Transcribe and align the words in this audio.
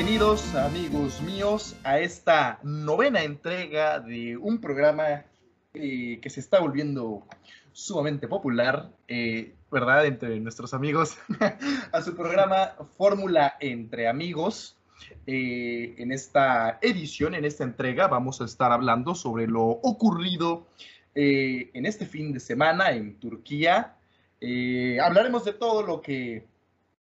Bienvenidos 0.00 0.54
amigos 0.54 1.20
míos 1.20 1.76
a 1.84 1.98
esta 1.98 2.58
novena 2.62 3.22
entrega 3.22 4.00
de 4.00 4.34
un 4.34 4.58
programa 4.58 5.26
eh, 5.74 6.18
que 6.22 6.30
se 6.30 6.40
está 6.40 6.58
volviendo 6.58 7.26
sumamente 7.72 8.26
popular, 8.26 8.90
eh, 9.08 9.56
¿verdad? 9.70 10.06
Entre 10.06 10.40
nuestros 10.40 10.72
amigos, 10.72 11.18
a 11.92 12.00
su 12.00 12.16
programa 12.16 12.76
Fórmula 12.96 13.58
entre 13.60 14.08
amigos. 14.08 14.78
Eh, 15.26 15.96
en 15.98 16.12
esta 16.12 16.78
edición, 16.80 17.34
en 17.34 17.44
esta 17.44 17.64
entrega, 17.64 18.08
vamos 18.08 18.40
a 18.40 18.46
estar 18.46 18.72
hablando 18.72 19.14
sobre 19.14 19.48
lo 19.48 19.64
ocurrido 19.64 20.66
en 21.14 21.84
este 21.84 22.06
fin 22.06 22.32
de 22.32 22.40
semana 22.40 22.92
en 22.92 23.20
Turquía. 23.20 23.98
hablaremos 25.02 25.44
de 25.44 25.52
todo 25.52 25.82
lo 25.82 26.00
que, 26.00 26.46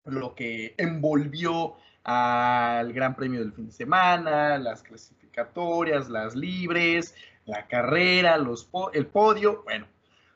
lo 0.04 0.34
que 0.34 0.74
envolvió 0.78 1.76
al 2.04 2.92
Gran 2.92 3.14
Premio 3.14 3.40
del 3.40 3.52
fin 3.52 3.66
de 3.66 3.72
semana, 3.72 4.58
las 4.58 4.82
clasificatorias, 4.82 6.08
las 6.08 6.34
libres, 6.34 7.14
la 7.44 7.66
carrera, 7.66 8.36
los 8.38 8.68
el 8.92 9.06
podio, 9.06 9.62
bueno, 9.64 9.86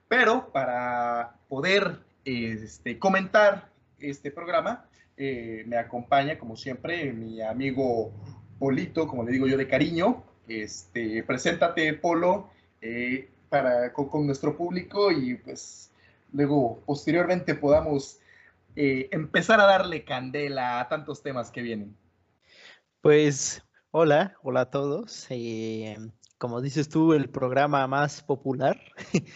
pero 0.08 0.50
para 0.52 1.34
poder 1.48 1.98
este, 2.24 2.98
comentar 2.98 3.70
este 3.98 4.30
programa, 4.30 4.86
eh, 5.16 5.64
me 5.66 5.76
acompaña, 5.76 6.38
como 6.38 6.56
siempre, 6.56 7.12
mi 7.12 7.40
amigo 7.40 8.12
Polito, 8.58 9.06
como 9.06 9.24
le 9.24 9.32
digo 9.32 9.46
yo 9.46 9.56
de 9.56 9.68
cariño. 9.68 10.24
Este, 10.48 11.23
preséntate, 11.24 11.92
Polo, 11.95 12.51
eh, 12.80 13.28
para, 13.48 13.92
con, 13.92 14.26
nuestro 14.26 14.56
público 14.56 15.10
y 15.10 15.34
pues 15.36 15.90
luego 16.32 16.80
posteriormente 16.86 17.54
podamos 17.54 18.20
eh, 18.77 19.09
empezar 19.10 19.60
a 19.60 19.65
darle 19.65 20.05
candela 20.05 20.80
a 20.80 20.88
tantos 20.88 21.23
temas 21.23 21.51
que 21.51 21.63
vienen? 21.63 21.96
Pues 23.01 23.63
hola, 23.91 24.37
hola 24.43 24.60
a 24.63 24.71
todos. 24.71 25.27
Eh, 25.30 25.96
como 26.38 26.60
dices 26.60 26.88
tú, 26.88 27.15
el 27.15 27.30
programa 27.30 27.87
más 27.87 28.23
popular. 28.23 28.80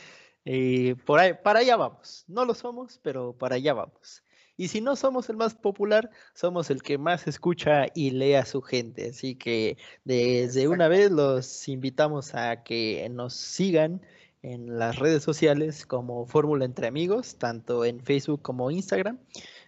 Eh, 0.47 0.97
por 1.05 1.21
ahí, 1.21 1.35
para 1.35 1.61
allá 1.61 1.77
vamos. 1.77 2.25
No 2.27 2.47
lo 2.47 2.55
somos, 2.55 2.99
pero 3.03 3.37
para 3.37 3.57
allá 3.57 3.75
vamos. 3.75 4.25
Y 4.57 4.69
si 4.69 4.81
no 4.81 4.97
somos 4.97 5.29
el 5.29 5.37
más 5.37 5.55
popular, 5.55 6.11
somos 6.35 6.71
el 6.71 6.83
que 6.83 6.99
más 6.99 7.27
escucha 7.27 7.87
y 7.95 8.11
lee 8.11 8.35
a 8.35 8.47
su 8.47 8.63
gente. 8.63 9.11
Así 9.11 9.35
que 9.35 9.77
desde 10.05 10.67
una 10.67 10.89
vez 10.89 11.11
los 11.11 11.69
invitamos 11.69 12.35
a 12.35 12.63
que 12.63 13.07
nos 13.11 13.35
sigan 13.35 14.01
en 14.43 14.79
las 14.79 14.99
redes 14.99 15.23
sociales 15.23 15.87
como 15.87 16.27
Fórmula 16.27 16.65
Entre 16.65 16.87
Amigos, 16.87 17.37
tanto 17.37 17.85
en 17.85 18.01
Facebook 18.01 18.43
como 18.43 18.71
Instagram. 18.71 19.19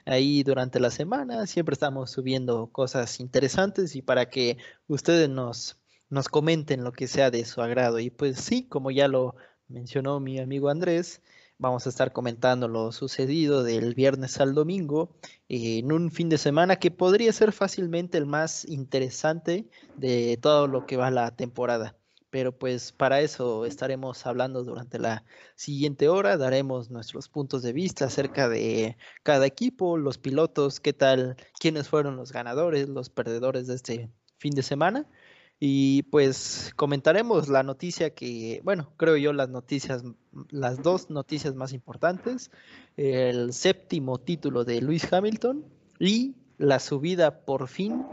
Ahí 0.04 0.42
durante 0.42 0.80
la 0.80 0.90
semana 0.90 1.46
siempre 1.46 1.74
estamos 1.74 2.10
subiendo 2.10 2.68
cosas 2.68 3.20
interesantes 3.20 3.94
y 3.94 4.02
para 4.02 4.30
que 4.30 4.58
ustedes 4.88 5.28
nos, 5.28 5.78
nos 6.10 6.28
comenten 6.28 6.84
lo 6.84 6.92
que 6.92 7.06
sea 7.06 7.30
de 7.30 7.44
su 7.44 7.60
agrado. 7.62 7.98
Y 7.98 8.10
pues 8.10 8.38
sí, 8.38 8.64
como 8.64 8.90
ya 8.90 9.08
lo 9.08 9.36
mencionó 9.68 10.20
mi 10.20 10.40
amigo 10.40 10.70
Andrés, 10.70 11.22
vamos 11.58 11.86
a 11.86 11.90
estar 11.90 12.12
comentando 12.12 12.66
lo 12.66 12.92
sucedido 12.92 13.62
del 13.62 13.94
viernes 13.94 14.40
al 14.40 14.54
domingo 14.54 15.16
en 15.48 15.92
un 15.92 16.10
fin 16.10 16.28
de 16.28 16.38
semana 16.38 16.76
que 16.76 16.90
podría 16.90 17.32
ser 17.32 17.52
fácilmente 17.52 18.18
el 18.18 18.26
más 18.26 18.64
interesante 18.64 19.68
de 19.96 20.38
todo 20.40 20.66
lo 20.66 20.86
que 20.86 20.96
va 20.96 21.10
la 21.10 21.36
temporada 21.36 21.96
pero 22.32 22.50
pues 22.58 22.92
para 22.92 23.20
eso 23.20 23.66
estaremos 23.66 24.24
hablando 24.24 24.64
durante 24.64 24.98
la 24.98 25.22
siguiente 25.54 26.08
hora, 26.08 26.38
daremos 26.38 26.90
nuestros 26.90 27.28
puntos 27.28 27.62
de 27.62 27.74
vista 27.74 28.06
acerca 28.06 28.48
de 28.48 28.96
cada 29.22 29.44
equipo, 29.44 29.98
los 29.98 30.16
pilotos, 30.16 30.80
qué 30.80 30.94
tal, 30.94 31.36
quiénes 31.60 31.90
fueron 31.90 32.16
los 32.16 32.32
ganadores, 32.32 32.88
los 32.88 33.10
perdedores 33.10 33.66
de 33.66 33.74
este 33.74 34.10
fin 34.38 34.54
de 34.54 34.62
semana. 34.62 35.06
Y 35.60 36.04
pues 36.04 36.72
comentaremos 36.74 37.50
la 37.50 37.62
noticia 37.62 38.14
que, 38.14 38.62
bueno, 38.64 38.94
creo 38.96 39.18
yo 39.18 39.34
las 39.34 39.50
noticias, 39.50 40.02
las 40.48 40.82
dos 40.82 41.10
noticias 41.10 41.54
más 41.54 41.74
importantes, 41.74 42.50
el 42.96 43.52
séptimo 43.52 44.18
título 44.18 44.64
de 44.64 44.80
Luis 44.80 45.12
Hamilton 45.12 45.66
y 45.98 46.34
la 46.56 46.78
subida 46.78 47.44
por 47.44 47.68
fin 47.68 48.06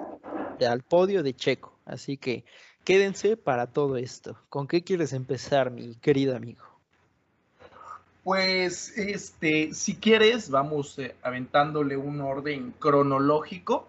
al 0.60 0.84
podio 0.84 1.24
de 1.24 1.34
Checo. 1.34 1.80
Así 1.86 2.18
que 2.18 2.44
quédense 2.90 3.38
para 3.38 3.68
todo 3.68 3.98
esto. 3.98 4.36
¿Con 4.50 4.66
qué 4.66 4.84
quieres 4.84 5.14
empezar, 5.14 5.70
mi 5.70 5.94
querido 5.94 6.36
amigo? 6.36 6.64
Pues, 8.24 8.98
este, 8.98 9.76
si 9.76 9.96
quieres, 9.96 10.50
vamos 10.50 10.98
eh, 10.98 11.14
aventándole 11.22 11.96
un 11.96 12.20
orden 12.20 12.74
cronológico 12.80 13.88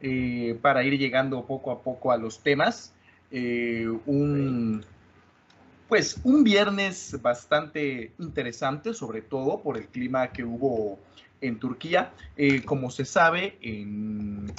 eh, 0.00 0.58
para 0.60 0.82
ir 0.82 0.98
llegando 0.98 1.46
poco 1.46 1.70
a 1.70 1.80
poco 1.80 2.10
a 2.10 2.16
los 2.16 2.40
temas. 2.40 2.92
Eh, 3.30 3.86
un, 4.06 4.84
pues, 5.88 6.20
un 6.24 6.42
viernes 6.42 7.22
bastante 7.22 8.10
interesante, 8.18 8.94
sobre 8.94 9.22
todo 9.22 9.60
por 9.60 9.76
el 9.76 9.86
clima 9.86 10.32
que 10.32 10.42
hubo 10.42 10.98
en 11.40 11.60
Turquía. 11.60 12.12
como 12.64 12.90
se 12.90 13.04
sabe, 13.04 13.58
en 13.62 14.52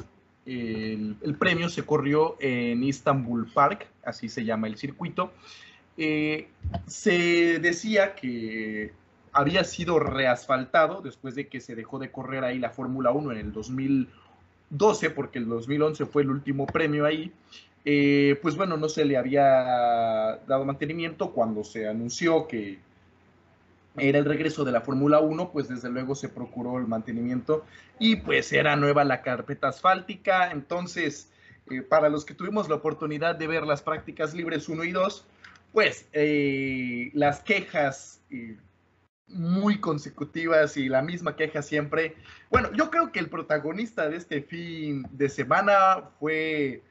el, 0.46 1.36
premio 1.40 1.70
se 1.70 1.84
corrió 1.84 2.38
en 2.40 2.84
Istanbul 2.84 3.48
Park, 3.54 3.88
así 4.04 4.30
se 4.30 4.44
llama 4.44 4.68
el 4.68 4.78
circuito. 4.78 5.32
Eh, 5.98 6.48
se 6.88 7.60
decía 7.60 8.16
que 8.16 8.92
había 9.34 9.64
sido 9.64 10.00
reasfaltado 10.00 11.02
después 11.02 11.36
de 11.36 11.48
que 11.48 11.62
se 11.62 11.76
dejó 11.76 12.00
de 12.00 12.12
correr 12.12 12.44
ahí 12.44 12.60
la 12.60 12.72
Fórmula 12.72 13.12
1 13.12 13.32
en 13.34 13.38
el 13.38 13.54
2012, 13.54 15.10
porque 15.12 15.40
el 15.40 15.48
2011 15.48 16.06
fue 16.06 16.24
el 16.24 16.32
último 16.32 16.66
premio 16.66 17.06
ahí. 17.06 17.32
Eh, 17.84 18.40
pues 18.42 18.56
bueno, 18.56 18.78
no 18.78 18.90
se 18.90 19.06
le 19.06 19.18
había 19.18 19.42
dado 20.48 20.66
mantenimiento 20.66 21.32
cuando 21.32 21.64
se 21.64 21.88
anunció 21.88 22.48
que 22.48 22.80
era 23.98 24.20
el 24.20 24.26
regreso 24.26 24.64
de 24.64 24.72
la 24.72 24.82
Fórmula 24.82 25.20
1, 25.20 25.52
pues 25.52 25.68
desde 25.68 25.90
luego 25.90 26.16
se 26.16 26.30
procuró 26.30 26.78
el 26.78 26.88
mantenimiento 26.88 27.66
y 28.00 28.18
pues 28.18 28.52
era 28.54 28.76
nueva 28.76 29.04
la 29.04 29.22
carpeta 29.22 29.68
asfáltica, 29.68 30.52
entonces 30.52 31.30
eh, 31.70 31.82
para 31.82 32.10
los 32.10 32.26
que 32.26 32.34
tuvimos 32.34 32.70
la 32.70 32.76
oportunidad 32.76 33.36
de 33.36 33.48
ver 33.48 33.64
las 33.64 33.82
prácticas 33.82 34.34
libres 34.34 34.70
1 34.70 34.84
y 34.86 34.92
2, 34.92 35.26
pues 35.74 36.08
eh, 36.14 37.12
las 37.14 37.42
quejas 37.42 38.22
eh, 38.30 38.58
muy 39.28 39.80
consecutivas 39.80 40.78
y 40.78 40.90
la 40.90 41.02
misma 41.02 41.36
queja 41.36 41.62
siempre, 41.62 42.16
bueno, 42.50 42.72
yo 42.74 42.90
creo 42.90 43.12
que 43.12 43.20
el 43.20 43.30
protagonista 43.30 44.10
de 44.10 44.18
este 44.18 44.42
fin 44.42 45.06
de 45.12 45.30
semana 45.30 46.10
fue 46.20 46.82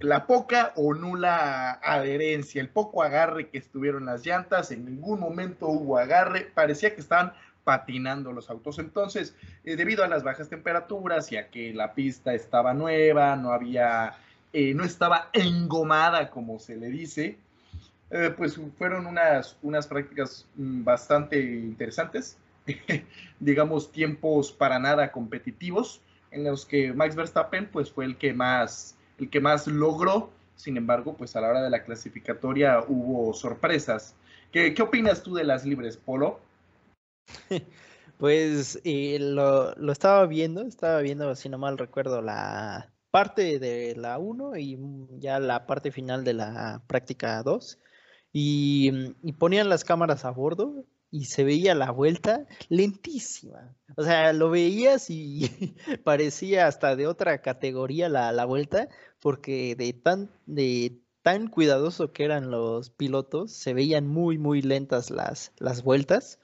la 0.00 0.26
poca 0.26 0.72
o 0.76 0.94
nula 0.94 1.72
adherencia, 1.82 2.60
el 2.60 2.68
poco 2.68 3.02
agarre 3.02 3.48
que 3.48 3.58
estuvieron 3.58 4.06
las 4.06 4.24
llantas, 4.24 4.70
en 4.70 4.84
ningún 4.84 5.20
momento 5.20 5.68
hubo 5.68 5.98
agarre, 5.98 6.50
parecía 6.54 6.94
que 6.94 7.00
estaban 7.00 7.32
patinando 7.64 8.32
los 8.32 8.50
autos. 8.50 8.78
Entonces, 8.78 9.34
eh, 9.64 9.76
debido 9.76 10.04
a 10.04 10.08
las 10.08 10.22
bajas 10.22 10.48
temperaturas 10.48 11.32
y 11.32 11.36
a 11.36 11.48
que 11.48 11.72
la 11.72 11.94
pista 11.94 12.34
estaba 12.34 12.74
nueva, 12.74 13.36
no 13.36 13.52
había, 13.52 14.14
eh, 14.52 14.74
no 14.74 14.84
estaba 14.84 15.30
engomada, 15.32 16.30
como 16.30 16.58
se 16.58 16.76
le 16.76 16.88
dice, 16.88 17.38
eh, 18.10 18.32
pues 18.36 18.60
fueron 18.78 19.06
unas, 19.06 19.56
unas 19.62 19.86
prácticas 19.86 20.46
mm, 20.56 20.84
bastante 20.84 21.40
interesantes, 21.40 22.36
digamos, 23.40 23.90
tiempos 23.90 24.52
para 24.52 24.78
nada 24.78 25.10
competitivos, 25.10 26.00
en 26.30 26.44
los 26.44 26.66
que 26.66 26.92
Max 26.92 27.14
Verstappen, 27.14 27.68
pues 27.70 27.90
fue 27.90 28.04
el 28.04 28.16
que 28.16 28.34
más 28.34 28.93
el 29.18 29.30
que 29.30 29.40
más 29.40 29.66
logró. 29.66 30.30
Sin 30.56 30.76
embargo, 30.76 31.16
pues 31.16 31.34
a 31.36 31.40
la 31.40 31.48
hora 31.48 31.62
de 31.62 31.70
la 31.70 31.84
clasificatoria 31.84 32.84
hubo 32.86 33.32
sorpresas. 33.34 34.14
¿Qué, 34.52 34.74
opinas 34.80 35.22
tú 35.22 35.34
de 35.34 35.44
las 35.44 35.64
libres, 35.64 35.96
Polo? 35.96 36.40
Pues 38.16 38.80
eh, 38.84 39.18
lo, 39.18 39.74
estaba 39.90 40.24
viendo, 40.26 40.62
estaba 40.62 41.00
viendo, 41.00 41.34
si 41.34 41.48
no 41.48 41.58
mal 41.58 41.76
recuerdo, 41.76 42.22
la 42.22 42.94
parte 43.10 43.58
de 43.58 43.96
la 43.96 44.18
1 44.18 44.56
y 44.56 44.78
ya 45.18 45.40
la 45.40 45.66
parte 45.66 45.90
final 45.90 46.22
de 46.22 46.34
la 46.34 46.80
práctica 46.86 47.42
2. 47.42 47.80
Y, 48.32 49.14
y, 49.22 49.32
ponían 49.32 49.68
las 49.68 49.84
cámaras 49.84 50.24
a 50.24 50.30
bordo 50.30 50.84
y 51.14 51.26
se 51.26 51.44
veía 51.44 51.76
la 51.76 51.92
vuelta 51.92 52.44
lentísima. 52.68 53.72
O 53.96 54.02
sea, 54.02 54.32
lo 54.32 54.50
veías 54.50 55.10
y 55.10 55.48
parecía 56.02 56.66
hasta 56.66 56.96
de 56.96 57.06
otra 57.06 57.40
categoría 57.40 58.08
la, 58.08 58.32
la 58.32 58.44
vuelta, 58.44 58.88
porque 59.20 59.76
de 59.76 59.92
tan, 59.92 60.28
de 60.46 60.98
tan 61.22 61.46
cuidadoso 61.46 62.12
que 62.12 62.24
eran 62.24 62.50
los 62.50 62.90
pilotos, 62.90 63.52
se 63.52 63.74
veían 63.74 64.08
muy, 64.08 64.38
muy 64.38 64.60
lentas 64.60 65.12
las, 65.12 65.52
las 65.58 65.84
vueltas. 65.84 66.40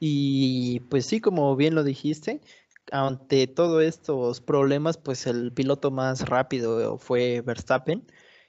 Y 0.00 0.80
pues 0.90 1.06
sí, 1.06 1.20
como 1.20 1.54
bien 1.54 1.76
lo 1.76 1.84
dijiste, 1.84 2.40
ante 2.90 3.46
todos 3.46 3.84
estos 3.84 4.40
problemas, 4.40 4.96
pues 4.98 5.28
el 5.28 5.52
piloto 5.52 5.92
más 5.92 6.28
rápido 6.28 6.98
fue 6.98 7.40
Verstappen. 7.42 8.04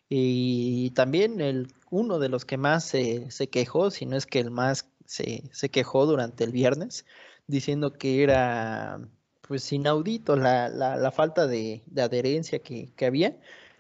Y 0.09 0.89
también 0.95 1.41
el, 1.41 1.67
uno 1.91 2.17
de 2.17 2.29
los 2.29 2.43
que 2.43 2.57
más 2.57 2.85
se, 2.85 3.29
se 3.29 3.49
quejó, 3.49 3.91
si 3.91 4.07
no 4.07 4.17
es 4.17 4.25
que 4.25 4.39
el 4.39 4.49
más 4.49 4.88
se, 5.09 5.69
quejó 5.69 6.05
durante 6.05 6.43
el 6.43 6.51
viernes 6.51 7.05
diciendo 7.47 7.93
que 7.93 8.23
era 8.23 8.99
pues 9.41 9.71
inaudito 9.73 10.35
la, 10.35 10.69
la, 10.69 11.11
falta 11.11 11.47
de, 11.47 11.81
adherencia 11.97 12.59
que, 12.59 12.93
había, 13.05 13.35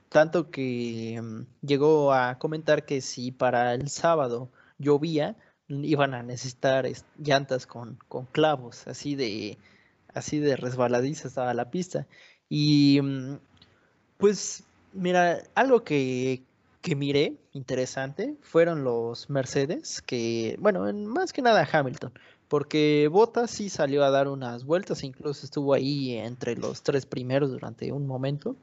tanto 0.09 0.49
que 0.49 1.19
mm, 1.21 1.65
llegó 1.65 2.11
a 2.13 2.39
comentar 2.39 2.85
que 2.85 3.01
si 3.01 3.31
para 3.31 3.75
el 3.75 3.89
sábado 3.89 4.51
llovía, 4.79 5.35
iban 5.67 6.15
a 6.15 6.23
necesitar 6.23 6.87
llantas 7.19 7.67
con, 7.67 7.99
con 8.07 8.25
clavos, 8.25 8.87
así 8.87 9.15
de, 9.15 9.59
así 10.15 10.39
de 10.39 10.55
resbaladiza 10.55 11.27
estaba 11.27 11.53
la 11.53 11.69
pista. 11.69 12.07
Y 12.49 12.99
mm, 13.03 13.37
pues, 14.17 14.63
mira, 14.93 15.43
algo 15.55 15.83
que, 15.83 16.43
que 16.81 16.95
miré 16.95 17.37
interesante 17.53 18.35
fueron 18.41 18.83
los 18.83 19.29
Mercedes, 19.29 20.01
que, 20.01 20.55
bueno, 20.59 20.91
más 20.93 21.33
que 21.33 21.41
nada 21.41 21.67
Hamilton, 21.71 22.13
porque 22.47 23.09
Bottas 23.11 23.51
sí 23.51 23.69
salió 23.69 24.03
a 24.03 24.11
dar 24.11 24.27
unas 24.27 24.65
vueltas, 24.65 25.03
incluso 25.03 25.45
estuvo 25.45 25.73
ahí 25.73 26.15
entre 26.15 26.55
los 26.55 26.81
tres 26.83 27.05
primeros 27.05 27.51
durante 27.51 27.91
un 27.91 28.07
momento. 28.07 28.55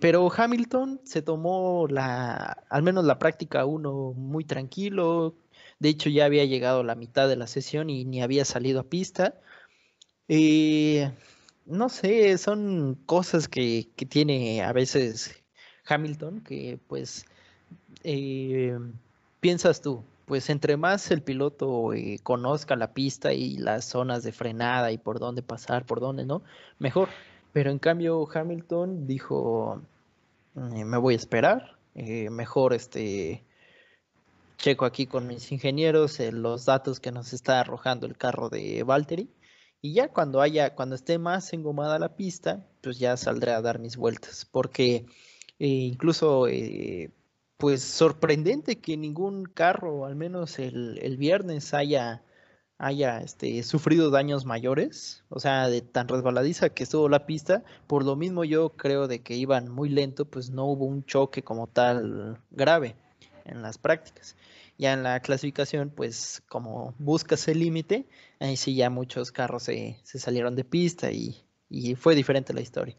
pero 0.00 0.30
Hamilton 0.36 1.00
se 1.04 1.22
tomó 1.22 1.86
la, 1.88 2.64
al 2.70 2.82
menos 2.82 3.04
la 3.04 3.18
práctica 3.18 3.64
uno 3.66 4.12
muy 4.14 4.44
tranquilo. 4.44 5.34
De 5.78 5.88
hecho, 5.90 6.10
ya 6.10 6.26
había 6.26 6.44
llegado 6.44 6.82
la 6.84 6.94
mitad 6.94 7.28
de 7.28 7.36
la 7.36 7.46
sesión 7.46 7.90
y 7.90 8.04
ni 8.04 8.22
había 8.22 8.44
salido 8.44 8.80
a 8.80 8.84
pista. 8.84 9.34
no 11.66 11.88
sé, 11.88 12.38
son 12.38 12.96
cosas 13.06 13.48
que, 13.48 13.88
que 13.96 14.06
tiene 14.06 14.62
a 14.62 14.72
veces 14.72 15.39
Hamilton, 15.86 16.40
que 16.40 16.78
pues 16.88 17.26
eh, 18.04 18.78
piensas 19.40 19.80
tú, 19.80 20.04
pues 20.26 20.50
entre 20.50 20.76
más 20.76 21.10
el 21.10 21.22
piloto 21.22 21.92
eh, 21.92 22.18
conozca 22.22 22.76
la 22.76 22.92
pista 22.92 23.32
y 23.32 23.56
las 23.56 23.84
zonas 23.84 24.22
de 24.22 24.32
frenada 24.32 24.92
y 24.92 24.98
por 24.98 25.18
dónde 25.18 25.42
pasar, 25.42 25.86
por 25.86 26.00
dónde 26.00 26.24
no, 26.24 26.42
mejor. 26.78 27.08
Pero 27.52 27.70
en 27.70 27.78
cambio 27.78 28.28
Hamilton 28.32 29.06
dijo, 29.06 29.82
mm, 30.54 30.84
me 30.84 30.98
voy 30.98 31.14
a 31.14 31.16
esperar, 31.16 31.76
eh, 31.94 32.30
mejor 32.30 32.72
este 32.74 33.44
checo 34.56 34.84
aquí 34.84 35.06
con 35.06 35.26
mis 35.26 35.50
ingenieros 35.52 36.20
los 36.32 36.66
datos 36.66 37.00
que 37.00 37.12
nos 37.12 37.32
está 37.32 37.60
arrojando 37.60 38.06
el 38.06 38.16
carro 38.16 38.50
de 38.50 38.82
Valtteri 38.82 39.30
y 39.82 39.94
ya 39.94 40.08
cuando 40.08 40.42
haya, 40.42 40.74
cuando 40.74 40.94
esté 40.94 41.18
más 41.18 41.52
engomada 41.52 41.98
la 41.98 42.14
pista, 42.14 42.66
pues 42.82 42.98
ya 42.98 43.16
saldré 43.16 43.52
a 43.52 43.62
dar 43.62 43.78
mis 43.78 43.96
vueltas, 43.96 44.46
porque 44.50 45.06
e 45.60 45.68
incluso, 45.68 46.48
eh, 46.48 47.10
pues 47.58 47.82
sorprendente 47.82 48.80
que 48.80 48.96
ningún 48.96 49.44
carro, 49.44 50.06
al 50.06 50.16
menos 50.16 50.58
el, 50.58 51.16
viernes, 51.18 51.74
haya, 51.74 52.24
haya 52.78 53.20
este, 53.20 53.62
sufrido 53.62 54.10
daños 54.10 54.46
mayores, 54.46 55.22
o 55.28 55.38
sea, 55.38 55.68
de 55.68 55.82
tan 55.82 56.08
resbaladiza 56.08 56.70
que 56.70 56.84
estuvo 56.84 57.08
la 57.10 57.26
pista. 57.26 57.62
Por 57.86 58.04
lo 58.06 58.16
mismo 58.16 58.44
yo 58.44 58.70
creo 58.70 59.06
de 59.06 59.22
que 59.22 59.34
iban 59.34 59.68
muy 59.68 59.90
lento, 59.90 60.24
pues 60.24 60.50
no 60.50 60.64
hubo 60.64 60.86
un 60.86 61.04
choque 61.04 61.42
como 61.42 61.66
tal 61.66 62.40
grave 62.50 62.96
en 63.44 63.62
las 63.62 63.78
prácticas. 63.78 64.36
Ya 64.78 64.94
en 64.94 65.02
la 65.02 65.20
clasificación, 65.20 65.90
pues 65.90 66.42
como 66.48 66.94
buscas 66.98 67.46
el 67.48 67.58
límite, 67.58 68.06
ahí 68.38 68.56
sí 68.56 68.74
ya 68.74 68.88
muchos 68.88 69.30
carros 69.30 69.64
se, 69.64 69.98
salieron 70.04 70.56
de 70.56 70.64
pista 70.64 71.10
y, 71.12 71.44
fue 71.96 72.14
diferente 72.14 72.54
la 72.54 72.62
historia. 72.62 72.96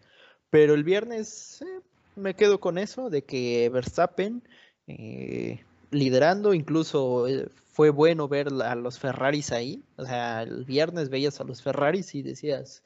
Pero 0.52 0.76
el 0.76 0.84
viernes, 0.84 1.62
eh, 1.62 1.81
me 2.16 2.36
quedo 2.36 2.60
con 2.60 2.78
eso, 2.78 3.10
de 3.10 3.24
que 3.24 3.70
Verstappen 3.70 4.44
eh, 4.88 5.64
liderando, 5.92 6.54
incluso 6.54 7.28
eh, 7.28 7.50
fue 7.68 7.90
bueno 7.90 8.28
ver 8.28 8.48
a 8.64 8.76
los 8.76 9.00
Ferraris 9.00 9.52
ahí, 9.52 9.84
o 9.98 10.06
sea, 10.06 10.44
el 10.44 10.66
viernes 10.66 11.10
veías 11.10 11.40
a 11.40 11.44
los 11.44 11.62
Ferraris 11.62 12.16
y 12.16 12.22
decías, 12.22 12.84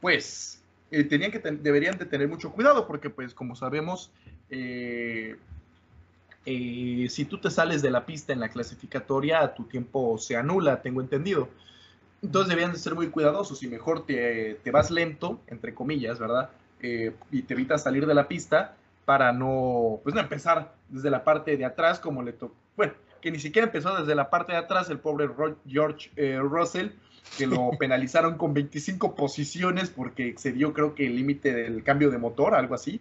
pues 0.00 0.62
eh, 0.90 1.04
tenían 1.04 1.30
que 1.30 1.38
deberían 1.38 1.96
de 1.98 2.06
tener 2.06 2.28
mucho 2.28 2.52
cuidado, 2.52 2.86
porque 2.86 3.10
pues 3.10 3.34
como 3.34 3.56
sabemos, 3.56 4.12
eh, 4.50 5.36
si 6.44 7.26
tú 7.28 7.38
te 7.38 7.50
sales 7.50 7.82
de 7.82 7.90
la 7.90 8.04
pista 8.04 8.32
en 8.32 8.40
la 8.40 8.48
clasificatoria, 8.48 9.54
tu 9.54 9.64
tiempo 9.64 10.18
se 10.18 10.36
anula, 10.36 10.82
tengo 10.82 11.00
entendido. 11.00 11.48
Entonces 12.22 12.48
debían 12.48 12.72
de 12.72 12.78
ser 12.78 12.94
muy 12.94 13.08
cuidadosos 13.08 13.62
y 13.62 13.68
mejor 13.68 14.06
te, 14.06 14.58
vas 14.72 14.90
lento, 14.90 15.40
entre 15.48 15.74
comillas, 15.74 16.18
¿verdad? 16.18 16.50
Eh, 16.80 17.14
y 17.30 17.42
te 17.42 17.54
evitas 17.54 17.82
salir 17.82 18.06
de 18.06 18.14
la 18.14 18.28
pista 18.28 18.76
para 19.04 19.32
no, 19.32 20.00
pues 20.02 20.14
no 20.14 20.20
empezar 20.20 20.72
desde 20.88 21.10
la 21.10 21.24
parte 21.24 21.56
de 21.56 21.64
atrás 21.64 21.98
como 21.98 22.22
le 22.22 22.32
tocó. 22.32 22.54
Bueno, 22.76 22.94
que 23.20 23.30
ni 23.30 23.38
siquiera 23.38 23.66
empezó 23.66 23.96
desde 23.96 24.14
la 24.14 24.30
parte 24.30 24.52
de 24.52 24.58
atrás 24.58 24.90
el 24.90 24.98
pobre 24.98 25.28
George 25.66 26.10
eh, 26.16 26.38
Russell, 26.40 26.90
que 27.36 27.46
lo 27.46 27.70
penalizaron 27.78 28.36
con 28.36 28.54
25 28.54 29.14
posiciones 29.14 29.90
porque 29.90 30.28
excedió 30.28 30.72
creo 30.72 30.94
que 30.94 31.06
el 31.06 31.16
límite 31.16 31.52
del 31.52 31.82
cambio 31.82 32.10
de 32.10 32.18
motor, 32.18 32.54
algo 32.54 32.74
así 32.74 33.00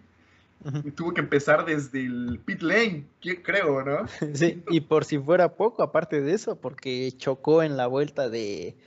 tuvo 0.96 1.14
que 1.14 1.22
empezar 1.22 1.66
desde 1.66 2.06
el 2.06 2.40
pit 2.46 2.62
lane, 2.62 3.08
creo, 3.44 3.84
¿no? 3.84 4.06
Sí, 4.34 4.64
y 4.70 4.82
por 4.82 5.06
si 5.06 5.18
fuera 5.18 5.56
poco, 5.56 5.84
aparte 5.84 6.22
de 6.22 6.34
eso, 6.34 6.60
porque 6.60 7.12
chocó 7.18 7.64
en 7.64 7.78
la 7.78 7.88
vuelta 7.88 8.30
de 8.30 8.78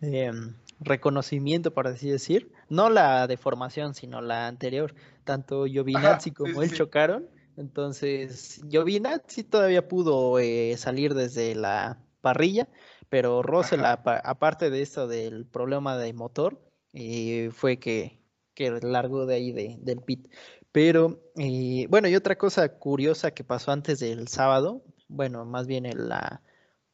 em, 0.00 0.54
reconocimiento, 0.80 1.72
por 1.72 1.86
así 1.86 2.10
decir, 2.10 2.52
no 2.68 2.90
la 2.90 3.26
de 3.26 3.36
formación, 3.36 3.94
sino 3.94 4.20
la 4.20 4.46
anterior. 4.46 4.94
Tanto 5.24 5.64
Giovinazzi 5.64 6.32
como 6.32 6.62
él 6.62 6.72
chocaron, 6.72 7.26
entonces 7.56 8.60
Giovinazzi 8.68 9.44
todavía 9.44 9.88
pudo 9.88 10.38
eh, 10.38 10.74
salir 10.76 11.14
desde 11.14 11.54
la 11.54 11.98
parrilla, 12.20 12.68
pero 13.08 13.42
Russell, 13.42 13.80
aparte 13.84 14.70
de 14.70 14.82
eso 14.82 15.06
del 15.06 15.46
problema 15.46 15.96
de 15.96 16.12
motor, 16.12 16.60
eh, 16.92 17.50
fue 17.52 17.78
que, 17.78 18.18
que 18.54 18.70
largó 18.82 19.26
de 19.26 19.34
ahí 19.34 19.52
de, 19.52 19.76
del 19.80 20.00
pit. 20.00 20.28
Pero, 20.74 21.22
eh, 21.36 21.86
bueno, 21.88 22.08
y 22.08 22.16
otra 22.16 22.36
cosa 22.36 22.68
curiosa 22.68 23.30
que 23.30 23.44
pasó 23.44 23.70
antes 23.70 24.00
del 24.00 24.26
sábado, 24.26 24.82
bueno, 25.06 25.44
más 25.44 25.68
bien 25.68 25.86
en 25.86 26.08
la, 26.08 26.42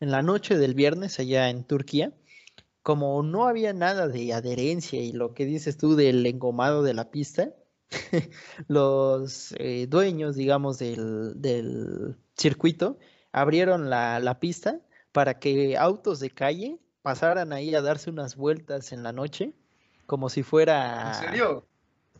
en 0.00 0.10
la 0.10 0.20
noche 0.20 0.58
del 0.58 0.74
viernes 0.74 1.18
allá 1.18 1.48
en 1.48 1.64
Turquía, 1.64 2.12
como 2.82 3.22
no 3.22 3.48
había 3.48 3.72
nada 3.72 4.06
de 4.06 4.34
adherencia 4.34 5.00
y 5.00 5.12
lo 5.12 5.32
que 5.32 5.46
dices 5.46 5.78
tú 5.78 5.96
del 5.96 6.26
engomado 6.26 6.82
de 6.82 6.92
la 6.92 7.10
pista, 7.10 7.54
los 8.68 9.54
eh, 9.56 9.86
dueños, 9.88 10.36
digamos, 10.36 10.78
del, 10.78 11.40
del 11.40 12.18
circuito 12.36 12.98
abrieron 13.32 13.88
la, 13.88 14.20
la, 14.20 14.40
pista 14.40 14.78
para 15.10 15.38
que 15.38 15.78
autos 15.78 16.20
de 16.20 16.28
calle 16.28 16.78
pasaran 17.00 17.54
ahí 17.54 17.74
a 17.74 17.80
darse 17.80 18.10
unas 18.10 18.36
vueltas 18.36 18.92
en 18.92 19.02
la 19.02 19.14
noche, 19.14 19.54
como 20.04 20.28
si 20.28 20.42
fuera... 20.42 21.12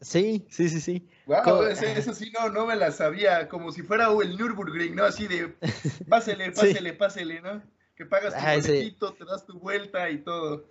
Sí, 0.01 0.47
sí, 0.51 0.69
sí, 0.69 0.81
sí. 0.81 1.09
Wow, 1.27 1.65
eso 1.65 2.15
sí 2.15 2.33
no, 2.33 2.49
no 2.49 2.67
me 2.67 2.77
la 2.77 2.91
sabía, 2.91 3.49
como 3.49 3.71
si 3.71 3.83
fuera 3.83 4.09
el 4.23 4.37
Nürburgring, 4.37 4.95
¿no? 4.95 5.05
Así 5.05 5.29
de, 5.29 5.55
pásele, 6.09 6.51
pásele, 6.53 6.93
pásele, 6.95 7.41
¿no? 7.41 7.63
Que 7.95 8.07
pagas 8.07 8.33
tu 8.33 8.41
ah, 8.41 9.15
te 9.19 9.25
das 9.25 9.45
tu 9.45 9.59
vuelta 9.59 10.09
y 10.11 10.19
todo. 10.19 10.71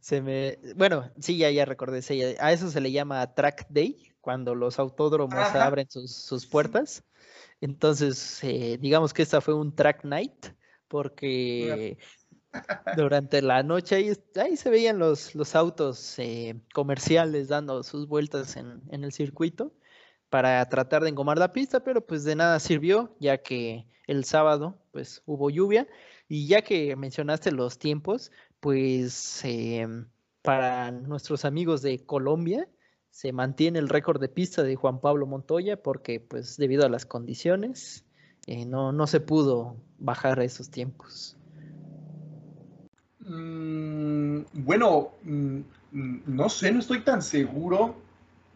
Se 0.00 0.20
me, 0.20 0.58
bueno, 0.74 1.12
sí, 1.20 1.38
ya, 1.38 1.50
ya 1.50 1.64
recordé, 1.64 2.00
a 2.40 2.52
eso 2.52 2.70
se 2.70 2.80
le 2.80 2.90
llama 2.90 3.34
track 3.34 3.66
day, 3.68 4.12
cuando 4.20 4.54
los 4.54 4.78
autódromos 4.78 5.54
abren 5.54 5.86
sus, 5.88 6.46
puertas. 6.46 7.04
Entonces, 7.60 8.42
eh, 8.42 8.78
digamos 8.80 9.14
que 9.14 9.22
esta 9.22 9.40
fue 9.40 9.54
un 9.54 9.74
track 9.74 10.04
night, 10.04 10.46
porque 10.88 11.98
durante 12.96 13.42
la 13.42 13.62
noche 13.62 13.96
ahí, 13.96 14.12
ahí 14.36 14.56
se 14.56 14.70
veían 14.70 14.98
los, 14.98 15.34
los 15.34 15.54
autos 15.54 16.18
eh, 16.18 16.54
comerciales 16.72 17.48
dando 17.48 17.82
sus 17.82 18.08
vueltas 18.08 18.56
en, 18.56 18.82
el 18.90 19.12
circuito 19.12 19.72
para 20.30 20.68
tratar 20.68 21.02
de 21.02 21.10
engomar 21.10 21.38
la 21.38 21.52
pista, 21.52 21.80
pero 21.80 22.04
pues 22.06 22.24
de 22.24 22.36
nada 22.36 22.58
sirvió, 22.60 23.14
ya 23.20 23.38
que 23.38 23.86
el 24.06 24.24
sábado 24.24 24.78
pues 24.92 25.22
hubo 25.26 25.50
lluvia 25.50 25.86
y 26.28 26.46
ya 26.46 26.62
que 26.62 26.96
mencionaste 26.96 27.52
los 27.52 27.78
tiempos, 27.78 28.32
pues 28.60 29.40
em, 29.44 30.08
para 30.42 30.90
nuestros 30.90 31.44
amigos 31.44 31.82
de 31.82 32.04
Colombia 32.04 32.68
se 33.10 33.32
mantiene 33.32 33.78
el 33.78 33.88
récord 33.88 34.20
de 34.20 34.28
pista 34.28 34.62
de 34.62 34.74
Juan 34.74 35.00
Pablo 35.00 35.26
Montoya 35.26 35.82
porque 35.82 36.20
pues 36.20 36.56
debido 36.56 36.84
a 36.84 36.88
las 36.88 37.06
condiciones 37.06 38.04
eh, 38.46 38.66
no, 38.66 38.92
no 38.92 39.06
se 39.06 39.20
pudo 39.20 39.76
bajar 39.98 40.40
esos 40.40 40.70
tiempos. 40.70 41.36
Mm, 43.24 44.40
bueno, 44.52 45.12
mm, 45.22 45.58
mm, 45.92 46.22
no 46.26 46.48
sé, 46.48 46.72
no 46.72 46.80
estoy 46.80 47.00
tan 47.00 47.22
seguro. 47.22 47.96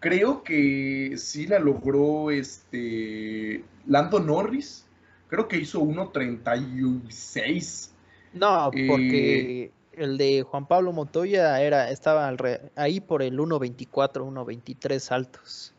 Creo 0.01 0.43
que 0.43 1.15
sí 1.17 1.47
la 1.47 1.59
logró 1.59 2.31
este 2.31 3.65
Lando 3.87 4.21
Norris. 4.21 4.87
Creo 5.29 5.49
que 5.49 5.59
hizo 5.59 5.81
1.36. 5.81 7.91
No, 8.33 8.71
eh, 8.73 8.87
porque 8.89 9.73
el 9.93 10.19
de 10.19 10.43
Juan 10.43 10.67
Pablo 10.67 10.93
Montoya 10.93 11.61
era, 11.61 11.91
estaba 11.91 12.33
ahí 12.77 13.01
por 13.01 13.23
el 13.23 13.39
1.24, 13.39 14.25
1.23 14.25 15.11
altos. 15.11 15.75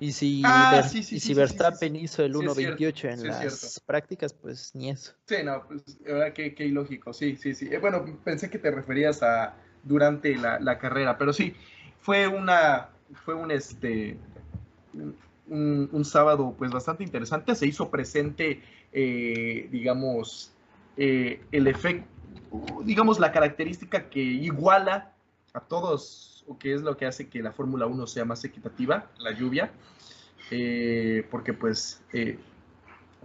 Y 0.00 0.12
si, 0.12 0.40
ah, 0.46 0.82
si 0.82 1.34
Verstappen 1.34 1.94
hizo 1.94 2.24
el 2.24 2.34
1.28 2.34 3.12
en 3.12 3.26
las 3.26 3.80
prácticas, 3.84 4.32
pues 4.32 4.74
ni 4.74 4.88
eso. 4.88 5.12
Sí, 5.26 5.36
no, 5.44 5.62
pues 5.68 5.82
ahora 6.08 6.32
qué, 6.32 6.54
qué 6.54 6.64
ilógico, 6.64 7.12
sí, 7.12 7.36
sí, 7.36 7.54
sí. 7.54 7.68
Eh, 7.70 7.76
bueno, 7.76 8.02
pensé 8.24 8.48
que 8.48 8.58
te 8.58 8.70
referías 8.70 9.22
a 9.22 9.54
durante 9.82 10.34
la, 10.36 10.78
carrera, 10.78 11.18
pero 11.18 11.34
sí, 11.34 11.54
fue 12.00 12.26
una, 12.26 12.88
fue 13.12 13.34
un 13.34 13.50
este, 13.50 14.16
un, 15.48 16.04
sábado 16.06 16.54
pues 16.56 16.70
bastante 16.70 17.04
interesante, 17.04 17.54
se 17.54 17.66
hizo 17.66 17.90
presente, 17.90 18.62
eh, 18.92 19.68
digamos, 19.70 20.52
eh, 20.96 21.42
el 21.52 21.66
efecto, 21.66 22.08
digamos, 22.84 23.20
la 23.20 23.32
característica 23.32 24.08
que 24.08 24.20
iguala 24.20 25.12
a 25.52 25.60
todos 25.60 26.39
o 26.50 26.58
qué 26.58 26.74
es 26.74 26.82
lo 26.82 26.96
que 26.96 27.06
hace 27.06 27.28
que 27.28 27.42
la 27.42 27.52
Fórmula 27.52 27.86
1 27.86 28.08
sea 28.08 28.24
más 28.24 28.44
equitativa, 28.44 29.06
la 29.20 29.30
lluvia, 29.30 29.70
eh, 30.50 31.24
porque 31.30 31.52
pues, 31.52 32.02
eh, 32.12 32.40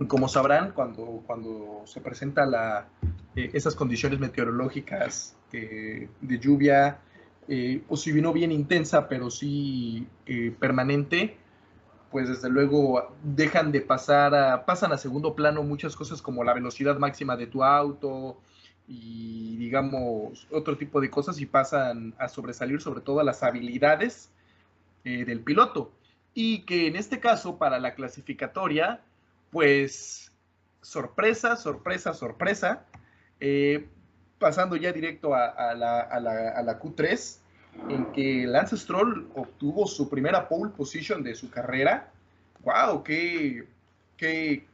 como 0.07 0.27
sabrán, 0.27 0.73
cuando, 0.73 1.23
cuando 1.25 1.81
se 1.85 2.01
presenta 2.01 2.45
la, 2.45 2.87
eh, 3.35 3.49
esas 3.53 3.73
condiciones 3.73 4.19
meteorológicas 4.19 5.35
de 5.51 6.39
lluvia, 6.39 6.99
o 7.87 7.95
si 7.95 8.11
vino 8.11 8.33
bien 8.33 8.51
intensa, 8.51 9.07
pero 9.07 9.31
sí 9.31 10.05
permanente, 10.59 11.37
pues 12.11 12.27
desde 12.27 12.49
luego 12.49 13.15
dejan 13.23 13.71
de 13.71 13.79
pasar 13.79 14.35
a, 14.35 14.65
pasan 14.65 14.91
a 14.91 14.97
segundo 14.97 15.33
plano 15.33 15.63
muchas 15.63 15.95
cosas 15.95 16.21
como 16.21 16.43
la 16.43 16.53
velocidad 16.53 16.97
máxima 16.97 17.37
de 17.37 17.47
tu 17.47 17.63
auto, 17.63 18.37
y 18.87 19.57
digamos 19.57 20.47
otro 20.51 20.77
tipo 20.77 21.01
de 21.01 21.09
cosas 21.09 21.39
y 21.39 21.45
pasan 21.45 22.13
a 22.19 22.27
sobresalir 22.27 22.81
sobre 22.81 23.01
todo 23.01 23.23
las 23.23 23.41
habilidades 23.43 24.29
eh, 25.03 25.25
del 25.25 25.41
piloto. 25.41 25.91
Y 26.33 26.63
que 26.63 26.87
en 26.87 26.95
este 26.95 27.19
caso 27.19 27.57
para 27.57 27.79
la 27.79 27.95
clasificatoria, 27.95 29.01
pues 29.51 30.31
sorpresa, 30.81 31.55
sorpresa, 31.55 32.13
sorpresa, 32.13 32.85
eh, 33.39 33.87
pasando 34.37 34.75
ya 34.75 34.91
directo 34.91 35.33
a, 35.33 35.73
la, 35.73 36.01
a, 36.01 36.19
la, 36.19 36.49
a, 36.49 36.61
la, 36.61 36.79
Q3, 36.79 37.37
en 37.89 38.11
que 38.11 38.45
Lance 38.45 38.77
Stroll 38.77 39.29
obtuvo 39.35 39.87
su 39.87 40.09
primera 40.09 40.47
pole 40.47 40.71
position 40.71 41.23
de 41.23 41.35
su 41.35 41.49
carrera. 41.49 42.11
¡Wow! 42.63 43.03
¡Qué, 43.03 43.65
qué, 44.17 44.67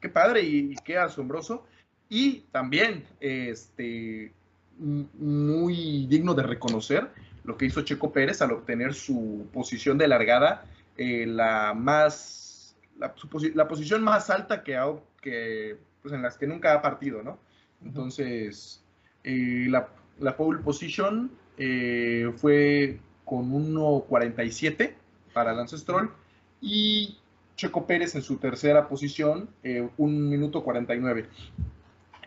qué 0.00 0.08
padre 0.08 0.42
y 0.42 0.74
qué 0.84 0.98
asombroso! 0.98 1.64
Y 2.08 2.40
también, 2.52 3.04
este, 3.20 4.32
muy 4.78 6.06
digno 6.06 6.34
de 6.34 6.42
reconocer 6.42 7.10
lo 7.44 7.56
que 7.56 7.66
hizo 7.66 7.82
Checo 7.82 8.12
Pérez 8.12 8.42
al 8.42 8.52
obtener 8.52 8.94
su 8.94 9.46
posición 9.52 9.98
de 9.98 10.08
largada, 10.08 10.64
eh, 10.96 11.26
la 11.26 11.74
más, 11.74 12.76
la, 12.98 13.14
la, 13.54 13.68
posición 13.68 14.02
más 14.02 14.30
alta 14.30 14.62
que, 14.62 14.76
ha, 14.76 14.86
que 15.22 15.78
pues 16.02 16.12
en 16.12 16.22
las 16.22 16.36
que 16.36 16.46
nunca 16.46 16.74
ha 16.74 16.82
partido, 16.82 17.22
¿no? 17.22 17.38
Entonces, 17.84 18.82
eh, 19.22 19.66
la, 19.68 19.88
la, 20.18 20.36
pole 20.36 20.60
position 20.60 21.30
eh, 21.56 22.32
fue 22.36 22.98
con 23.24 23.52
1.47 23.52 24.94
para 25.32 25.52
Lance 25.52 25.78
Stroll 25.78 26.10
y 26.60 27.18
Checo 27.56 27.86
Pérez 27.86 28.14
en 28.14 28.22
su 28.22 28.36
tercera 28.36 28.88
posición, 28.88 29.48
1 29.62 29.88
minuto 29.98 30.62
49. 30.64 31.28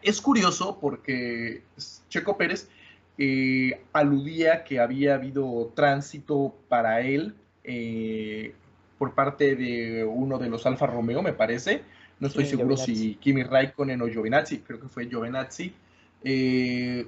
Es 0.01 0.21
curioso 0.21 0.79
porque 0.79 1.63
Checo 2.09 2.37
Pérez 2.37 2.69
eh, 3.17 3.81
aludía 3.91 4.63
que 4.63 4.79
había 4.79 5.15
habido 5.15 5.73
tránsito 5.75 6.55
para 6.69 7.01
él 7.01 7.35
eh, 7.65 8.55
por 8.97 9.13
parte 9.13 9.55
de 9.55 10.05
uno 10.05 10.37
de 10.37 10.49
los 10.49 10.65
Alfa 10.65 10.87
Romeo, 10.87 11.21
me 11.21 11.33
parece. 11.33 11.83
No 12.19 12.27
estoy 12.27 12.45
seguro 12.45 12.77
si 12.77 13.15
Kimi 13.15 13.43
Raikkonen 13.43 14.01
o 14.01 14.07
Giovinazzi, 14.07 14.59
creo 14.59 14.79
que 14.79 14.87
fue 14.87 15.07
Giovinazzi. 15.07 15.73
Eh, 16.23 17.07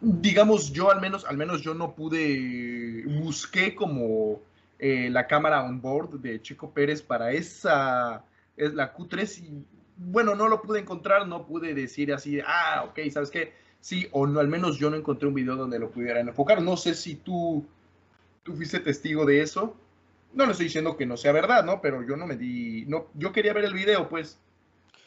digamos, 0.00 0.72
yo 0.72 0.90
al 0.90 1.00
menos, 1.00 1.24
al 1.24 1.36
menos 1.36 1.62
yo 1.62 1.74
no 1.74 1.94
pude, 1.94 3.04
busqué 3.06 3.74
como 3.74 4.40
la 4.80 5.28
cámara 5.28 5.62
on 5.62 5.80
board 5.80 6.20
de 6.20 6.42
Checo 6.42 6.72
Pérez 6.72 7.02
para 7.02 7.30
esa, 7.30 8.24
es 8.56 8.74
la 8.74 8.92
Q3 8.92 9.44
y 9.44 9.64
bueno, 10.06 10.34
no 10.34 10.48
lo 10.48 10.62
pude 10.62 10.80
encontrar, 10.80 11.26
no 11.26 11.46
pude 11.46 11.74
decir 11.74 12.12
así, 12.12 12.40
ah, 12.46 12.84
ok, 12.88 12.98
¿sabes 13.10 13.30
qué? 13.30 13.52
Sí, 13.80 14.08
o 14.12 14.26
no, 14.26 14.40
al 14.40 14.48
menos 14.48 14.78
yo 14.78 14.90
no 14.90 14.96
encontré 14.96 15.28
un 15.28 15.34
video 15.34 15.56
donde 15.56 15.78
lo 15.78 15.90
pudieran 15.90 16.28
enfocar. 16.28 16.62
No 16.62 16.76
sé 16.76 16.94
si 16.94 17.16
tú, 17.16 17.66
tú 18.42 18.54
fuiste 18.54 18.80
testigo 18.80 19.26
de 19.26 19.42
eso. 19.42 19.76
No 20.32 20.46
le 20.46 20.52
estoy 20.52 20.66
diciendo 20.66 20.96
que 20.96 21.04
no 21.04 21.16
sea 21.16 21.32
verdad, 21.32 21.64
¿no? 21.64 21.80
Pero 21.80 22.02
yo 22.06 22.16
no 22.16 22.26
me 22.26 22.36
di, 22.36 22.84
no, 22.86 23.08
yo 23.14 23.32
quería 23.32 23.52
ver 23.52 23.64
el 23.64 23.74
video, 23.74 24.08
pues, 24.08 24.38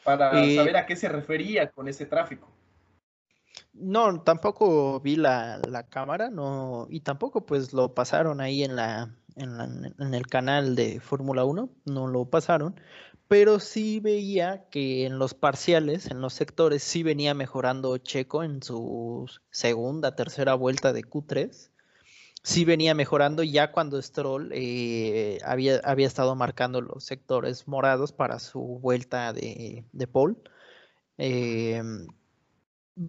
para 0.04 0.32
saber 0.32 0.78
a 0.78 0.86
qué 0.86 0.96
se 0.96 1.10
refería 1.10 1.72
con 1.72 1.88
ese 1.88 2.06
tráfico. 2.06 2.48
No, 3.74 4.22
tampoco 4.22 5.00
vi 5.00 5.16
la, 5.16 5.60
cámara, 5.90 6.30
no, 6.30 6.88
y 6.90 7.02
tampoco 7.02 7.46
pues 7.46 7.74
lo 7.74 7.94
pasaron 7.94 8.40
ahí 8.40 8.64
en 8.64 8.76
la, 8.76 9.14
en, 9.36 9.94
en 10.00 10.14
el 10.14 10.28
canal 10.28 10.76
de 10.76 11.00
Fórmula 11.00 11.44
1, 11.44 11.70
no 11.86 12.08
lo 12.08 12.26
pasaron, 12.26 12.80
pero 13.28 13.60
sí 13.60 14.00
veía 14.00 14.68
que 14.70 15.06
en 15.06 15.18
los 15.18 15.34
parciales, 15.34 16.08
en 16.12 16.22
los 16.22 16.34
sectores, 16.34 16.84
sí 16.84 17.04
venía 17.04 17.34
mejorando 17.34 17.98
Checo 17.98 18.44
en 18.44 18.62
su 18.62 19.26
segunda, 19.50 20.16
tercera 20.16 20.54
vuelta 20.54 20.94
de 20.94 21.04
Q3. 21.04 21.72
Sí 22.44 22.66
venía 22.66 22.94
mejorando 22.94 23.42
ya 23.42 23.72
cuando 23.72 24.00
Stroll 24.02 24.52
eh, 24.54 25.40
había, 25.44 25.78
había, 25.84 26.06
estado 26.06 26.36
marcando 26.36 26.82
los 26.82 27.04
sectores 27.04 27.68
morados 27.68 28.12
para 28.12 28.38
su 28.40 28.60
vuelta 28.60 29.34
de, 29.34 29.86
de 29.92 30.08
pole. 30.08 30.36
Em, 31.18 32.08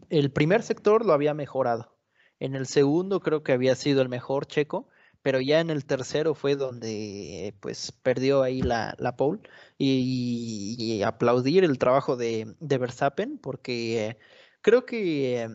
el 0.09 0.33
primer 0.33 0.63
sector 0.63 1.05
lo 1.05 1.13
había 1.13 1.35
mejorado. 1.35 1.95
En 2.41 2.55
el 2.55 2.67
segundo 2.67 3.21
creo 3.21 3.43
que 3.43 3.53
había 3.53 3.75
sido 3.77 4.01
el 4.01 4.09
mejor 4.09 4.47
Checo 4.47 4.89
pero 5.27 5.41
ya 5.41 5.59
en 5.59 5.71
el 5.71 5.85
tercero 5.85 6.37
fue 6.37 6.55
donde 6.55 7.53
pues 7.59 7.91
perdió 7.91 8.45
ahí 8.45 8.63
la, 8.63 8.95
la 8.99 9.17
pole 9.17 9.41
y, 9.79 11.03
aplaudir 11.03 11.65
el 11.65 11.79
trabajo 11.79 12.17
de, 12.17 12.55
Verstappen 12.61 13.39
porque 13.39 14.17
creo 14.63 14.87
que 14.87 15.49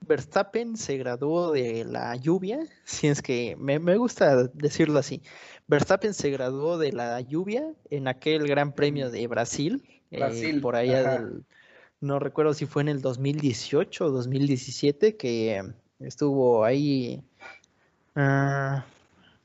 Verstappen 0.00 0.76
se 0.76 0.96
graduó 0.98 1.52
de 1.52 1.84
la 1.84 2.14
lluvia, 2.16 2.60
si 2.84 3.08
es 3.08 3.22
que 3.22 3.56
me, 3.58 3.78
gusta 3.96 4.44
decirlo 4.54 4.98
así, 4.98 5.22
Verstappen 5.66 6.14
se 6.14 6.30
graduó 6.30 6.78
de 6.78 6.92
la 6.92 7.20
lluvia 7.20 7.72
en 7.90 8.08
aquel 8.08 8.46
gran 8.46 8.72
premio 8.72 9.10
de 9.10 9.26
Brasil, 9.26 9.84
eh, 10.10 10.58
por 10.60 10.76
allá 10.76 11.18
del 11.18 11.44
no 12.00 12.18
recuerdo 12.18 12.54
si 12.54 12.66
fue 12.66 12.82
en 12.82 12.88
el 12.88 13.00
2018 13.00 14.04
o 14.04 14.10
2017 14.10 15.16
que 15.16 15.62
estuvo 15.98 16.64
ahí. 16.64 17.22
Uh, 18.14 18.80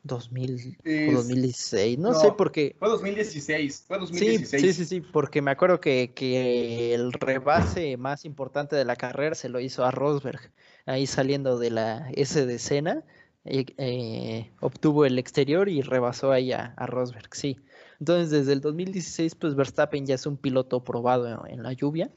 2000 0.04 0.78
o 1.10 1.14
2016, 1.14 2.00
no, 2.00 2.14
sé 2.14 2.32
por 2.32 2.52
qué. 2.52 2.76
Fue 2.80 2.90
2016, 2.90 3.86
fue 3.88 4.00
2016. 4.00 4.62
Sí, 4.62 4.74
sí, 4.74 4.86
sí, 4.86 5.02
porque 5.02 5.42
me 5.42 5.52
acuerdo 5.52 5.80
que, 5.80 6.12
que, 6.16 6.94
el 6.94 7.14
rebase 7.14 7.98
más 7.98 8.26
importante 8.26 8.76
de 8.76 8.86
la 8.86 8.96
carrera 8.96 9.36
se 9.36 9.50
lo 9.50 9.60
hizo 9.60 9.86
a 9.86 9.92
Rosberg, 9.92 10.52
ahí 10.86 11.06
saliendo 11.06 11.60
de 11.60 11.70
la 11.70 12.10
S 12.16 12.46
de 12.46 12.60
Sena, 12.60 13.04
eh, 13.46 14.52
obtuvo 14.60 15.06
el 15.06 15.20
exterior 15.20 15.70
y 15.70 15.82
rebasó 15.82 16.32
ahí 16.32 16.52
a, 16.52 16.74
Rosberg, 16.88 17.34
sí. 17.36 17.60
Entonces, 18.00 18.32
desde 18.32 18.54
el 18.54 18.62
2016, 18.62 19.36
pues 19.36 19.56
Verstappen 19.56 20.06
ya 20.08 20.16
es 20.16 20.26
un 20.26 20.38
piloto 20.38 20.84
probado 20.84 21.46
en 21.48 21.62
la 21.62 21.74
lluvia. 21.74 22.10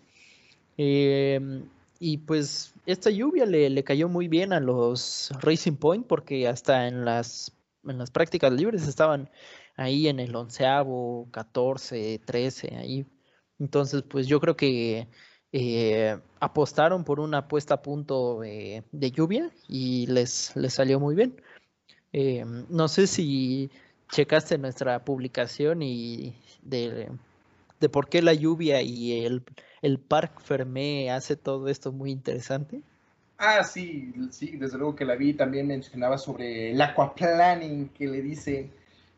Eh, 0.79 1.63
y 2.01 2.19
pues 2.19 2.75
esta 2.87 3.11
lluvia 3.11 3.47
le, 3.47 3.71
le, 3.71 3.85
cayó 3.85 4.09
muy 4.09 4.29
bien 4.29 4.53
a 4.53 4.61
los 4.61 5.31
Racing 5.41 5.77
Point 5.77 6.07
porque 6.07 6.49
hasta 6.49 6.89
en 6.89 7.05
las 7.05 7.53
en 7.87 7.99
las 7.99 8.11
prácticas 8.11 8.53
libres 8.53 8.87
estaban 8.89 9.31
ahí 9.77 10.09
en 10.09 10.21
el 10.21 10.35
onceavo, 10.35 11.29
14, 11.31 12.21
13, 12.25 12.77
ahí. 12.77 13.07
Entonces, 13.59 14.03
pues 14.03 14.27
yo 14.27 14.41
creo 14.41 14.57
que 14.57 15.09
eh, 15.53 16.19
apostaron 16.41 17.05
por 17.05 17.21
una 17.21 17.49
puesta 17.49 17.75
a 17.75 17.83
punto 17.83 18.41
de 18.41 19.11
lluvia 19.13 19.51
y 19.69 20.07
les, 20.07 20.55
les 20.57 20.75
salió 20.75 21.01
muy 21.01 21.15
bien. 21.15 21.37
Eh, 22.17 22.45
no 22.69 22.87
sé 22.87 23.09
si 23.09 23.71
checaste 24.13 24.57
nuestra 24.57 25.05
publicación 25.05 25.83
y 25.83 26.37
de, 26.63 27.11
de, 27.81 27.89
por 27.89 28.09
qué 28.09 28.23
la 28.23 28.35
lluvia 28.35 28.83
y 28.83 29.25
el, 29.25 29.43
el 29.83 29.99
Parc 29.99 30.41
Fermé 30.41 31.11
hace 31.11 31.35
todo 31.35 31.67
esto 31.67 31.91
muy 31.91 32.13
interesante. 32.13 32.83
Ah, 33.37 33.65
sí, 33.65 34.13
sí, 34.31 34.57
desde 34.57 34.79
luego 34.79 34.95
que 34.95 35.05
la 35.05 35.17
vi. 35.17 35.35
También 35.35 35.67
mencionaba 35.67 36.19
sobre 36.19 36.71
el 36.71 36.81
aquaplaning 36.81 37.89
que 37.89 38.07
le 38.07 38.23
dice 38.23 38.71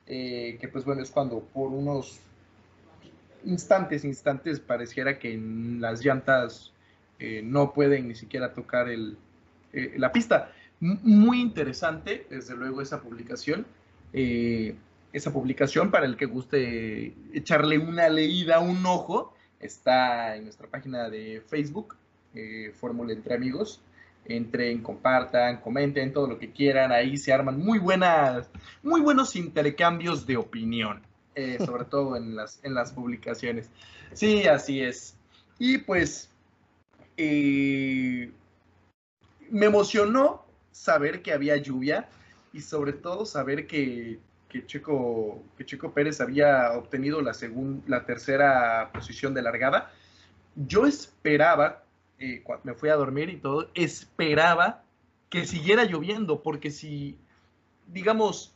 eh, 0.06 0.56
que 0.60 0.68
pues 0.68 0.84
bueno, 0.84 1.02
es 1.02 1.10
cuando 1.10 1.40
por 1.40 1.70
unos 1.70 2.20
instantes, 3.44 4.04
instantes 4.04 4.60
pareciera 4.60 5.18
que 5.18 5.38
las 5.80 6.04
llantas 6.04 6.72
eh, 7.18 7.42
no 7.44 7.72
pueden 7.72 8.08
ni 8.08 8.14
siquiera 8.14 8.52
tocar 8.52 8.88
el, 8.88 9.16
eh, 9.72 9.94
la 9.96 10.12
pista. 10.12 10.52
muy 10.80 11.40
interesante, 11.40 12.26
desde 12.30 12.54
luego, 12.56 12.82
esa 12.82 13.00
publicación. 13.00 13.66
esa 14.12 15.32
publicación, 15.32 15.90
para 15.90 16.06
el 16.06 16.16
que 16.16 16.26
guste 16.26 17.14
echarle 17.32 17.78
una 17.78 18.08
leída, 18.08 18.60
un 18.60 18.84
ojo, 18.86 19.34
está 19.60 20.36
en 20.36 20.44
nuestra 20.44 20.68
página 20.68 21.08
de 21.10 21.42
Facebook, 21.46 21.96
Fórmula 22.74 23.12
Entre 23.12 23.34
Amigos 23.34 23.80
entren, 24.28 24.82
compartan, 24.82 25.60
comenten 25.60 26.12
todo 26.12 26.26
lo 26.26 26.38
que 26.38 26.50
quieran, 26.50 26.92
ahí 26.92 27.16
se 27.16 27.32
arman 27.32 27.58
muy 27.58 27.78
buenas, 27.78 28.50
muy 28.82 29.00
buenos 29.00 29.36
intercambios 29.36 30.26
de 30.26 30.36
opinión, 30.36 31.02
eh, 31.34 31.58
sobre 31.64 31.84
todo 31.84 32.16
en 32.16 32.36
las, 32.36 32.60
en 32.64 32.74
las 32.74 32.92
publicaciones. 32.92 33.70
Sí, 34.12 34.46
así 34.46 34.82
es. 34.82 35.16
Y 35.58 35.78
pues 35.78 36.30
eh, 37.16 38.30
me 39.50 39.66
emocionó 39.66 40.44
saber 40.70 41.22
que 41.22 41.32
había 41.32 41.56
lluvia 41.56 42.08
y 42.52 42.60
sobre 42.60 42.92
todo 42.92 43.24
saber 43.26 43.66
que, 43.66 44.18
que 44.48 44.66
Checo, 44.66 45.42
que 45.56 45.64
Checo 45.64 45.92
Pérez 45.92 46.20
había 46.20 46.72
obtenido 46.72 47.20
la, 47.22 47.32
la 47.86 48.04
tercera 48.04 48.90
posición 48.92 49.34
de 49.34 49.42
largada. 49.42 49.92
Yo 50.54 50.86
esperaba, 50.86 51.85
eh, 52.18 52.42
me 52.64 52.72
fui 52.72 52.88
a 52.88 52.96
dormir 52.96 53.28
y 53.28 53.36
todo, 53.36 53.68
esperaba 53.74 54.82
que 55.28 55.44
siguiera 55.44 55.84
lloviendo, 55.84 56.42
porque 56.42 56.70
si, 56.70 57.18
digamos, 57.88 58.54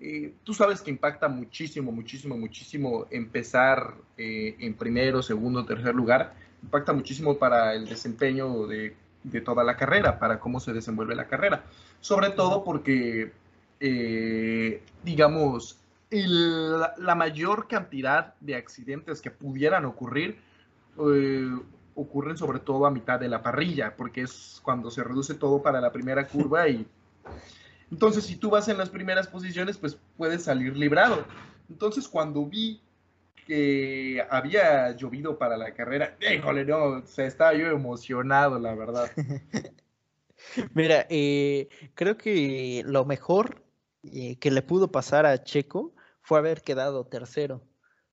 eh, 0.00 0.34
tú 0.44 0.52
sabes 0.52 0.82
que 0.82 0.90
impacta 0.90 1.26
muchísimo, 1.28 1.90
muchísimo, 1.90 2.36
muchísimo 2.36 3.06
empezar 3.10 3.94
eh, 4.18 4.56
en 4.58 4.74
primero, 4.74 5.22
segundo, 5.22 5.64
tercer 5.64 5.94
lugar, 5.94 6.34
impacta 6.62 6.92
muchísimo 6.92 7.38
para 7.38 7.74
el 7.74 7.88
desempeño 7.88 8.66
de, 8.66 8.94
toda 9.44 9.64
la 9.64 9.76
carrera, 9.76 10.18
para 10.18 10.38
cómo 10.38 10.60
se 10.60 10.72
desenvuelve 10.72 11.14
la 11.14 11.28
carrera. 11.28 11.64
Sobre 12.00 12.30
todo 12.30 12.64
porque, 12.64 13.32
digamos, 15.04 15.78
la 16.10 17.14
mayor 17.14 17.68
cantidad 17.68 18.34
de 18.40 18.54
accidentes 18.54 19.20
que 19.20 19.30
pudieran 19.30 19.84
ocurrir 19.84 20.38
ocurren 22.00 22.36
sobre 22.36 22.60
todo 22.60 22.86
a 22.86 22.90
mitad 22.90 23.18
de 23.18 23.28
la 23.28 23.42
parrilla, 23.42 23.96
porque 23.96 24.22
es 24.22 24.60
cuando 24.62 24.90
se 24.90 25.02
reduce 25.02 25.34
todo 25.34 25.60
para 25.60 25.80
la 25.80 25.92
primera 25.92 26.28
curva 26.28 26.68
y 26.68 26.86
entonces 27.90 28.24
si 28.24 28.36
tú 28.36 28.50
vas 28.50 28.68
en 28.68 28.78
las 28.78 28.88
primeras 28.88 29.26
posiciones, 29.26 29.78
pues 29.78 29.98
puedes 30.16 30.44
salir 30.44 30.76
librado. 30.76 31.24
Entonces 31.68 32.06
cuando 32.06 32.46
vi 32.46 32.80
que 33.46 34.24
había 34.30 34.94
llovido 34.94 35.38
para 35.38 35.56
la 35.56 35.74
carrera, 35.74 36.16
híjole, 36.20 36.64
no, 36.64 37.04
se 37.04 37.26
estaba 37.26 37.54
yo 37.54 37.66
emocionado, 37.66 38.58
la 38.60 38.74
verdad. 38.74 39.10
Mira, 40.74 41.04
eh, 41.08 41.68
creo 41.94 42.16
que 42.16 42.84
lo 42.86 43.04
mejor 43.04 43.64
eh, 44.04 44.36
que 44.38 44.52
le 44.52 44.62
pudo 44.62 44.92
pasar 44.92 45.26
a 45.26 45.42
Checo 45.42 45.94
fue 46.20 46.38
haber 46.38 46.62
quedado 46.62 47.06
tercero 47.06 47.62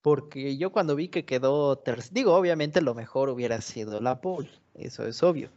porque 0.05 0.55
yo 0.55 0.71
cuando 0.71 0.95
vi 0.95 1.07
que 1.07 1.25
quedó 1.25 1.79
tercero, 1.79 2.13
digo, 2.13 2.35
obviamente 2.35 2.79
lo 2.79 2.93
mejor 2.93 3.29
hubiera 3.29 3.59
sido 3.61 3.99
la 4.01 4.21
pole, 4.21 4.51
eso 4.75 5.07
es 5.07 5.23
obvio, 5.23 5.49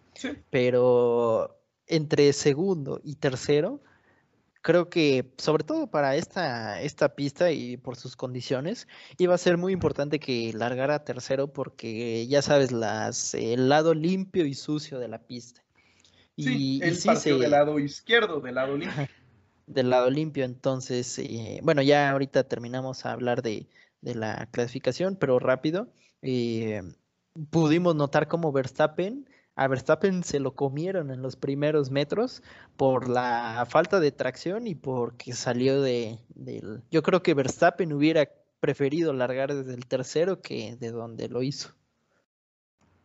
pero 0.49 1.61
entre 1.87 2.33
segundo 2.33 2.99
y 3.05 3.17
tercero, 3.17 3.83
creo 4.63 4.89
que 4.89 5.35
sobre 5.37 5.65
todo 5.65 5.89
para 5.89 6.17
esta, 6.17 6.81
esta 6.81 7.15
pista 7.15 7.53
y 7.53 7.77
por 7.77 7.97
sus 7.97 8.17
condiciones, 8.17 8.89
iba 9.19 9.35
a 9.35 9.39
ser 9.39 9.59
muy 9.59 9.75
importante 9.75 10.19
que 10.19 10.51
largara 10.55 11.05
tercero 11.05 11.53
porque 11.53 12.27
ya 12.27 12.41
sabes, 12.41 12.73
las, 12.73 13.35
el 13.35 13.69
lado 13.69 13.93
limpio 13.93 14.47
y 14.47 14.55
sucio 14.55 14.99
de 14.99 15.09
la 15.09 15.19
pista. 15.19 15.63
Sí, 16.39 16.79
y, 16.79 16.83
el 16.83 16.97
sí 16.97 17.11
del 17.39 17.51
lado 17.51 17.79
izquierdo, 17.79 18.41
del 18.41 18.55
lado 18.55 18.79
limpio. 18.79 19.09
Del 19.67 19.91
lado 19.91 20.09
limpio, 20.09 20.47
entonces, 20.47 21.19
eh, 21.19 21.61
bueno, 21.63 21.83
ya 21.83 22.09
ahorita 22.09 22.45
terminamos 22.45 23.05
a 23.05 23.13
hablar 23.13 23.43
de, 23.43 23.69
de 24.01 24.15
la 24.15 24.47
clasificación, 24.51 25.17
pero 25.17 25.39
rápido. 25.39 25.89
Eh, 26.23 26.83
pudimos 27.51 27.95
notar 27.95 28.29
cómo 28.29 28.53
Verstappen, 28.53 29.29
a 29.59 29.67
Verstappen 29.67 30.23
se 30.23 30.39
lo 30.39 30.55
comieron 30.55 31.11
en 31.11 31.21
los 31.21 31.35
primeros 31.35 31.91
metros 31.91 32.45
por 32.77 33.09
la 33.09 33.67
falta 33.69 33.99
de 33.99 34.13
tracción 34.13 34.69
y 34.69 34.77
porque 34.77 35.33
salió 35.33 35.83
de, 35.83 36.21
del... 36.29 36.85
Yo 36.93 37.03
creo 37.03 37.25
que 37.25 37.35
Verstappen 37.35 37.93
hubiera 37.93 38.29
preferido 38.61 39.13
largar 39.13 39.53
desde 39.53 39.75
el 39.75 39.87
tercero 39.87 40.41
que 40.43 40.77
de 40.77 40.93
donde 40.93 41.29
lo 41.29 41.43
hizo. 41.43 41.71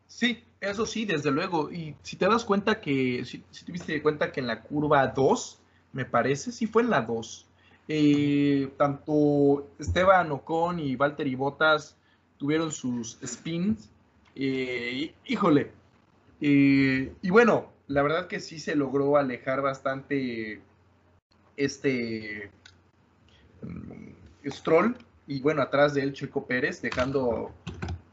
Sí, 0.06 0.44
eso 0.62 0.86
sí, 0.86 1.06
desde 1.06 1.32
luego. 1.32 1.72
Y 1.72 1.96
si 2.04 2.18
te 2.18 2.28
das 2.28 2.46
cuenta 2.46 2.80
que, 2.80 3.26
si, 3.26 3.44
si 3.50 3.66
te 3.66 4.04
cuenta 4.04 4.32
que 4.32 4.40
en 4.40 4.46
la 4.46 4.62
curva 4.62 5.08
2, 5.08 5.60
me 5.92 6.06
parece, 6.06 6.52
sí 6.52 6.68
fue 6.68 6.84
en 6.84 6.92
la 6.92 7.02
2, 7.02 7.48
eh, 7.88 8.72
tanto 8.78 9.68
Esteban 9.78 10.32
Ocon 10.32 10.80
y 10.80 10.96
Valtteri 10.96 11.36
Bottas 11.36 11.98
tuvieron 12.38 12.72
sus 12.72 13.18
spins. 13.26 13.90
Eh, 14.36 15.14
híjole. 15.26 15.72
Eh, 16.42 17.14
y 17.22 17.30
bueno, 17.30 17.72
la 17.88 18.02
verdad 18.02 18.28
que 18.28 18.40
sí 18.40 18.60
se 18.60 18.76
logró 18.76 19.18
alejar 19.18 19.62
bastante 19.62 20.62
este 21.58 22.52
mm, 23.62 24.50
Stroll 24.50 24.98
y 25.28 25.42
bueno, 25.42 25.62
atrás 25.62 25.94
de 25.94 26.02
él 26.02 26.14
Checo 26.14 26.46
Pérez, 26.46 26.82
dejando 26.82 27.52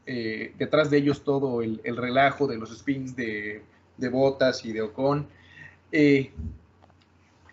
detrás 0.05 0.89
de 0.89 0.97
ellos 0.97 1.23
todo 1.23 1.61
el, 1.61 1.79
relajo 1.95 2.45
de 2.45 2.57
los 2.57 2.77
spins 2.77 3.15
de, 3.15 3.63
de 3.95 4.09
Bottas 4.09 4.65
y 4.65 4.73
de 4.73 4.81
Ocon. 4.81 5.25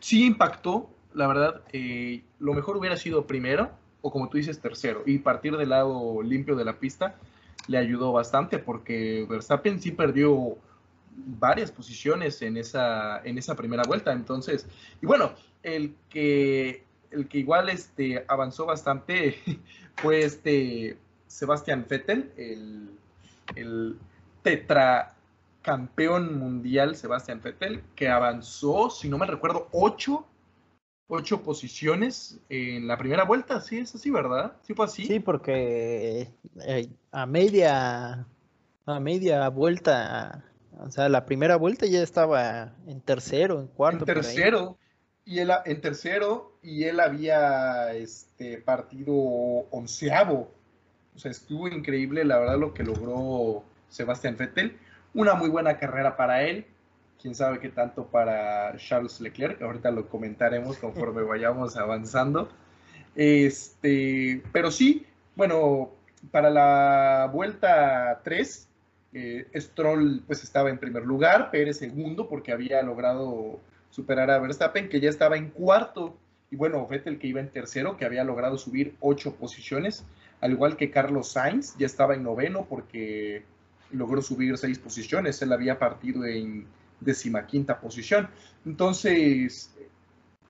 sí 0.00 0.26
impactó, 0.26 0.90
la 1.18 1.26
verdad, 1.26 1.62
eh, 1.72 2.22
lo 2.38 2.54
mejor 2.54 2.76
hubiera 2.76 2.96
sido 2.96 3.26
primero, 3.26 3.72
o 4.02 4.12
como 4.12 4.28
tú 4.28 4.37
dices, 4.37 4.61
tercero, 4.61 5.02
y 5.04 5.18
partir 5.18 5.57
del 5.57 5.70
lado 5.70 6.22
limpio 6.22 6.54
de 6.54 6.64
la 6.64 6.78
pista 6.78 7.16
le 7.66 7.76
ayudó 7.76 8.12
bastante, 8.12 8.59
porque 8.61 9.26
Verstappen 9.28 9.81
sí 9.81 9.90
perdió 9.90 10.57
varias 11.11 11.72
posiciones 11.72 12.40
en 12.42 12.57
esa, 12.57 13.20
en 13.24 13.37
esa 13.37 13.57
primera 13.57 13.83
vuelta. 13.83 14.12
Entonces, 14.12 14.68
y 15.02 15.07
bueno, 15.07 15.33
el 15.64 15.96
que, 16.09 16.85
el 17.11 17.26
que 17.26 17.38
igual 17.38 17.68
este, 17.68 18.24
avanzó 18.28 18.64
bastante 18.64 19.38
fue 19.96 20.22
este 20.22 20.96
Sebastián 21.26 21.85
Vettel, 21.90 22.31
el, 22.37 22.90
el 23.57 23.98
tetracampeón 24.44 26.38
mundial 26.38 26.94
Sebastián 26.94 27.40
Vettel, 27.42 27.83
que 27.96 28.09
avanzó, 28.09 28.88
si 28.88 29.09
no 29.09 29.18
me 29.18 29.26
recuerdo, 29.26 29.68
ocho 29.72 30.24
ocho 31.08 31.42
posiciones 31.42 32.38
en 32.48 32.86
la 32.86 32.98
primera 32.98 33.24
vuelta, 33.24 33.60
sí, 33.60 33.78
es 33.78 33.94
así, 33.94 34.10
¿verdad? 34.10 34.52
Sí 34.62 34.74
fue 34.74 34.84
así. 34.84 35.06
Sí, 35.06 35.20
porque 35.20 36.28
eh, 36.66 36.88
a 37.10 37.26
media 37.26 38.26
a 38.86 39.00
media 39.00 39.48
vuelta, 39.48 40.44
o 40.78 40.90
sea, 40.90 41.08
la 41.08 41.26
primera 41.26 41.56
vuelta 41.56 41.86
ya 41.86 42.02
estaba 42.02 42.72
en 42.86 43.00
tercero, 43.00 43.60
en 43.60 43.66
cuarto. 43.68 44.00
En 44.00 44.06
tercero, 44.06 44.78
y 45.24 45.40
él 45.40 45.50
en 45.66 45.80
tercero, 45.80 46.52
y 46.62 46.84
él 46.84 47.00
había 47.00 47.92
este 47.94 48.58
partido 48.58 49.14
onceavo. 49.70 50.50
O 51.14 51.18
sea, 51.18 51.30
estuvo 51.30 51.68
increíble, 51.68 52.24
la 52.24 52.38
verdad, 52.38 52.58
lo 52.58 52.72
que 52.72 52.84
logró 52.84 53.62
Sebastián 53.88 54.36
Vettel. 54.36 54.78
Una 55.14 55.34
muy 55.34 55.48
buena 55.48 55.78
carrera 55.78 56.16
para 56.16 56.44
él. 56.44 56.66
Quién 57.20 57.35
sabe 57.35 57.59
qué 57.59 57.68
tanto 57.68 58.07
para 58.07 58.76
Charles 58.76 59.20
Leclerc. 59.20 59.61
Ahorita 59.61 59.90
lo 59.90 60.09
comentaremos 60.09 60.78
conforme 60.78 61.22
vayamos 61.24 61.76
avanzando. 61.76 62.48
Este, 63.14 64.42
pero 64.52 64.70
sí, 64.70 65.07
bueno, 65.35 65.90
para 66.31 66.50
la 66.50 67.31
vuelta 67.33 68.20
3, 68.22 68.68
eh, 69.14 69.46
Stroll 69.57 70.22
pues 70.26 70.44
estaba 70.44 70.70
en 70.70 70.78
primer 70.78 71.04
lugar, 71.04 71.50
Pérez 71.50 71.78
segundo 71.78 72.28
porque 72.28 72.52
había 72.52 72.83
logrado 72.83 73.59
superar 73.90 74.31
a 74.31 74.38
Verstappen 74.38 74.88
que 74.88 75.00
ya 75.00 75.09
estaba 75.09 75.37
en 75.37 75.50
cuarto 75.50 76.16
y 76.50 76.57
bueno, 76.57 76.87
Vettel 76.87 77.18
que 77.18 77.26
iba 77.26 77.40
en 77.40 77.50
tercero 77.50 77.96
que 77.96 78.04
había 78.04 78.24
logrado 78.24 78.59
subir 78.59 78.94
ocho 79.00 79.35
posiciones, 79.35 80.04
al 80.40 80.52
igual 80.52 80.76
que 80.76 80.90
Carlos 80.90 81.33
Sainz 81.33 81.76
ya 81.78 81.87
estaba 81.87 82.14
en 82.14 82.22
noveno 82.22 82.66
porque 82.68 83.42
logró 83.90 84.22
subir 84.22 84.57
seis 84.59 84.78
posiciones, 84.78 85.40
él 85.42 85.52
había 85.52 85.78
partido 85.78 86.24
en 86.24 86.66
decimaquinta 87.00 87.80
posición. 87.80 88.28
Entonces, 88.64 89.74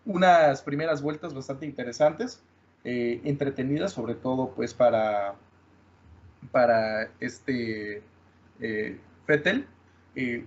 unas 0.05 0.63
primeras 0.63 1.03
vueltas 1.03 1.35
bastante 1.35 1.67
interesantes. 1.67 2.43
Eh, 2.85 3.21
entretenida, 3.25 3.89
sobre 3.89 4.15
todo 4.15 4.53
pues 4.55 4.73
para, 4.73 5.35
para 6.51 7.11
este 7.21 8.03
eh, 8.61 8.99
Fettel. 9.27 9.67
Eh, 10.15 10.45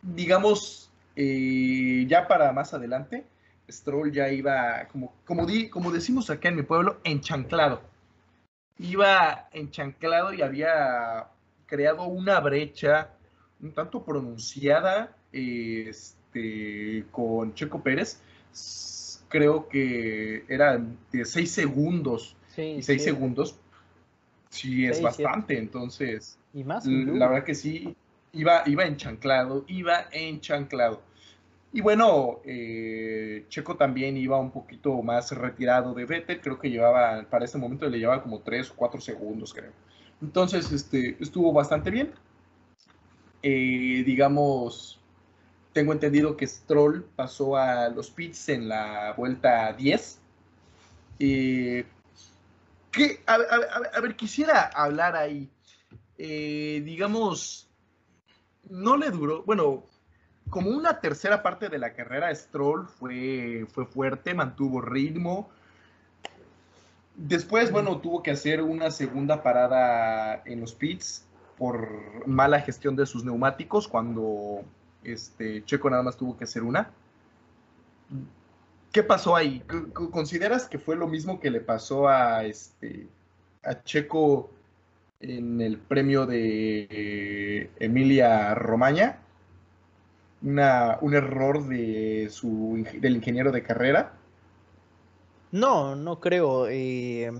digamos, 0.00 0.90
ya 1.14 2.26
para 2.26 2.52
más 2.52 2.72
adelante, 2.72 3.26
Stroll 3.70 4.12
ya 4.12 4.30
iba, 4.30 4.88
como, 4.90 5.12
como, 5.26 5.46
di, 5.46 5.68
como 5.68 5.90
decimos 5.90 6.30
acá 6.30 6.48
en 6.48 6.56
mi 6.56 6.62
pueblo, 6.62 7.00
enchanclado. 7.04 7.82
Iba 8.78 9.48
enchanclado 9.52 10.32
y 10.32 10.42
había 10.42 11.28
creado 11.66 12.04
una 12.04 12.40
brecha 12.40 13.11
un 13.62 13.72
tanto 13.72 14.04
pronunciada 14.04 15.16
este, 15.32 17.04
con 17.10 17.54
Checo 17.54 17.82
Pérez 17.82 18.20
creo 19.32 19.66
que 19.66 20.44
era 20.46 20.80
de 21.10 21.24
6 21.24 21.50
segundos. 21.50 22.36
y 22.56 22.82
6 22.82 23.02
segundos 23.02 23.56
sí 24.50 24.86
es 24.86 25.00
bastante, 25.00 25.58
entonces. 25.58 26.38
Y 26.52 26.62
más. 26.62 26.86
La 26.86 27.28
verdad 27.28 27.44
que 27.44 27.54
sí, 27.54 27.96
iba, 28.32 28.62
iba 28.66 28.84
enchanclado, 28.84 29.64
iba 29.66 30.06
enchanclado. 30.12 31.00
Y 31.72 31.80
bueno, 31.80 32.40
eh, 32.44 33.46
Checo 33.48 33.76
también 33.76 34.18
iba 34.18 34.38
un 34.38 34.50
poquito 34.50 35.00
más 35.00 35.32
retirado 35.32 35.94
de 35.94 36.04
Vettel, 36.04 36.42
creo 36.42 36.58
que 36.58 36.68
llevaba, 36.68 37.24
para 37.30 37.46
ese 37.46 37.56
momento 37.56 37.88
le 37.88 37.98
llevaba 37.98 38.22
como 38.22 38.40
3 38.40 38.70
o 38.70 38.74
4 38.76 39.00
segundos, 39.00 39.54
creo. 39.54 39.72
Entonces, 40.20 40.70
este, 40.70 41.16
estuvo 41.18 41.50
bastante 41.54 41.90
bien. 41.90 42.12
Eh, 43.42 44.04
digamos, 44.06 45.00
tengo 45.72 45.92
entendido 45.92 46.36
que 46.36 46.46
Stroll 46.46 47.04
pasó 47.16 47.56
a 47.56 47.88
los 47.88 48.10
pits 48.10 48.50
en 48.50 48.68
la 48.68 49.14
vuelta 49.16 49.72
10. 49.72 50.20
Eh, 51.18 51.84
a, 53.26 54.00
ver, 54.00 54.16
quisiera 54.16 54.70
hablar 54.74 55.16
ahí. 55.16 55.50
Eh, 56.18 56.82
digamos, 56.84 57.68
no 58.68 58.96
le 58.96 59.10
duró, 59.10 59.42
bueno, 59.42 59.84
como 60.48 60.70
una 60.70 61.00
tercera 61.00 61.42
parte 61.42 61.68
de 61.68 61.78
la 61.78 61.94
carrera, 61.94 62.32
Stroll 62.34 62.86
fue, 62.86 63.66
fue 63.72 63.86
fuerte, 63.86 64.34
mantuvo 64.34 64.80
ritmo. 64.80 65.50
Después, 67.16 67.72
bueno, 67.72 67.98
tuvo 67.98 68.22
que 68.22 68.30
hacer 68.30 68.62
una 68.62 68.90
segunda 68.90 69.42
parada 69.42 70.42
en 70.44 70.60
los 70.60 70.74
pits 70.74 71.26
por 71.62 72.26
mala 72.26 72.60
gestión 72.60 72.96
de 72.96 73.06
sus 73.06 73.24
neumáticos 73.24 73.86
cuando 73.86 74.64
este, 75.04 75.64
Checo 75.64 75.88
nada 75.88 76.02
más 76.02 76.16
tuvo 76.16 76.36
que 76.36 76.42
hacer 76.42 76.64
una. 76.64 76.90
¿Qué 78.90 79.04
pasó 79.04 79.36
ahí? 79.36 79.62
¿Consideras 80.10 80.66
que 80.66 80.80
fue 80.80 80.96
lo 80.96 81.06
mismo 81.06 81.38
que 81.38 81.52
le 81.52 81.60
pasó 81.60 82.08
a, 82.08 82.44
este, 82.44 83.06
a 83.62 83.80
Checo 83.84 84.50
en 85.20 85.60
el 85.60 85.78
premio 85.78 86.26
de 86.26 87.70
Emilia 87.78 88.56
Romagna? 88.56 89.20
Una, 90.42 90.98
un 91.00 91.14
error 91.14 91.64
de 91.68 92.26
su, 92.28 92.84
del 92.98 93.14
ingeniero 93.14 93.52
de 93.52 93.62
carrera. 93.62 94.14
No, 95.52 95.94
no 95.94 96.18
creo. 96.18 96.66
Eh, 96.68 97.30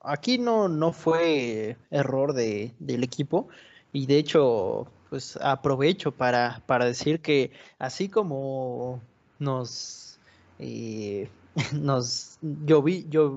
aquí 0.00 0.38
no, 0.38 0.68
no 0.68 0.92
fue 0.92 1.76
error 1.90 2.32
de, 2.32 2.72
del 2.78 3.04
equipo 3.04 3.48
y 3.92 4.06
de 4.06 4.18
hecho 4.18 4.86
pues 5.10 5.36
aprovecho 5.42 6.12
para, 6.12 6.62
para 6.66 6.84
decir 6.84 7.20
que 7.20 7.50
así 7.78 8.08
como 8.08 9.02
nos, 9.40 10.18
eh, 10.58 11.28
nos 11.72 12.38
yo, 12.40 12.84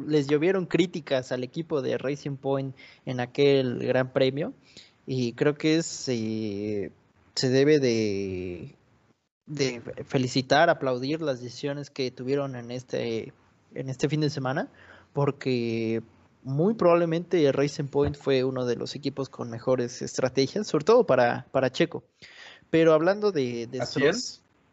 les 0.07 0.27
llovieron 0.27 0.67
críticas 0.67 1.31
al 1.31 1.43
equipo 1.43 1.81
de 1.81 1.97
Racing 1.97 2.37
Point 2.37 2.75
en 3.05 3.19
aquel 3.19 3.79
gran 3.79 4.13
premio, 4.13 4.53
y 5.05 5.33
creo 5.33 5.55
que 5.55 5.81
eh, 6.07 6.91
se 7.35 7.49
debe 7.49 7.79
de, 7.79 8.75
de 9.47 9.81
felicitar, 10.05 10.69
aplaudir 10.69 11.21
las 11.21 11.41
decisiones 11.41 11.89
que 11.89 12.11
tuvieron 12.11 12.55
en 12.55 12.71
este, 12.71 13.33
en 13.73 13.89
este 13.89 14.07
fin 14.07 14.21
de 14.21 14.29
semana, 14.29 14.69
porque 15.11 16.01
muy 16.43 16.73
probablemente 16.73 17.51
Racing 17.51 17.87
Point 17.87 18.15
fue 18.15 18.43
uno 18.43 18.65
de 18.65 18.75
los 18.75 18.95
equipos 18.95 19.29
con 19.29 19.49
mejores 19.49 20.01
estrategias, 20.01 20.67
sobre 20.67 20.85
todo 20.85 21.05
para, 21.05 21.45
para 21.51 21.71
Checo. 21.71 22.03
Pero 22.69 22.93
hablando 22.93 23.31
de, 23.31 23.69
Stroll, 23.83 24.15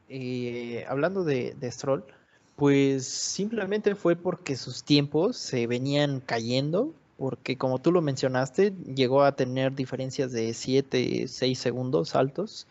eh, 0.08 0.84
hablando 0.88 1.22
de, 1.24 1.54
Stroll, 1.70 2.04
pues 2.56 3.06
simplemente 3.06 3.94
fue 3.94 4.16
porque 4.16 4.56
sus 4.56 4.84
tiempos 4.84 5.36
se 5.36 5.66
venían 5.66 6.20
cayendo, 6.20 6.92
porque 7.18 7.56
como 7.56 7.78
tú 7.78 7.92
lo 7.92 8.00
mencionaste, 8.00 8.72
llegó 8.94 9.22
a 9.22 9.36
tener 9.36 9.74
diferencias 9.74 10.32
de 10.32 10.54
7, 10.54 11.28
6 11.28 11.58
segundos 11.58 12.14
altos. 12.14 12.66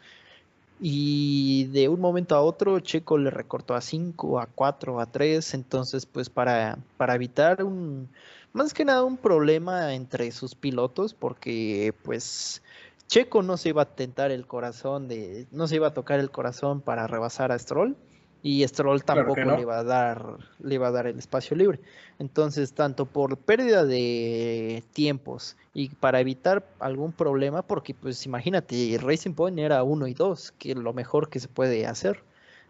Y 0.81 1.65
de 1.65 1.89
un 1.89 1.99
momento 1.99 2.35
a 2.35 2.41
otro, 2.41 2.79
Checo 2.79 3.17
le 3.17 3.29
recortó 3.29 3.75
a 3.75 3.81
5, 3.81 4.39
a 4.39 4.47
4, 4.47 4.99
a 5.01 5.05
3. 5.05 5.53
Entonces, 5.53 6.05
pues 6.05 6.29
para, 6.29 6.79
para 6.97 7.15
evitar 7.15 7.63
un, 7.63 8.07
más 8.53 8.73
que 8.73 8.85
nada 8.85 9.03
un 9.03 9.17
problema 9.17 9.93
entre 9.93 10.31
sus 10.31 10.55
pilotos 10.55 11.13
porque 11.13 11.93
pues 12.03 12.61
Checo 13.07 13.41
no 13.41 13.57
se 13.57 13.69
iba 13.69 13.83
a 13.83 13.95
tentar 13.95 14.31
el 14.31 14.45
corazón 14.45 15.07
de, 15.07 15.47
no 15.51 15.67
se 15.67 15.75
iba 15.75 15.87
a 15.87 15.93
tocar 15.93 16.19
el 16.19 16.31
corazón 16.31 16.81
para 16.81 17.07
rebasar 17.07 17.51
a 17.51 17.59
Stroll 17.59 17.95
y 18.41 18.65
Stroll 18.67 19.03
tampoco 19.03 19.41
le 19.41 19.61
iba 19.61 19.79
a 19.79 19.83
dar, 19.83 20.37
le 20.59 20.75
iba 20.75 20.87
a 20.87 20.91
dar 20.91 21.07
el 21.07 21.17
espacio 21.17 21.57
libre. 21.57 21.81
Entonces, 22.19 22.73
tanto 22.73 23.05
por 23.05 23.37
pérdida 23.37 23.83
de 23.83 24.83
tiempos 24.93 25.57
y 25.73 25.89
para 25.89 26.21
evitar 26.21 26.65
algún 26.79 27.11
problema, 27.11 27.63
porque 27.63 27.93
pues 27.93 28.25
imagínate, 28.25 28.97
Racing 29.01 29.33
Point 29.33 29.59
era 29.59 29.83
uno 29.83 30.07
y 30.07 30.13
dos, 30.13 30.53
que 30.57 30.71
es 30.71 30.77
lo 30.77 30.93
mejor 30.93 31.29
que 31.29 31.39
se 31.39 31.49
puede 31.49 31.85
hacer. 31.85 32.23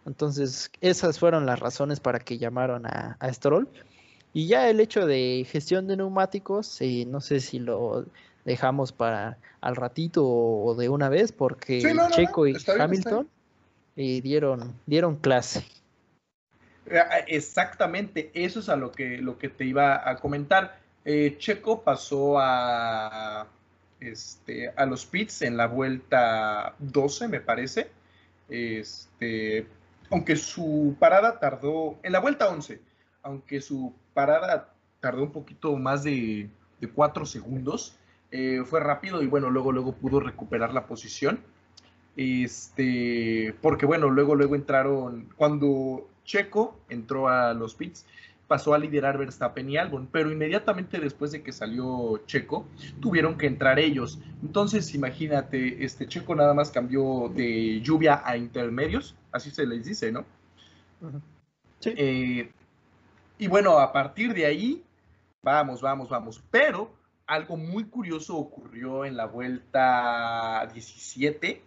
Entonces, 0.06 0.72
esas 0.82 1.20
fueron 1.20 1.46
las 1.46 1.60
razones 1.60 2.00
para 2.00 2.20
que 2.20 2.40
llamaron 2.40 2.88
a, 2.88 3.18
a 3.20 3.34
Stroll. 3.34 3.70
Y 4.34 4.48
ya 4.48 4.70
el 4.70 4.80
hecho 4.80 5.06
de 5.06 5.46
gestión 5.50 5.88
de 5.88 5.98
neumáticos, 5.98 6.82
eh, 6.82 7.06
no 7.08 7.20
sé 7.22 7.40
si 7.40 7.60
lo 7.60 8.06
dejamos 8.46 8.92
para 8.92 9.38
al 9.62 9.76
ratito 9.76 10.26
o, 10.26 10.76
de 10.76 10.90
una 10.90 11.10
vez, 11.10 11.32
porque 11.32 11.82
Checo 12.12 12.48
y 12.48 12.56
Hamilton 12.80 13.28
eh, 13.96 14.22
dieron, 14.22 14.76
dieron 14.86 15.16
clase. 15.16 15.66
Eh, 16.86 17.02
exactamente, 17.28 18.32
eso 18.34 18.60
es 18.60 18.70
a 18.70 18.76
lo 18.76 18.92
que, 18.92 19.18
lo 19.18 19.38
que 19.38 19.50
te 19.50 19.66
iba 19.66 20.08
a 20.10 20.16
comentar. 20.18 20.80
Checo 21.40 21.82
pasó 21.82 22.38
a, 22.38 23.48
este, 24.00 24.70
a 24.76 24.86
los 24.86 25.06
pits 25.06 25.42
en 25.42 25.58
la 25.58 25.66
vuelta 25.66 26.76
12, 26.80 27.28
me 27.28 27.42
parece. 27.42 27.90
Este, 28.48 29.68
aunque 30.10 30.36
su 30.36 30.96
parada 31.00 31.40
tardó, 31.40 31.98
en 32.04 32.12
la 32.12 32.20
vuelta 32.20 32.50
11, 32.50 32.80
aunque 33.24 33.62
su 33.62 33.94
parada 34.20 34.74
tardó 35.00 35.24
un 35.24 35.32
poquito 35.32 35.78
más 35.78 36.04
de, 36.04 36.50
cuatro 36.94 37.26
segundos, 37.26 37.98
eh, 38.32 38.64
fue 38.66 38.82
rápido 38.82 39.24
y 39.24 39.28
bueno, 39.28 39.50
luego, 39.50 39.72
luego 39.72 39.94
pudo 39.94 40.20
recuperar 40.20 40.74
la 40.74 40.88
posición. 40.88 41.40
Este, 42.18 43.56
porque 43.62 43.86
bueno, 43.86 44.10
luego, 44.10 44.36
luego 44.36 44.56
entraron, 44.56 45.30
cuando 45.38 46.10
Checo 46.26 46.78
entró 46.90 47.30
a 47.30 47.54
los 47.54 47.76
pits, 47.76 48.06
pasó 48.46 48.74
a 48.74 48.78
liderar 48.78 49.18
Verstappen 49.18 49.70
y 49.70 49.78
Albon, 49.78 50.10
pero 50.12 50.30
inmediatamente 50.30 51.00
después 51.00 51.32
de 51.32 51.42
que 51.42 51.54
salió 51.54 52.18
Checo, 52.26 52.66
tuvieron 53.00 53.38
que 53.38 53.48
entrar 53.48 53.80
ellos. 53.80 54.20
Entonces, 54.42 54.94
imagínate, 54.96 55.86
este 55.86 56.08
Checo 56.08 56.36
nada 56.36 56.54
más 56.54 56.72
cambió 56.72 57.32
de 57.34 57.80
lluvia 57.80 58.22
a 58.26 58.36
intermedios, 58.36 59.16
así 59.32 59.50
se 59.50 59.66
les 59.66 59.86
dice, 59.86 60.12
¿no? 60.12 60.26
sí. 61.80 61.94
Eh, 61.96 62.52
y 63.40 63.48
bueno, 63.48 63.80
a 63.80 63.94
partir 63.94 64.34
de 64.34 64.46
ahí, 64.46 64.84
vamos, 65.42 65.82
vamos, 65.82 66.10
vamos. 66.10 66.44
Pero 66.52 66.92
algo 67.26 67.56
muy 67.56 67.86
curioso 67.86 68.36
ocurrió 68.36 69.06
en 69.06 69.16
la 69.16 69.26
vuelta 69.26 70.68
17 70.74 71.64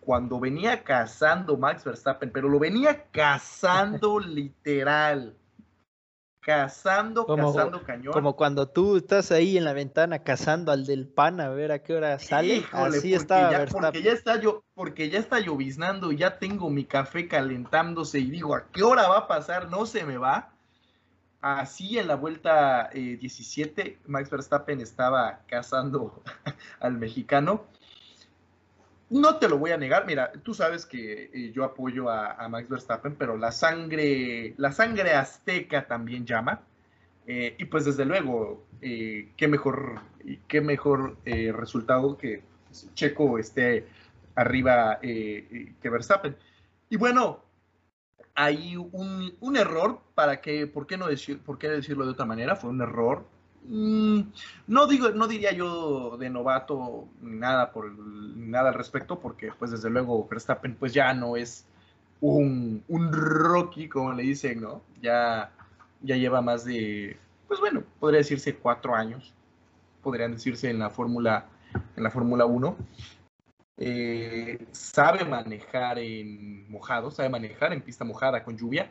cuando 0.00 0.38
venía 0.38 0.84
cazando 0.84 1.56
Max 1.56 1.84
Verstappen, 1.84 2.30
pero 2.30 2.48
lo 2.48 2.58
venía 2.58 3.04
cazando 3.10 4.20
literal. 4.20 5.34
Cazando, 6.40 7.26
cazando 7.26 7.82
cañón. 7.82 8.12
Como 8.12 8.34
cuando 8.36 8.68
tú 8.68 8.96
estás 8.96 9.32
ahí 9.32 9.58
en 9.58 9.64
la 9.64 9.74
ventana 9.74 10.20
cazando 10.20 10.72
al 10.72 10.86
del 10.86 11.06
pan 11.06 11.40
a 11.40 11.48
ver 11.50 11.72
a 11.72 11.82
qué 11.82 11.94
hora 11.94 12.18
sale. 12.18 12.64
Así 12.72 13.12
estaba 13.12 13.50
ya, 13.50 13.66
Porque 13.66 14.02
ya 14.02 14.12
está 14.12 14.40
yo, 14.40 14.62
porque 14.74 15.10
ya 15.10 15.18
está 15.18 15.40
lloviznando, 15.40 16.12
ya 16.12 16.38
tengo 16.38 16.70
mi 16.70 16.84
café 16.84 17.28
calentándose 17.28 18.18
y 18.18 18.30
digo, 18.30 18.54
¿a 18.54 18.66
qué 18.72 18.82
hora 18.82 19.08
va 19.08 19.18
a 19.18 19.28
pasar? 19.28 19.68
No 19.68 19.84
se 19.84 20.04
me 20.04 20.16
va. 20.16 20.54
Así 21.40 21.98
en 21.98 22.08
la 22.08 22.16
vuelta 22.16 22.90
17, 22.92 23.82
eh, 23.82 23.98
Max 24.06 24.28
Verstappen 24.28 24.80
estaba 24.80 25.40
cazando 25.46 26.22
al 26.80 26.98
mexicano 26.98 27.66
no 29.10 29.36
te 29.36 29.48
lo 29.48 29.58
voy 29.58 29.70
a 29.70 29.76
negar, 29.76 30.06
mira, 30.06 30.32
tú 30.42 30.52
sabes 30.52 30.84
que 30.84 31.30
eh, 31.32 31.52
yo 31.54 31.64
apoyo 31.64 32.10
a, 32.10 32.46
Max 32.48 32.68
Verstappen, 32.68 33.14
pero 33.14 33.36
la 33.36 33.52
sangre, 33.52 34.54
la 34.58 34.72
sangre 34.72 35.14
azteca 35.14 35.86
también 35.86 36.26
llama. 36.26 36.60
Eh, 37.26 37.56
y 37.58 37.64
pues 37.66 37.84
desde 37.84 38.04
luego, 38.04 38.66
qué 38.80 39.48
mejor, 39.48 40.00
qué 40.46 40.60
mejor 40.60 41.16
resultado 41.24 42.16
que 42.16 42.42
Checo 42.94 43.38
esté 43.38 43.86
arriba 44.34 44.98
que 45.00 45.90
Verstappen. 45.90 46.36
Y 46.90 46.96
bueno, 46.96 47.44
hay 48.40 48.76
un, 48.76 49.34
un, 49.40 49.56
error 49.56 50.00
para 50.14 50.40
que, 50.40 50.66
¿por 50.66 50.86
qué 50.86 50.96
no 50.96 51.08
decir, 51.08 51.40
por 51.40 51.58
qué 51.58 51.68
decirlo 51.68 52.04
de 52.04 52.12
otra 52.12 52.24
manera? 52.24 52.54
Fue 52.56 52.70
un 52.70 52.80
error 52.80 53.24
Mm, 53.70 54.20
no 54.68 54.86
digo, 54.86 55.10
no 55.10 55.28
diría 55.28 55.52
yo 55.52 56.16
de 56.16 56.30
novato 56.30 57.06
nada 57.20 57.70
por 57.70 57.92
nada 57.98 58.70
al 58.70 58.74
respecto, 58.74 59.20
porque 59.20 59.52
pues 59.58 59.70
desde 59.70 59.90
luego 59.90 60.26
Verstappen 60.26 60.74
pues 60.74 60.94
ya 60.94 61.12
no 61.12 61.36
es 61.36 61.66
un, 62.20 62.82
un 62.88 63.12
Rocky, 63.12 63.88
como 63.88 64.12
le 64.14 64.22
dicen, 64.22 64.62
¿no? 64.62 64.82
Ya, 65.02 65.52
ya 66.02 66.16
lleva 66.16 66.40
más 66.40 66.64
de, 66.64 67.18
pues 67.46 67.60
bueno, 67.60 67.82
podría 68.00 68.18
decirse 68.18 68.56
cuatro 68.56 68.94
años, 68.94 69.34
podrían 70.02 70.32
decirse 70.32 70.70
en 70.70 70.78
la 70.78 70.90
Fórmula, 70.90 71.46
en 71.96 72.02
la 72.02 72.10
Fórmula 72.10 72.46
1. 72.46 72.76
Eh, 73.80 74.66
sabe 74.72 75.24
manejar 75.24 75.98
en 76.00 76.68
mojado, 76.68 77.10
sabe 77.12 77.28
manejar 77.28 77.72
en 77.72 77.80
pista 77.80 78.04
mojada 78.04 78.42
con 78.42 78.56
lluvia, 78.58 78.90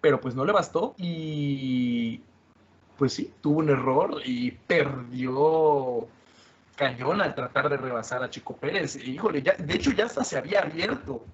pero 0.00 0.20
pues 0.20 0.34
no 0.34 0.44
le 0.44 0.52
bastó 0.52 0.94
y 0.98 2.20
pues 2.98 3.12
sí, 3.12 3.32
tuvo 3.40 3.60
un 3.60 3.70
error 3.70 4.20
y 4.24 4.50
perdió 4.50 6.08
cañón 6.76 7.20
al 7.20 7.34
tratar 7.34 7.68
de 7.68 7.76
rebasar 7.76 8.22
a 8.22 8.30
Chico 8.30 8.56
Pérez. 8.56 8.96
Híjole, 8.96 9.42
ya, 9.42 9.54
de 9.54 9.74
hecho 9.74 9.92
ya 9.92 10.06
hasta 10.06 10.24
se 10.24 10.38
había 10.38 10.62
abierto 10.62 11.24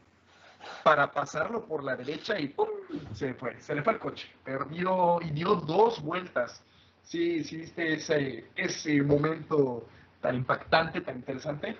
para 0.84 1.10
pasarlo 1.10 1.64
por 1.64 1.82
la 1.84 1.96
derecha 1.96 2.38
y 2.38 2.48
¡pum! 2.48 2.68
se 3.14 3.34
fue, 3.34 3.60
se 3.60 3.74
le 3.74 3.82
fue 3.82 3.94
el 3.94 3.98
coche. 3.98 4.28
Perdió 4.44 5.20
y 5.22 5.30
dio 5.30 5.54
dos 5.54 6.02
vueltas. 6.02 6.62
Sí, 7.04 7.42
sí, 7.44 7.56
viste 7.58 7.94
ese, 7.94 8.44
ese 8.54 9.02
momento 9.02 9.86
tan 10.20 10.36
impactante, 10.36 11.00
tan 11.00 11.16
interesante. 11.16 11.76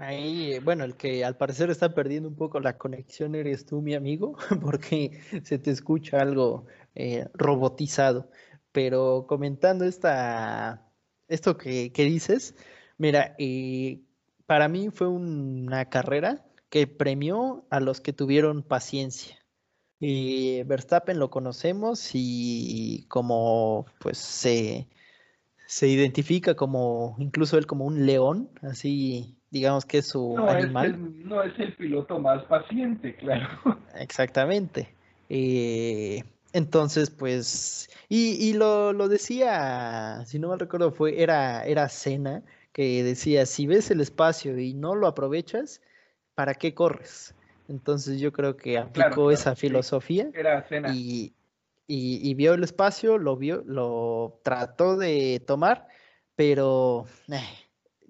Ahí, 0.00 0.58
bueno, 0.60 0.84
el 0.84 0.96
que 0.96 1.26
al 1.26 1.36
parecer 1.36 1.68
está 1.68 1.92
perdiendo 1.92 2.26
un 2.30 2.34
poco 2.34 2.58
la 2.58 2.78
conexión 2.78 3.34
eres 3.34 3.66
tú, 3.66 3.82
mi 3.82 3.94
amigo, 3.94 4.34
porque 4.62 5.20
se 5.44 5.58
te 5.58 5.70
escucha 5.70 6.22
algo 6.22 6.64
eh, 6.94 7.28
robotizado. 7.34 8.30
Pero 8.72 9.26
comentando 9.28 9.84
esta, 9.84 10.90
esto 11.28 11.58
que, 11.58 11.92
dices, 11.94 12.54
mira, 12.96 13.34
eh, 13.38 14.00
para 14.46 14.68
mí 14.68 14.88
fue 14.90 15.08
una 15.08 15.90
carrera 15.90 16.46
que 16.70 16.86
premió 16.86 17.66
a 17.68 17.78
los 17.80 18.00
que 18.00 18.14
tuvieron 18.14 18.62
paciencia. 18.62 19.36
Y 19.98 20.62
Verstappen 20.62 21.18
lo 21.18 21.28
conocemos 21.30 22.12
y 22.14 23.04
como 23.08 23.84
pues 23.98 24.16
se, 24.16 24.88
se 25.66 25.88
identifica 25.88 26.54
como 26.56 27.16
incluso 27.18 27.58
él 27.58 27.66
como 27.66 27.84
un 27.84 28.06
león, 28.06 28.50
así 28.62 29.39
digamos 29.50 29.84
que 29.84 29.98
es 29.98 30.08
su 30.08 30.38
animal. 30.38 30.98
no 31.26 31.42
es 31.42 31.58
el 31.58 31.74
piloto 31.74 32.18
más 32.18 32.44
paciente, 32.44 33.14
claro. 33.20 33.48
Exactamente. 33.96 34.94
Eh, 35.28 36.22
entonces, 36.52 37.10
pues, 37.10 37.88
y, 38.08 38.52
lo, 38.54 38.92
decía, 39.08 40.24
si 40.26 40.38
no 40.38 40.48
mal 40.48 40.58
recuerdo, 40.58 40.90
fue, 40.90 41.22
era, 41.22 41.64
era 41.64 41.88
Cena, 41.88 42.42
que 42.72 43.02
decía, 43.04 43.46
si 43.46 43.66
ves 43.66 43.90
el 43.90 44.00
espacio 44.00 44.58
y 44.58 44.74
no 44.74 44.94
lo 44.94 45.06
aprovechas, 45.06 45.80
¿para 46.34 46.54
qué 46.54 46.74
corres? 46.74 47.34
Entonces 47.68 48.20
yo 48.20 48.32
creo 48.32 48.56
que 48.56 48.78
aplicó 48.78 49.30
esa 49.30 49.54
filosofía 49.54 50.28
era 50.34 50.66
Cena. 50.68 50.92
Y, 50.92 51.32
y, 51.86 52.34
vio 52.34 52.54
el 52.54 52.64
espacio, 52.64 53.18
lo 53.18 53.36
vio, 53.36 53.62
lo 53.66 54.40
trató 54.42 54.96
de 54.96 55.42
tomar, 55.44 55.86
pero 56.34 57.04
eh, 57.30 57.40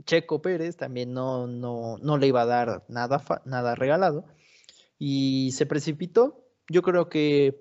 Checo 0.04 0.42
Pérez 0.42 0.76
también 0.76 1.12
no, 1.12 1.46
no, 1.46 1.98
no 1.98 2.18
le 2.18 2.26
iba 2.26 2.42
a 2.42 2.46
dar 2.46 2.84
nada, 2.88 3.22
nada 3.44 3.74
regalado 3.74 4.24
y 4.98 5.50
se 5.52 5.66
precipitó. 5.66 6.44
Yo 6.68 6.82
creo 6.82 7.08
que 7.08 7.58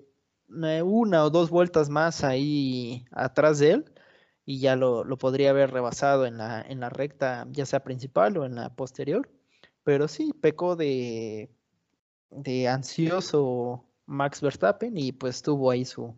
una 0.48 1.24
o 1.24 1.30
dos 1.30 1.50
vueltas 1.50 1.88
más 1.88 2.22
ahí 2.24 3.04
atrás 3.10 3.58
de 3.58 3.72
él 3.72 3.92
y 4.44 4.60
ya 4.60 4.76
lo, 4.76 5.04
podría 5.16 5.50
haber 5.50 5.70
rebasado 5.70 6.26
en 6.26 6.38
la, 6.38 6.60
en 6.60 6.80
la 6.80 6.90
recta, 6.90 7.46
ya 7.50 7.66
sea 7.66 7.84
principal 7.84 8.36
o 8.36 8.44
en 8.44 8.56
la 8.56 8.74
posterior. 8.74 9.28
Pero 9.84 10.08
sí, 10.08 10.32
pecó 10.40 10.76
de, 10.76 11.50
de 12.30 12.68
ansioso 12.68 13.84
Max 14.06 14.40
Verstappen 14.40 14.96
y 14.96 15.12
pues 15.12 15.42
tuvo 15.42 15.70
ahí 15.70 15.84
su 15.84 16.16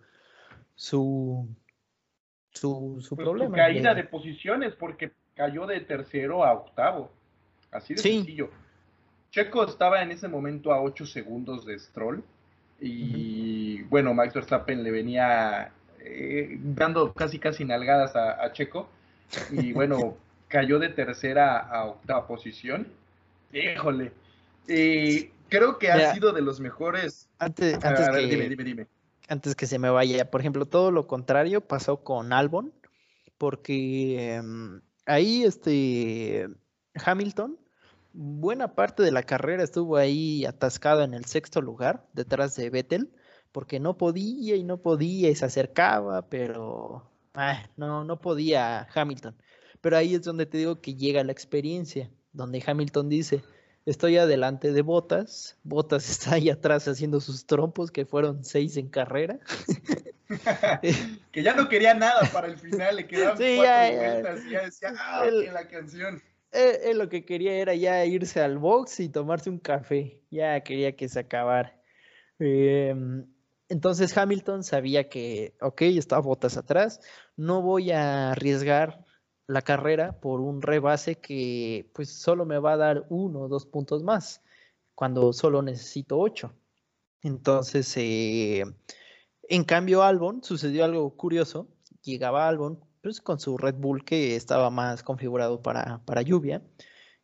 su 0.75 1.47
su, 2.51 2.99
su 3.01 3.17
pues 3.17 3.25
problema. 3.25 3.57
caída 3.57 3.95
de... 3.95 4.05
posiciones 4.05 4.75
porque 4.75 5.13
cayó 5.35 5.66
de 5.66 5.81
tercero 5.81 6.45
a 6.45 6.53
octavo. 6.53 7.11
Así 7.71 7.95
de 7.95 8.01
sencillo. 8.01 8.51
Checo 9.31 9.64
estaba 9.64 10.03
en 10.03 10.12
ese 10.12 10.29
momento 10.29 10.73
a 10.73 10.83
8 10.83 11.07
segundos 11.07 11.64
de 11.64 11.79
Stroll 11.79 12.23
y 12.79 13.83
bueno, 13.85 14.12
Max 14.12 14.35
Verstappen 14.35 14.83
le 14.83 14.90
venía 14.90 15.73
eh, 16.01 16.59
dando 16.61 17.14
casi 17.14 17.38
casi 17.38 17.64
nalgadas 17.64 18.14
a, 18.14 18.53
Checo 18.53 18.88
y 19.51 19.73
bueno, 19.73 20.16
cayó 20.49 20.79
de 20.79 20.90
tercera 20.90 21.59
a 21.59 21.87
octava 21.87 22.27
posición. 22.27 22.88
Híjole. 23.53 24.12
creo 24.66 25.79
que 25.79 25.90
ha 25.90 26.12
sido 26.12 26.33
de 26.33 26.42
los 26.42 26.61
mejores. 26.61 27.29
Antes, 27.38 27.79
que, 27.79 28.87
Antes 29.29 29.55
que 29.55 29.66
se 29.66 29.79
me 29.79 29.88
vaya, 29.88 30.31
por 30.31 30.40
ejemplo, 30.40 30.66
todo 30.66 30.90
lo 30.90 31.07
contrario 31.07 31.62
pasó 31.62 31.99
con 31.99 32.33
Albon, 32.33 32.73
porque 33.38 34.35
em, 34.35 34.81
ahí 35.07 35.45
este 35.45 36.49
Hamilton 36.95 37.59
buena 38.12 38.75
parte 38.75 39.03
de 39.03 39.12
la 39.12 39.23
carrera 39.23 39.62
estuvo 39.62 39.97
ahí 39.97 40.45
atascado 40.45 41.03
en 41.03 41.15
el 41.15 41.25
sexto 41.25 41.61
lugar, 41.61 42.07
detrás 42.12 42.57
de 42.57 42.71
Vettel, 42.71 43.11
porque 43.53 43.81
no 43.81 43.97
podía 43.97 44.57
y 44.57 44.65
no 44.65 44.81
podía 44.81 45.31
y 45.31 45.35
se 45.35 45.45
acercaba, 45.45 46.29
pero 46.29 47.11
ah, 47.35 47.62
no, 47.77 48.05
no 48.05 48.21
podía 48.21 48.88
Hamilton. 48.95 49.37
Pero 49.81 49.97
ahí 49.97 50.15
es 50.15 50.23
donde 50.23 50.47
te 50.47 50.59
digo 50.59 50.81
que 50.81 50.95
llega 50.95 51.25
la 51.25 51.33
experiencia, 51.33 52.11
donde 52.33 52.62
Hamilton 52.65 53.09
dice, 53.09 53.43
estoy 53.85 54.17
adelante 54.17 54.73
de 54.73 54.83
Botas, 54.83 55.59
Botas 55.65 56.09
está 56.11 56.35
ahí 56.35 56.51
atrás 56.51 56.87
haciendo 56.88 57.21
sus 57.21 57.47
trompos, 57.47 57.91
que 57.91 58.07
fueron 58.07 58.45
seis 58.45 58.77
en 58.77 58.88
carrera. 58.88 59.41
que 61.33 61.42
ya 61.42 61.55
no 61.55 61.68
quería 61.68 61.95
nada 61.95 62.29
para 62.33 62.47
el 62.47 62.59
final, 62.59 62.97
le 62.97 63.07
quedaban 63.07 63.37
cuatro 63.37 63.97
vueltas 63.97 64.47
y 64.47 64.51
ya 64.51 64.62
decía, 64.62 64.95
ah, 64.99 65.25
la 65.27 65.68
canción 65.68 66.23
él, 66.53 66.99
lo 66.99 67.09
que 67.09 67.25
quería 67.25 67.55
era 67.55 67.75
ya 67.75 68.05
irse 68.05 68.40
al 68.40 68.59
box 68.59 69.01
y 69.01 69.09
tomarse 69.09 69.51
un 69.51 69.59
café. 69.59 70.21
Ya 70.31 70.61
quería 70.62 70.95
que 70.97 71.09
se 71.09 71.21
acabara. 71.21 71.79
Em, 72.38 73.27
entonces 73.68 74.16
Hamilton 74.16 74.62
sabía 74.64 75.09
que, 75.09 75.55
ok, 75.61 75.83
estaba 75.83 76.21
botas 76.23 76.57
atrás, 76.57 77.01
no 77.37 77.62
voy 77.62 77.90
a 77.92 78.33
arriesgar 78.33 79.05
la 79.47 79.62
carrera 79.62 80.21
por 80.21 80.40
un 80.40 80.62
rebase 80.62 81.16
que 81.16 81.90
pues 81.95 82.11
solo 82.11 82.45
me 82.45 82.59
va 82.59 82.75
a 82.75 82.77
dar 82.77 83.07
uno 83.09 83.40
o 83.40 83.49
dos 83.49 83.66
puntos 83.66 84.03
más, 84.03 84.42
cuando 84.95 85.33
solo 85.33 85.62
necesito 85.62 86.18
ocho. 86.18 86.55
Entonces, 87.23 87.92
eh, 87.97 88.64
En 89.48 89.64
cambio, 89.64 90.02
Albon 90.02 90.42
sucedió 90.42 90.85
algo 90.85 91.16
curioso. 91.16 91.68
Llegaba 92.02 92.48
Albon 92.48 92.81
pues, 93.02 93.20
con 93.20 93.38
su 93.40 93.57
Red 93.59 93.76
Bull 93.76 94.05
que 94.05 94.37
estaba 94.37 94.70
más 94.70 95.02
configurado 95.02 95.62
para, 95.62 96.02
para 96.05 96.22
lluvia. 96.22 96.62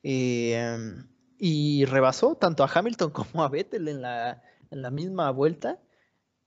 Em, 0.02 1.07
y 1.38 1.85
rebasó 1.85 2.37
tanto 2.37 2.64
a 2.64 2.70
Hamilton 2.72 3.11
como 3.12 3.42
a 3.42 3.48
Vettel 3.48 3.88
en 3.88 4.02
la, 4.02 4.42
en 4.70 4.83
la 4.83 4.90
misma 4.90 5.31
vuelta. 5.31 5.81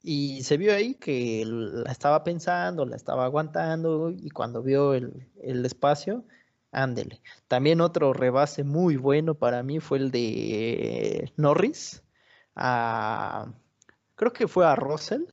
Y 0.03 0.43
se 0.43 0.57
vio 0.57 0.73
ahí 0.73 0.95
que 0.95 1.43
la 1.45 1.91
estaba 1.91 2.23
pensando, 2.23 2.85
la 2.85 2.95
estaba 2.95 3.25
aguantando 3.25 4.09
y 4.09 4.31
cuando 4.31 4.63
vio 4.63 4.95
el, 4.95 5.27
el 5.43 5.63
espacio, 5.63 6.25
ándele. 6.71 7.21
También 7.47 7.81
otro 7.81 8.11
rebase 8.13 8.63
muy 8.63 8.97
bueno 8.97 9.35
para 9.35 9.61
mí 9.61 9.79
fue 9.79 9.99
el 9.99 10.11
de 10.11 11.31
Norris. 11.37 12.03
creo 14.15 14.33
que 14.33 14.47
fue 14.47 14.65
a 14.65 14.75
Russell. 14.75 15.25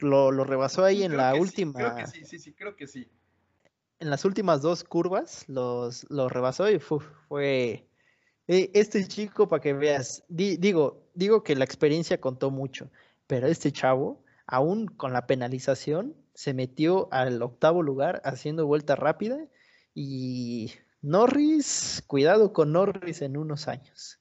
Lo, 0.00 0.30
rebasó 0.44 0.84
ahí 0.84 1.02
en 1.02 1.16
la 1.16 1.34
última. 1.34 1.72
creo 1.72 1.96
que 1.96 2.06
sí, 2.06 2.24
sí, 2.24 2.38
sí, 2.38 2.52
creo 2.52 2.76
que 2.76 2.86
sí. 2.86 3.08
En 3.98 4.10
las 4.10 4.24
últimas 4.24 4.62
dos 4.62 4.84
curvas 4.84 5.44
los, 5.48 6.06
rebasó 6.08 6.70
y 6.70 6.78
fue 6.78 7.86
e, 8.50 8.68
este 8.74 9.06
chico, 9.06 9.48
para 9.48 9.62
que 9.62 9.72
veas, 9.72 10.24
digo, 10.28 11.08
digo 11.14 11.44
que 11.44 11.54
la 11.54 11.64
experiencia 11.64 12.20
contó 12.20 12.50
mucho, 12.50 12.90
pero 13.28 13.46
este 13.46 13.70
chavo, 13.70 14.24
aún 14.44 14.88
con 14.88 15.12
la 15.12 15.28
penalización, 15.28 16.16
se 16.34 16.52
metió 16.52 17.08
al 17.12 17.40
octavo 17.42 17.82
lugar 17.82 18.20
haciendo 18.24 18.66
vuelta 18.66 18.96
rápida 18.96 19.38
y 19.94 20.72
Norris, 21.00 22.02
cuidado 22.08 22.52
con 22.52 22.72
Norris 22.72 23.22
en 23.22 23.36
unos 23.36 23.68
años. 23.68 24.18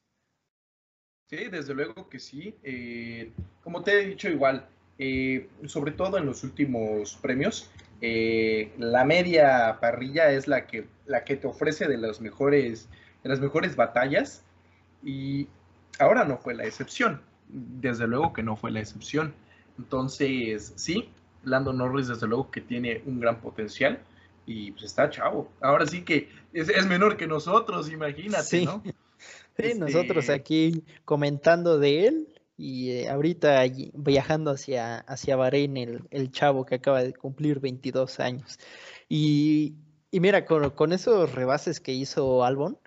Sí, 1.26 1.48
desde 1.50 1.74
luego 1.74 2.08
que 2.08 2.20
sí. 2.20 2.56
Eh, 2.62 3.32
como 3.63 3.82
te 3.82 3.94
he 3.94 4.06
dicho 4.06 4.30
igual, 4.30 4.68
eh, 5.00 5.48
sobre 5.66 5.94
todo 5.94 6.18
en 6.18 6.26
los 6.26 6.44
últimos 6.44 7.18
premios, 7.22 7.72
eh, 8.02 8.74
la 8.78 9.06
media 9.06 9.78
parrilla 9.80 10.32
es 10.32 10.48
la 10.48 10.68
que, 10.68 10.88
la 11.06 11.24
que 11.24 11.38
te 11.38 11.48
ofrece 11.48 11.88
de, 11.88 11.98
los 11.98 12.20
mejores, 12.20 12.90
de 13.24 13.30
las 13.30 13.40
mejores 13.40 13.78
batallas 13.78 14.44
y 15.02 15.48
ahora 16.00 16.26
no 16.26 16.38
fue 16.38 16.54
la 16.54 16.66
excepción. 16.66 17.22
Desde 17.48 18.08
luego 18.08 18.34
que 18.34 18.44
no 18.44 18.58
fue 18.58 18.72
la 18.72 18.82
excepción. 18.82 19.34
Entonces, 19.78 20.74
sí, 20.76 21.10
Lando 21.44 21.72
Norris 21.72 22.10
desde 22.10 22.28
luego 22.28 22.52
que 22.52 22.60
tiene 22.60 23.02
un 23.06 23.22
gran 23.22 23.40
potencial 23.40 24.00
y 24.46 24.72
pues 24.72 24.84
está 24.84 25.10
chavo. 25.10 25.50
Ahora 25.62 25.86
sí 25.86 26.02
que 26.02 26.30
es, 26.52 26.86
menor 26.88 27.16
que 27.16 27.26
nosotros, 27.26 27.90
imagínate, 27.90 28.44
sí. 28.44 28.66
¿no? 28.66 28.84
Sí, 29.58 29.74
nosotros 29.78 30.26
este 30.26 30.34
aquí 30.34 30.84
comentando 31.06 31.80
de 31.80 32.08
él 32.08 32.38
y 32.60 32.91
eh, 32.91 33.10
ahorita 33.10 33.63
viajando 33.93 34.52
hacia, 34.52 34.98
hacia 34.98 35.38
Bahrein, 35.38 35.78
el, 35.78 36.08
el, 36.12 36.30
chavo 36.30 36.65
que 36.65 36.76
acaba 36.76 37.02
de 37.02 37.13
cumplir 37.13 37.62
22 37.62 38.19
años. 38.19 38.60
Y, 39.08 39.78
y 40.12 40.19
mira, 40.19 40.43
con, 40.43 40.69
con, 40.72 40.91
esos 40.91 41.34
rebases 41.34 41.80
que 41.80 41.93
hizo 41.93 42.43
Albon, 42.43 42.78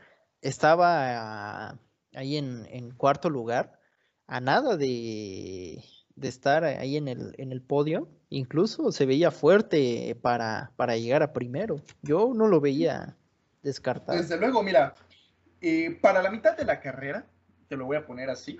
estaba 0.42 1.78
ahí 2.14 2.37
en, 2.37 2.66
en 2.70 2.90
cuarto 2.90 3.30
lugar, 3.30 3.80
a 4.26 4.40
nada 4.40 4.76
de, 4.76 5.82
de 6.16 6.28
estar 6.28 6.64
ahí 6.64 6.98
en 6.98 7.08
el, 7.08 7.35
en 7.38 7.50
el 7.50 7.62
podio, 7.62 8.11
incluso 8.28 8.92
se 8.92 9.06
veía 9.06 9.30
fuerte 9.30 10.14
para, 10.20 10.72
para 10.76 10.98
llegar 10.98 11.22
a 11.22 11.32
primero. 11.32 11.80
Yo 12.02 12.32
no 12.35 12.46
lo 12.46 12.61
veía 12.61 13.16
descartado. 13.62 14.18
Desde 14.18 14.37
luego, 14.37 14.62
mira, 14.62 14.94
eh, 15.62 15.98
para 16.02 16.20
la 16.20 16.30
mitad 16.30 16.58
de 16.58 16.66
la 16.66 16.78
carrera, 16.80 17.24
te 17.68 17.76
lo 17.78 17.87
voy 17.87 17.96
a 17.96 18.06
poner 18.06 18.28
así, 18.28 18.58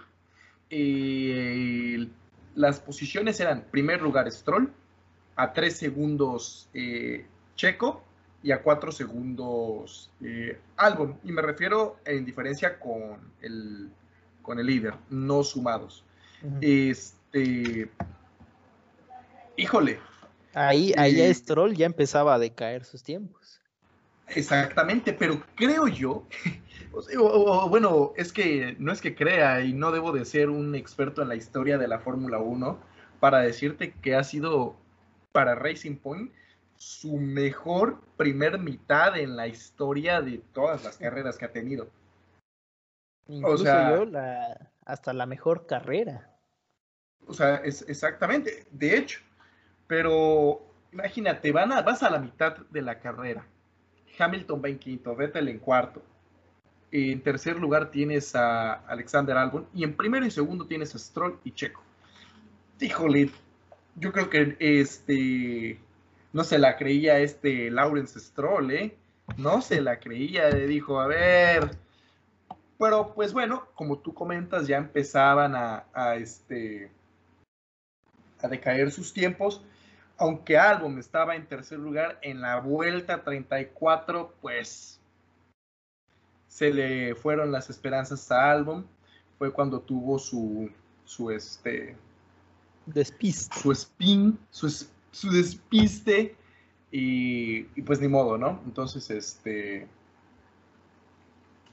eh, 0.73 2.09
las 2.57 2.81
posiciones 2.81 3.39
eran 3.39 3.65
primer 3.71 4.03
lugar 4.03 4.31
Stroll, 4.33 4.73
a 5.37 5.53
tres 5.53 5.77
segundos 5.77 6.69
eh, 6.75 7.25
Checo 7.55 8.03
y 8.43 8.51
a 8.51 8.61
cuatro 8.61 8.91
segundos 8.91 10.11
Albon. 10.77 11.19
Y 11.23 11.31
me 11.31 11.43
refiero 11.43 11.99
en 12.05 12.25
diferencia 12.25 12.81
con 12.81 13.21
el, 13.41 13.89
con 14.43 14.59
el 14.59 14.67
líder, 14.67 14.95
no 15.11 15.45
sumados. 15.45 16.05
Este 16.61 17.23
este, 17.33 17.89
híjole. 19.57 19.99
Ahí, 20.55 20.93
ahí 20.99 21.21
eh, 21.21 21.33
Stroll 21.33 21.75
ya 21.75 21.87
empezaba 21.87 22.35
a 22.35 22.39
decaer 22.39 22.85
sus 22.85 23.03
tiempos. 23.03 23.61
Exactamente, 24.29 25.13
pero 25.13 25.43
creo 25.55 25.89
yo, 25.89 26.27
bueno, 27.69 28.13
es 28.17 28.33
que 28.33 28.77
no 28.79 28.93
es 28.93 29.01
que 29.01 29.15
crea 29.15 29.63
y 29.63 29.73
no 29.73 29.93
debo 29.93 30.13
de 30.13 30.25
ser 30.25 30.51
un 30.51 30.75
experto 30.75 31.23
en 31.23 31.29
la 31.29 31.35
historia 31.35 31.79
de 31.79 31.89
la 31.89 31.99
Fórmula 31.99 32.39
1 32.39 32.79
para 33.21 33.41
decirte 33.41 33.93
que 33.93 34.15
ha 34.15 34.25
sido 34.25 34.77
para 35.33 35.55
Racing 35.55 35.97
Point 35.97 36.33
su 36.77 37.17
mejor 37.17 38.01
primer 38.17 38.59
mitad 38.59 39.17
en 39.17 39.37
la 39.37 39.47
historia 39.47 40.21
de 40.21 40.39
todas 40.53 40.85
las 40.85 40.99
carreras 40.99 41.39
que 41.39 41.45
ha 41.45 41.53
tenido. 41.53 41.89
Incluso 43.29 43.65
yo 43.65 44.07
hasta 44.85 45.13
la 45.13 45.27
mejor 45.27 45.67
carrera. 45.67 46.29
O 47.27 47.33
sea, 47.33 47.57
es 47.57 47.89
exactamente, 47.89 48.67
de 48.73 48.97
hecho. 48.97 49.21
Pero 49.87 50.61
imagínate, 50.93 51.53
van 51.53 51.73
a, 51.73 51.83
vas 51.83 52.03
a 52.03 52.11
la 52.11 52.19
mitad 52.19 52.57
de 52.71 52.83
la 52.83 52.99
carrera. 52.99 53.47
Hamilton 54.19 54.63
va 54.65 54.69
en 54.69 54.79
quinto, 54.79 55.15
Vettel 55.15 55.49
en 55.49 55.59
cuarto. 55.59 56.03
En 56.93 57.23
tercer 57.23 57.57
lugar 57.57 57.91
tienes 57.91 58.37
a 58.37 58.75
Alexander 58.75 59.37
Albon 59.39 59.67
y 59.75 59.83
en 59.83 59.97
primero 59.97 60.27
y 60.27 60.31
segundo 60.31 60.67
tienes 60.67 60.95
a 60.95 60.99
Stroll 60.99 61.41
y 61.43 61.53
Checo. 61.53 61.83
Híjole, 62.79 63.31
yo 63.97 64.13
creo 64.13 64.29
que 64.29 64.57
este 64.59 65.81
no 66.35 66.45
se 66.45 66.59
la 66.59 66.77
creía 66.77 67.19
este 67.19 67.71
Lawrence 67.71 68.21
Stroll, 68.21 68.71
¿eh? 68.73 68.97
No 69.39 69.63
se 69.63 69.81
la 69.81 70.01
creía, 70.01 70.51
dijo, 70.51 71.01
a 71.01 71.07
ver. 71.07 71.71
Pero 72.79 73.15
pues 73.15 73.33
bueno, 73.33 73.69
como 73.75 73.99
tú 73.99 74.13
comentas, 74.13 74.67
ya 74.67 74.77
empezaban 74.77 75.55
a, 75.55 75.85
a 75.95 76.17
este 76.17 76.91
a 78.43 78.49
decaer 78.49 78.91
sus 78.91 79.15
tiempos. 79.15 79.63
Aunque 80.19 80.59
Albon 80.59 80.99
estaba 80.99 81.37
en 81.37 81.47
tercer 81.47 81.79
lugar 81.79 82.19
en 82.21 82.43
la 82.43 82.61
vuelta 82.61 83.23
34, 83.23 84.35
pues 84.43 85.01
se 86.53 86.71
le 86.71 87.15
fueron 87.15 87.51
las 87.51 87.71
esperanzas 87.71 88.31
a 88.31 88.53
Albon. 88.53 88.87
Fue 89.39 89.51
cuando 89.51 89.81
tuvo 89.81 90.19
su, 90.19 90.71
su 91.07 91.31
este 91.31 91.97
despiste. 92.85 93.59
Su 93.59 93.73
spin, 93.73 94.39
su, 94.51 94.69
su 95.11 95.31
despiste. 95.31 96.37
Y, 96.91 97.61
y, 97.75 97.83
pues 97.87 98.03
ni 98.03 98.09
modo, 98.09 98.37
¿no? 98.37 98.61
Entonces, 98.67 99.09
este. 99.11 99.89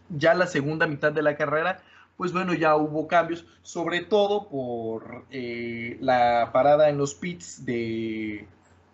Ya 0.07 0.33
la 0.33 0.47
segunda 0.47 0.87
mitad 0.87 1.11
de 1.11 1.23
la 1.23 1.35
carrera 1.35 1.83
pues 2.15 2.33
bueno, 2.33 2.53
ya 2.53 2.75
hubo 2.75 3.07
cambios, 3.07 3.45
sobre 3.61 4.01
todo 4.01 4.49
por 4.49 5.23
eh, 5.31 5.97
la 6.01 6.49
parada 6.51 6.89
en 6.89 6.97
los 6.97 7.15
pits 7.15 7.65
de, 7.65 8.45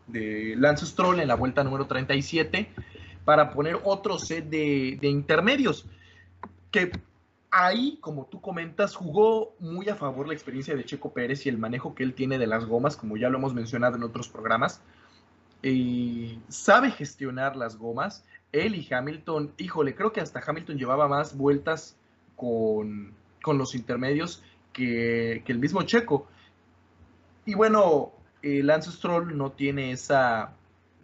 de, 0.06 0.54
Lance 0.58 0.86
Stroll 0.86 1.20
en 1.20 1.28
la 1.28 1.34
vuelta 1.34 1.64
número 1.64 1.88
37 1.88 2.70
para 3.26 3.50
poner 3.52 3.80
otro 3.84 4.20
set 4.20 4.46
de, 4.46 5.00
intermedios, 5.02 5.86
que 6.72 6.92
ahí, 7.50 7.98
como 8.00 8.28
tú 8.28 8.40
comentas, 8.40 8.96
jugó 8.96 9.56
muy 9.60 9.90
a 9.90 9.96
favor 9.96 10.28
la 10.28 10.34
experiencia 10.34 10.76
de 10.76 10.86
Checo 10.86 11.12
Pérez 11.12 11.46
y 11.46 11.50
el 11.50 11.58
manejo 11.58 11.96
que 11.96 12.04
él 12.04 12.14
tiene 12.14 12.38
de 12.38 12.48
las 12.48 12.66
gomas, 12.66 12.96
como 12.96 13.18
ya 13.18 13.30
lo 13.30 13.40
hemos 13.40 13.54
mencionado 13.54 13.98
en 13.98 14.04
otros 14.04 14.30
programas. 14.30 14.82
Y 15.64 16.40
sabe 16.48 16.92
gestionar 16.92 17.56
las 17.56 17.78
gomas. 17.78 18.24
Él 18.52 18.76
y 18.76 18.88
Hamilton, 18.94 19.54
híjole, 19.58 19.96
creo 19.96 20.14
que 20.14 20.22
hasta 20.22 20.42
Hamilton 20.46 20.78
llevaba 20.78 21.08
más 21.08 21.36
vueltas 21.36 21.98
con, 22.36 23.14
los 23.46 23.74
intermedios 23.74 24.44
que, 24.72 25.44
el 25.48 25.60
mismo 25.60 25.82
Checo. 25.82 26.28
Y 27.46 27.56
bueno, 27.56 28.12
el 28.44 28.68
Lance 28.68 28.92
Stroll 28.92 29.36
no 29.36 29.52
tiene 29.52 29.92
esa, 29.92 30.54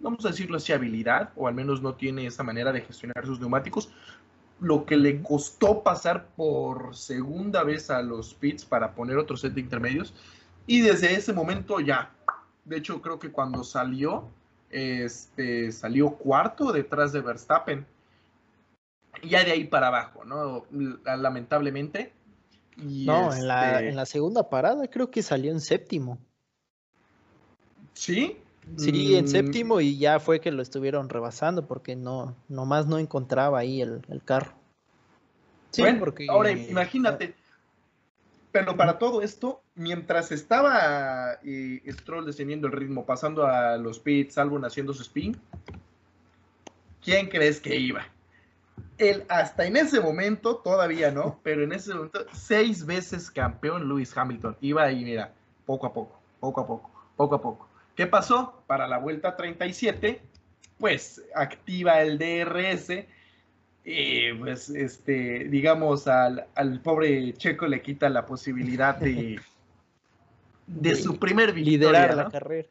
vamos 0.02 0.26
a 0.26 0.30
decirlo 0.30 0.58
así, 0.58 0.74
habilidad, 0.74 1.32
o 1.36 1.47
al 1.47 1.54
menos 1.54 1.82
no 1.82 1.95
tiene 1.95 2.26
esa 2.26 2.43
manera 2.43 2.72
de 2.72 2.82
gestionar 2.82 3.26
sus 3.26 3.39
neumáticos, 3.39 3.91
lo 4.60 4.86
que 4.86 4.97
le 4.97 5.22
costó 5.22 5.82
pasar 5.84 6.28
por 6.36 6.95
segunda 6.95 7.64
vez 7.64 7.89
a 7.89 8.02
los 8.02 8.34
pits 8.34 8.66
para 8.66 8.93
poner 8.93 9.18
otro 9.18 9.38
set 9.38 9.54
de 9.54 9.62
intermedios. 9.62 10.14
Y 10.68 10.82
desde 10.82 11.14
ese 11.14 11.34
momento 11.34 11.80
ya, 11.80 12.12
de 12.66 12.78
hecho 12.78 13.02
creo 13.02 13.18
que 13.20 13.32
cuando 13.32 13.64
salió, 13.64 14.30
este, 14.70 15.72
salió 15.72 16.12
cuarto 16.12 16.72
detrás 16.72 17.12
de 17.12 17.22
Verstappen 17.22 17.86
ya 19.24 19.43
de 19.43 19.52
ahí 19.52 19.66
para 19.66 19.88
abajo, 19.88 20.24
¿no? 20.24 20.66
Lamentablemente. 21.06 22.14
no, 22.78 23.34
en, 23.34 23.47
la, 23.47 23.74
este 23.74 23.89
en 23.89 23.95
la 23.95 24.06
segunda 24.06 24.49
parada 24.49 24.88
creo 24.88 25.12
que 25.12 25.22
salió 25.22 25.52
en 25.52 25.60
séptimo. 25.60 26.18
¿Sí? 27.93 28.38
Sí, 28.78 29.16
en 29.16 29.26
mm. 29.26 29.28
séptimo 29.28 29.82
y 29.82 29.97
ya 29.97 30.20
fue 30.20 30.39
que 30.39 30.51
lo 30.51 30.62
estuvieron 30.62 31.09
rebasando 31.09 31.68
porque 31.68 31.95
no, 31.95 32.36
nomás 32.47 32.88
no 32.88 32.97
encontraba 32.99 33.59
ahí 33.59 33.82
el, 33.82 34.01
carro. 34.24 34.53
Sí, 35.72 35.84
porque... 35.99 36.28
Ahora 36.30 36.51
imagínate, 36.51 37.36
Pero 38.51 38.76
para 38.76 38.97
todo 38.97 39.22
esto, 39.22 39.62
mientras 39.76 40.32
estaba 40.32 41.39
eh, 41.43 41.82
Stroll 41.88 42.26
descendiendo 42.26 42.68
el 42.68 42.74
ritmo, 42.74 43.05
pasando 43.05 43.45
a 43.45 43.78
los 43.78 43.99
pits, 43.99 44.38
Albon 44.38 44.66
haciendo 44.66 44.93
su 44.93 45.03
spin, 45.03 45.38
¿quién 47.01 47.28
crees 47.28 47.59
que 47.59 47.76
iba? 47.76 48.05
Él, 48.97 49.24
hasta 49.30 49.66
en 49.66 49.78
ese 49.78 50.01
momento, 50.01 50.57
todavía 50.57 51.12
no, 51.12 51.39
pero 51.43 51.64
en 51.64 51.72
ese 51.72 51.93
momento, 51.93 52.26
seis 52.34 52.86
veces 52.86 53.32
campeón 53.32 53.88
Lewis 53.88 54.16
Hamilton. 54.16 54.57
Iba 54.62 54.84
ahí, 54.84 55.03
mira, 55.03 55.34
poco 55.66 55.88
a 55.88 55.93
poco, 55.93 56.20
poco 56.39 56.62
a 56.62 56.68
poco, 56.68 56.91
poco 57.16 57.36
a 57.36 57.41
poco. 57.41 57.71
¿Qué 58.02 58.08
pasó? 58.08 58.64
Para 58.66 58.88
la 58.88 58.97
vuelta 58.97 59.36
37, 59.36 60.24
pues 60.80 61.22
activa 61.36 62.02
el 62.02 62.18
DRS 62.18 63.06
y 63.86 64.34
pues 64.34 64.72
este, 64.72 65.43
digamos, 65.49 66.08
al, 66.08 66.47
pobre 66.84 67.32
Checo 67.34 67.68
le 67.68 67.84
quita 67.84 68.10
la 68.10 68.26
posibilidad 68.26 68.95
de, 68.95 69.39
de, 70.66 70.95
su 70.95 71.20
primer 71.20 71.54
victoria, 71.54 71.78
liderar 71.78 72.16
la 72.16 72.30
carrera. 72.30 72.70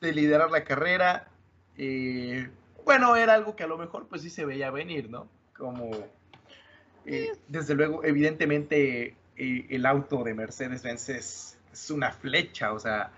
De 0.00 0.12
liderar 0.12 0.50
la 0.50 0.64
carrera. 0.64 1.28
Eh, 1.76 2.50
bueno, 2.84 3.14
era 3.14 3.34
algo 3.34 3.54
que 3.54 3.62
a 3.62 3.68
lo 3.68 3.78
mejor 3.78 4.08
pues 4.08 4.22
sí 4.22 4.28
se 4.28 4.44
veía 4.44 4.72
venir, 4.72 5.08
¿no? 5.08 5.28
Como, 5.56 5.88
eh, 7.06 7.30
desde 7.46 7.76
luego, 7.76 8.02
evidentemente 8.02 9.14
eh, 9.36 9.66
el 9.70 9.86
auto 9.86 10.24
de 10.24 10.34
Mercedes-Benz 10.34 11.08
es, 11.10 11.90
una 11.90 12.10
flecha, 12.10 12.72
o 12.72 12.80
sea, 12.80 13.12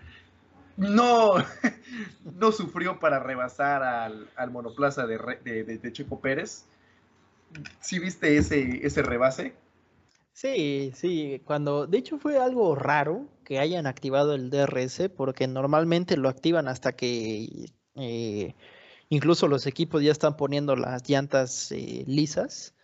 no, 0.80 1.34
no 2.38 2.52
sufrió 2.52 2.98
para 2.98 3.20
rebasar 3.20 3.82
al, 3.82 4.50
monoplaza 4.50 5.06
de, 5.06 5.18
de 5.64 5.92
Checo 5.92 6.20
Pérez 6.20 6.64
¿Sí 7.80 7.98
viste 7.98 8.36
ese, 8.36 8.86
ese 8.86 9.02
rebase? 9.02 9.54
Sí, 10.32 10.92
sí, 10.94 11.42
cuando, 11.44 11.86
de 11.86 11.98
hecho 11.98 12.18
fue 12.18 12.38
algo 12.38 12.74
raro 12.74 13.26
que 13.44 13.58
hayan 13.58 13.86
activado 13.86 14.34
el 14.34 14.50
DRS, 14.50 15.10
porque 15.10 15.48
normalmente 15.48 16.16
lo 16.16 16.28
activan 16.28 16.68
hasta 16.68 16.92
que 16.92 17.66
eh, 17.96 18.54
incluso 19.08 19.48
los 19.48 19.66
equipos 19.66 20.02
ya 20.02 20.12
están 20.12 20.36
poniendo 20.36 20.76
las 20.76 21.08
llantas 21.08 21.72
eh, 21.72 22.04
lisas. 22.06 22.74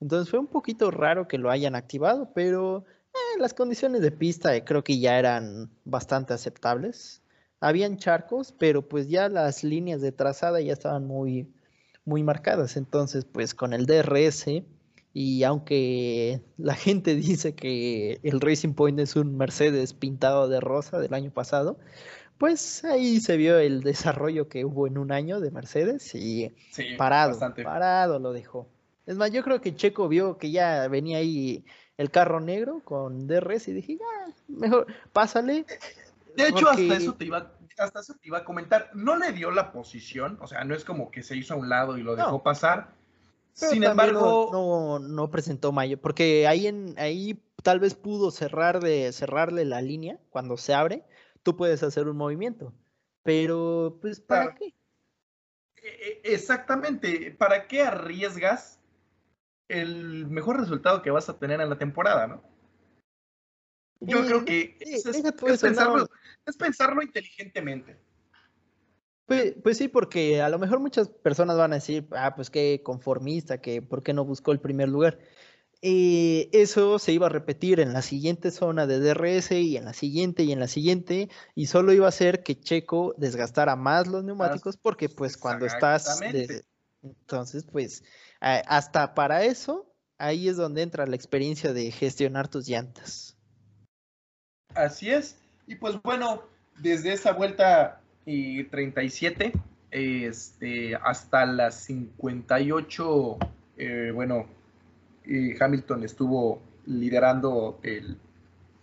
Entonces 0.00 0.30
fue 0.30 0.38
un 0.38 0.46
poquito 0.46 0.90
raro 0.90 1.26
que 1.26 1.38
lo 1.38 1.50
hayan 1.50 1.74
activado, 1.74 2.32
pero 2.34 2.84
eh, 3.14 3.38
las 3.40 3.54
condiciones 3.54 4.02
de 4.02 4.12
pista 4.12 4.64
creo 4.64 4.84
que 4.84 4.98
ya 5.00 5.18
eran 5.18 5.70
bastante 5.84 6.34
aceptables. 6.34 7.22
Habían 7.60 7.98
charcos, 7.98 8.54
pero 8.58 8.88
pues 8.88 9.08
ya 9.08 9.28
las 9.28 9.64
líneas 9.64 10.00
de 10.00 10.12
trazada 10.12 10.60
ya 10.60 10.72
estaban 10.72 11.06
muy, 11.06 11.52
muy 12.04 12.22
marcadas. 12.22 12.76
Entonces, 12.76 13.24
pues 13.24 13.54
con 13.54 13.72
el 13.72 13.86
DRS, 13.86 14.46
y 15.12 15.42
aunque 15.44 16.40
la 16.56 16.74
gente 16.74 17.14
dice 17.16 17.54
que 17.54 18.20
el 18.22 18.40
Racing 18.40 18.74
Point 18.74 18.98
es 19.00 19.16
un 19.16 19.36
Mercedes 19.36 19.92
pintado 19.92 20.48
de 20.48 20.60
rosa 20.60 20.98
del 20.98 21.14
año 21.14 21.30
pasado, 21.30 21.78
pues 22.38 22.84
ahí 22.84 23.20
se 23.20 23.36
vio 23.36 23.58
el 23.58 23.82
desarrollo 23.82 24.48
que 24.48 24.64
hubo 24.64 24.86
en 24.86 24.96
un 24.96 25.12
año 25.12 25.40
de 25.40 25.50
Mercedes 25.50 26.14
y 26.14 26.54
parado, 26.96 27.38
parado 27.62 28.18
lo 28.18 28.32
dejó. 28.32 28.66
Es 29.04 29.16
más, 29.16 29.30
yo 29.30 29.42
creo 29.42 29.60
que 29.60 29.74
Checo 29.74 30.08
vio 30.08 30.38
que 30.38 30.50
ya 30.50 30.88
venía 30.88 31.18
ahí 31.18 31.64
el 31.98 32.10
carro 32.10 32.40
negro 32.40 32.80
con 32.82 33.26
DRS 33.26 33.68
y 33.68 33.72
dije, 33.72 33.98
ya, 33.98 34.34
mejor 34.48 34.86
pásale. 35.12 35.66
De 36.36 36.48
hecho, 36.48 36.68
hasta 36.68 36.96
eso 36.96 37.14
te 37.14 37.24
iba, 37.24 37.52
hasta 37.78 38.00
eso 38.00 38.14
te 38.14 38.28
iba 38.28 38.38
a 38.38 38.44
comentar, 38.44 38.90
no 38.94 39.16
le 39.16 39.32
dio 39.32 39.50
la 39.50 39.72
posición, 39.72 40.38
o 40.40 40.46
sea, 40.46 40.64
no 40.64 40.74
es 40.74 40.84
como 40.84 41.10
que 41.10 41.22
se 41.22 41.36
hizo 41.36 41.54
a 41.54 41.56
un 41.56 41.68
lado 41.68 41.98
y 41.98 42.02
lo 42.02 42.16
dejó 42.16 42.42
pasar. 42.42 42.94
Sin 43.52 43.84
embargo, 43.84 44.50
no, 44.52 44.98
no, 44.98 45.30
presentó 45.30 45.72
mayo, 45.72 46.00
porque 46.00 46.46
ahí 46.46 46.66
en 46.66 46.94
ahí 46.98 47.42
tal 47.62 47.80
vez 47.80 47.94
pudo 47.94 48.30
cerrar 48.30 48.80
de 48.80 49.12
cerrarle 49.12 49.64
la 49.64 49.82
línea 49.82 50.18
cuando 50.30 50.56
se 50.56 50.72
abre, 50.72 51.04
tú 51.42 51.56
puedes 51.56 51.82
hacer 51.82 52.08
un 52.08 52.16
movimiento, 52.16 52.72
pero 53.22 53.98
pues 54.00 54.20
¿para 54.20 54.54
qué? 54.54 54.74
E, 55.82 56.20
e, 56.24 56.34
exactamente, 56.34 57.34
¿para 57.38 57.66
qué 57.66 57.82
arriesgas 57.82 58.80
el 59.68 60.26
mejor 60.26 60.58
resultado 60.58 61.02
que 61.02 61.10
vas 61.10 61.28
a 61.28 61.38
tener 61.38 61.60
en 61.60 61.70
la 61.70 61.78
temporada, 61.78 62.26
no? 62.26 62.42
Yo 64.00 64.24
creo 64.24 64.44
que 64.44 64.76
es, 64.80 65.04
pensarlo, 66.56 67.02
inteligentemente. 67.02 67.98
Pues, 69.26 69.54
pues, 69.62 69.78
sí, 69.78 69.88
porque 69.88 70.40
a 70.40 70.48
lo 70.48 70.58
mejor 70.58 70.80
muchas 70.80 71.08
personas 71.08 71.56
van 71.56 71.72
a 71.72 71.76
decir, 71.76 72.08
ah, 72.12 72.34
pues 72.34 72.50
qué 72.50 72.80
conformista, 72.82 73.60
que 73.60 73.82
por 73.82 74.02
qué 74.02 74.12
no 74.12 74.24
buscó 74.24 74.52
el 74.52 74.60
primer 74.60 74.88
lugar. 74.88 75.18
Eh, 75.82 76.50
eso 76.52 76.98
se 76.98 77.12
iba 77.12 77.26
a 77.26 77.30
repetir 77.30 77.80
en 77.80 77.92
la 77.92 78.02
siguiente 78.02 78.50
zona 78.50 78.86
de 78.86 78.98
DRS 78.98 79.52
y 79.52 79.76
en 79.76 79.86
la 79.86 79.94
siguiente 79.94 80.42
y 80.42 80.52
en 80.52 80.60
la 80.60 80.68
siguiente, 80.68 81.30
y 81.54 81.66
solo 81.66 81.92
iba 81.92 82.06
a 82.06 82.10
hacer 82.10 82.42
que 82.42 82.58
Checo 82.58 83.14
desgastara 83.16 83.76
más 83.76 84.06
los 84.06 84.24
neumáticos, 84.24 84.76
porque 84.76 85.08
pues 85.08 85.36
cuando 85.36 85.64
estás... 85.66 86.20
entonces, 87.02 87.64
pues 87.64 88.02
hasta 88.40 89.14
para 89.14 89.44
eso, 89.44 89.94
ahí 90.18 90.48
es 90.48 90.56
donde 90.56 90.82
entra 90.82 91.06
la 91.06 91.16
experiencia 91.16 91.72
de 91.72 91.90
gestionar 91.92 92.48
tus 92.48 92.66
llantas. 92.66 93.38
Así 94.74 95.10
es. 95.10 95.38
Y 95.66 95.76
pues 95.76 96.00
bueno, 96.02 96.42
desde 96.78 97.12
esa 97.12 97.32
vuelta 97.32 98.00
y 98.24 98.64
37 98.64 99.52
este, 99.90 100.94
hasta 100.94 101.46
las 101.46 101.74
58, 101.84 103.38
eh, 103.76 104.10
bueno, 104.14 104.46
Hamilton 105.60 106.04
estuvo 106.04 106.62
liderando 106.86 107.80
el, 107.82 108.16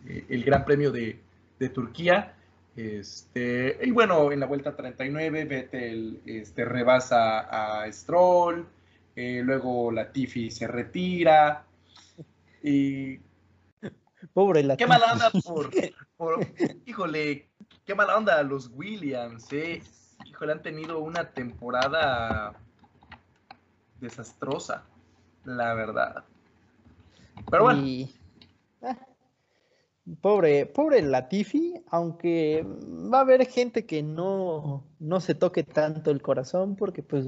eh, 0.07 0.25
el 0.29 0.43
Gran 0.43 0.65
Premio 0.65 0.91
de, 0.91 1.19
de, 1.59 1.69
Turquía. 1.69 2.33
Este, 2.75 3.79
y 3.83 3.91
bueno, 3.91 4.31
en 4.31 4.39
la 4.39 4.45
vuelta 4.45 4.75
39, 4.75 5.45
Vettel 5.45 6.21
este, 6.25 6.63
rebasa 6.65 7.81
a 7.83 7.91
Stroll, 7.91 8.67
eh, 9.15 9.41
luego 9.43 9.91
Latifi 9.91 10.51
se 10.51 10.67
retira. 10.67 11.63
Y 12.61 13.19
Pobre 14.33 14.63
la. 14.63 14.77
Qué 14.77 14.87
mala 14.87 15.13
onda 15.13 15.31
por, 16.17 16.39
Híjole, 16.85 17.49
qué 17.85 17.95
mala 17.95 18.17
onda 18.17 18.41
los 18.43 18.69
Williams, 18.73 19.51
eh. 19.53 19.81
Híjole, 20.25 20.53
han 20.53 20.61
tenido 20.61 20.99
una 20.99 21.31
temporada 21.31 22.53
desastrosa, 23.99 24.83
la 25.45 25.73
verdad. 25.73 26.23
Pero 27.49 27.63
bueno. 27.63 28.07
Ah, 28.81 28.97
pobre, 30.21 30.65
pobre 30.65 31.01
Latifi, 31.01 31.81
aunque 31.89 32.65
va 32.65 33.19
a 33.19 33.21
haber 33.21 33.45
gente 33.47 33.85
que 33.85 34.03
no, 34.03 34.83
no 34.99 35.19
se 35.19 35.35
toque 35.35 35.63
tanto 35.63 36.11
el 36.11 36.21
corazón 36.21 36.75
porque 36.75 37.03
pues 37.03 37.27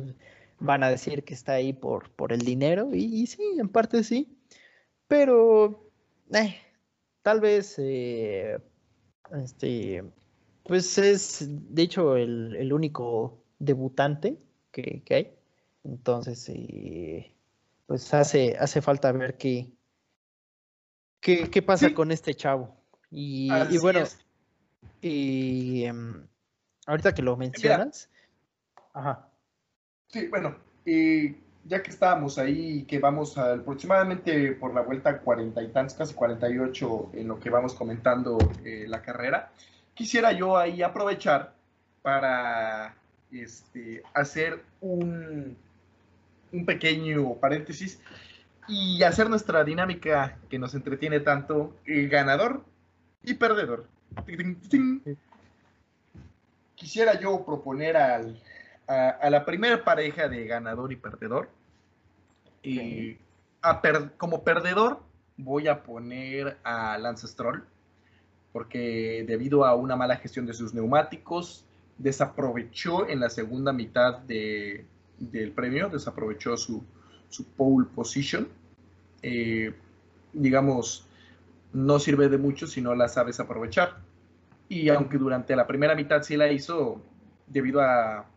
van 0.59 0.83
a 0.83 0.89
decir 0.89 1.23
que 1.23 1.33
está 1.33 1.53
ahí 1.53 1.73
por, 1.73 2.09
por 2.11 2.33
el 2.33 2.41
dinero 2.41 2.89
y, 2.93 3.25
sí, 3.27 3.41
en 3.57 3.69
parte 3.69 4.03
sí, 4.03 4.37
pero 5.07 5.89
eh, 6.33 6.55
tal 7.21 7.39
vez, 7.41 7.75
eh, 7.77 8.59
este, 9.43 10.03
pues 10.63 10.97
es 10.97 11.45
de 11.47 11.81
hecho 11.81 12.15
el, 12.15 12.71
único 12.73 13.43
debutante 13.59 14.37
que, 14.71 15.03
hay. 15.09 15.33
Entonces, 15.83 16.49
eh, 16.49 17.33
pues 17.87 18.13
hace, 18.13 18.55
hace 18.59 18.81
falta 18.81 19.11
ver 19.11 19.37
qué, 19.37 19.71
qué, 21.21 21.61
pasa 21.61 21.93
con 21.93 22.11
este 22.11 22.33
chavo. 22.33 22.75
Y, 23.11 23.49
bueno, 23.79 24.03
y, 25.01 25.83
em, 25.83 26.27
ahorita 26.85 27.13
que 27.13 27.21
lo 27.21 27.35
mencionas. 27.37 28.09
Ajá. 28.93 29.29
Sí, 30.07 30.27
bueno, 30.27 30.57
y 30.85 31.35
ya 31.69 31.83
que 31.83 31.91
estábamos 31.91 32.39
ahí, 32.39 32.83
que 32.85 32.97
vamos 32.97 33.37
aproximadamente 33.37 34.53
por 34.53 34.73
la 34.73 34.81
vuelta 34.81 35.19
cuarenta 35.19 35.61
y 35.61 35.67
tantos, 35.67 35.93
casi 35.93 36.15
48 36.15 37.11
en 37.13 37.27
lo 37.27 37.39
que 37.39 37.51
vamos 37.51 37.75
comentando 37.75 38.39
eh, 38.65 38.85
la 38.87 39.03
carrera, 39.03 39.51
quisiera 39.93 40.31
yo 40.31 40.57
ahí 40.57 40.81
aprovechar 40.81 41.53
para 42.01 42.95
este, 43.31 44.01
hacer 44.15 44.63
un, 44.81 45.55
un 46.51 46.65
pequeño 46.65 47.35
paréntesis 47.35 48.01
y 48.67 49.03
hacer 49.03 49.29
nuestra 49.29 49.63
dinámica 49.63 50.39
que 50.49 50.57
nos 50.57 50.73
entretiene 50.73 51.19
tanto, 51.19 51.75
ganador 51.85 52.63
y 53.23 53.35
perdedor. 53.35 53.85
Quisiera 56.73 57.19
yo 57.19 57.45
proponer 57.45 57.95
al, 57.95 58.41
a, 58.89 59.29
la 59.29 59.45
primera 59.45 59.83
pareja 59.83 60.27
de 60.27 60.45
ganador 60.45 60.91
y 60.91 60.95
perdedor. 60.95 61.49
Y 62.61 63.17
como 64.17 64.43
perdedor 64.43 64.99
voy 65.37 65.67
a 65.67 65.83
poner 65.83 66.57
a 66.63 66.97
Lance 66.97 67.27
Stroll, 67.27 67.63
porque 68.51 69.23
debido 69.27 69.65
a 69.65 69.75
una 69.75 69.95
mala 69.95 70.17
gestión 70.17 70.45
de 70.45 70.53
sus 70.53 70.73
neumáticos, 70.73 71.65
desaprovechó 71.97 73.07
en 73.07 73.19
la 73.19 73.29
segunda 73.29 73.71
mitad 73.71 74.19
de, 74.19 74.85
del 75.17 75.51
premio, 75.51 75.89
desaprovechó 75.89 76.57
su, 76.57 76.83
su 77.29 77.45
pole 77.45 77.87
position. 77.93 78.47
Eh, 79.21 79.73
digamos, 80.33 81.07
no 81.73 81.99
sirve 81.99 82.29
de 82.29 82.37
mucho 82.37 82.67
si 82.67 82.81
no 82.81 82.95
la 82.95 83.07
sabes 83.07 83.39
aprovechar. 83.39 83.97
Y 84.67 84.89
aunque 84.89 85.17
durante 85.17 85.55
la 85.55 85.67
primera 85.67 85.95
mitad 85.95 86.21
sí 86.21 86.37
la 86.37 86.51
hizo, 86.51 87.01
debido 87.47 87.81
a 87.81 88.27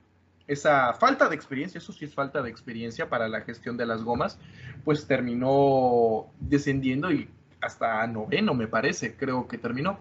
esa 0.47 0.93
falta 0.95 1.28
de 1.28 1.34
experiencia, 1.34 1.78
eso 1.78 1.93
sí 1.93 2.05
es 2.05 2.14
falta 2.14 2.43
de 2.43 2.51
experiencia 2.51 3.09
para 3.09 3.28
la 3.28 3.43
gestión 3.43 3.76
de 3.76 3.86
las 3.86 4.03
gomas, 4.03 4.38
pues 4.84 5.07
terminó 5.07 6.26
descendiendo 6.40 7.11
y 7.11 7.28
hasta 7.61 8.07
noveno, 8.07 8.55
me 8.55 8.66
parece, 8.66 9.14
creo 9.16 9.47
que 9.47 9.59
terminó. 9.59 10.01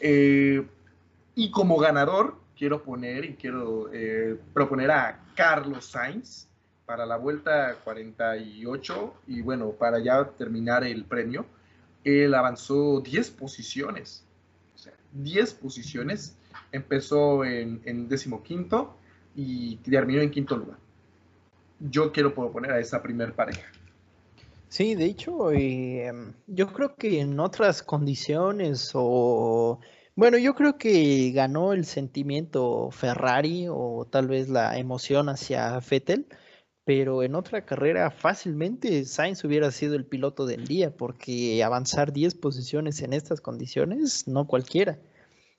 Eh, 0.00 0.66
y 1.34 1.50
como 1.50 1.78
ganador, 1.78 2.36
quiero 2.58 2.82
poner 2.82 3.24
y 3.24 3.34
quiero 3.34 3.88
eh, 3.92 4.36
proponer 4.52 4.90
a 4.90 5.20
Carlos 5.34 5.86
Sainz 5.86 6.48
para 6.84 7.06
la 7.06 7.16
vuelta 7.16 7.76
48 7.84 9.14
y 9.28 9.40
bueno, 9.40 9.70
para 9.70 10.00
ya 10.00 10.24
terminar 10.24 10.84
el 10.84 11.04
premio, 11.04 11.46
él 12.04 12.34
avanzó 12.34 13.00
10 13.00 13.30
posiciones, 13.30 14.24
o 14.74 14.78
sea, 14.78 14.92
10 15.12 15.54
posiciones, 15.54 16.36
empezó 16.72 17.44
en, 17.44 17.80
en 17.84 18.08
quinto 18.42 18.98
y 19.34 19.76
terminó 19.76 20.20
en 20.20 20.30
quinto 20.30 20.56
lugar. 20.56 20.78
Yo 21.80 22.12
quiero 22.12 22.34
proponer 22.34 22.72
a 22.72 22.78
esa 22.78 23.02
primer 23.02 23.32
pareja. 23.32 23.70
Sí, 24.68 24.94
de 24.94 25.04
hecho, 25.04 25.52
eh, 25.52 26.10
yo 26.46 26.72
creo 26.72 26.94
que 26.96 27.20
en 27.20 27.38
otras 27.40 27.82
condiciones 27.82 28.92
o 28.94 29.80
bueno, 30.14 30.36
yo 30.36 30.54
creo 30.54 30.76
que 30.76 31.30
ganó 31.32 31.72
el 31.72 31.86
sentimiento 31.86 32.90
Ferrari 32.90 33.66
o 33.70 34.06
tal 34.10 34.28
vez 34.28 34.50
la 34.50 34.78
emoción 34.78 35.30
hacia 35.30 35.78
Vettel, 35.80 36.26
pero 36.84 37.22
en 37.22 37.34
otra 37.34 37.64
carrera 37.64 38.10
fácilmente 38.10 39.06
Sainz 39.06 39.42
hubiera 39.44 39.70
sido 39.70 39.94
el 39.94 40.04
piloto 40.04 40.44
del 40.44 40.66
día, 40.66 40.94
porque 40.94 41.64
avanzar 41.64 42.12
10 42.12 42.34
posiciones 42.34 43.00
en 43.00 43.14
estas 43.14 43.40
condiciones, 43.40 44.28
no 44.28 44.46
cualquiera. 44.46 44.98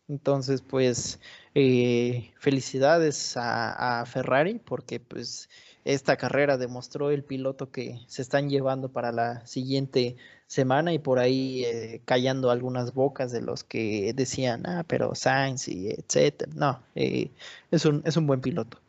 Entonces, 0.07 0.61
pues, 0.61 1.19
eh, 1.55 2.33
felicidades 2.39 3.35
a, 3.37 4.03
Ferrari, 4.05 4.59
porque 4.59 4.99
pues 4.99 5.49
esta 5.85 6.17
carrera 6.17 6.57
demostró 6.57 7.11
el 7.11 7.23
piloto 7.23 7.71
que 7.71 7.99
se 8.07 8.21
están 8.21 8.49
llevando 8.49 8.89
para 8.89 9.11
la 9.11 9.45
siguiente 9.45 10.15
semana 10.47 10.93
y 10.93 10.99
por 10.99 11.19
ahí 11.19 11.63
eh, 11.65 12.01
callando 12.05 12.51
algunas 12.51 12.93
bocas 12.93 13.31
de 13.31 13.41
los 13.41 13.63
que 13.63 14.13
decían, 14.13 14.65
ah, 14.65 14.83
pero 14.87 15.15
Sainz 15.15 15.67
y 15.67 15.89
etcétera. 15.89 16.51
No, 16.55 16.83
eh, 16.95 17.31
es, 17.71 17.85
un, 17.85 18.01
es 18.05 18.17
un 18.17 18.27
buen 18.27 18.41
piloto. 18.41 18.79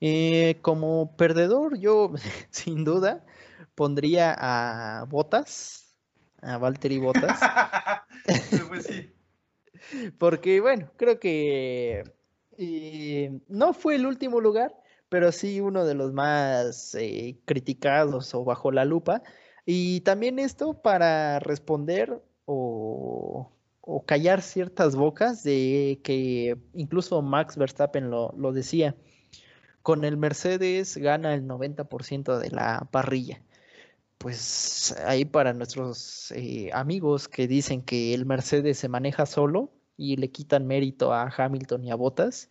Eh, 0.00 0.58
como 0.62 1.16
perdedor, 1.16 1.78
yo 1.78 2.12
sin 2.50 2.84
duda 2.84 3.24
pondría 3.74 4.34
a 4.38 5.04
Botas, 5.04 5.96
a 6.42 6.58
Valtteri 6.58 6.98
Botas. 6.98 7.40
pues 8.68 8.84
sí. 8.84 9.12
Porque, 10.18 10.60
bueno, 10.60 10.90
creo 10.96 11.18
que 11.20 12.04
no 13.48 13.72
fue 13.72 13.94
el 13.94 14.06
último 14.06 14.40
lugar, 14.40 14.74
pero 15.08 15.32
sí 15.32 15.60
uno 15.60 15.84
de 15.84 15.94
los 15.94 16.12
más 16.12 16.96
criticados 17.44 18.34
o 18.34 18.44
bajo 18.44 18.72
la 18.72 18.84
lupa 18.84 19.22
y 19.70 20.00
también 20.00 20.38
esto 20.38 20.80
para 20.80 21.40
responder 21.40 22.22
o, 22.46 23.52
callar 24.06 24.40
ciertas 24.40 24.96
bocas 24.96 25.44
de 25.44 26.00
que 26.02 26.56
incluso 26.72 27.20
Max 27.20 27.58
Verstappen 27.58 28.08
lo, 28.08 28.52
decía, 28.54 28.96
con 29.82 30.06
el 30.06 30.16
Mercedes 30.16 30.96
gana 30.96 31.34
el 31.34 31.46
90% 31.46 32.38
de 32.38 32.50
la 32.50 32.88
parrilla. 32.90 33.42
Pues 34.18 34.96
ahí 35.06 35.24
para 35.24 35.52
nuestros 35.52 36.32
eh, 36.32 36.70
amigos 36.72 37.28
que 37.28 37.46
dicen 37.46 37.82
que 37.82 38.14
el 38.14 38.26
Mercedes 38.26 38.78
se 38.78 38.88
maneja 38.88 39.26
solo 39.26 39.70
y 39.96 40.16
le 40.16 40.30
quitan 40.30 40.66
mérito 40.66 41.12
a 41.12 41.32
Hamilton 41.36 41.84
y 41.84 41.90
a 41.92 41.94
Bottas, 41.94 42.50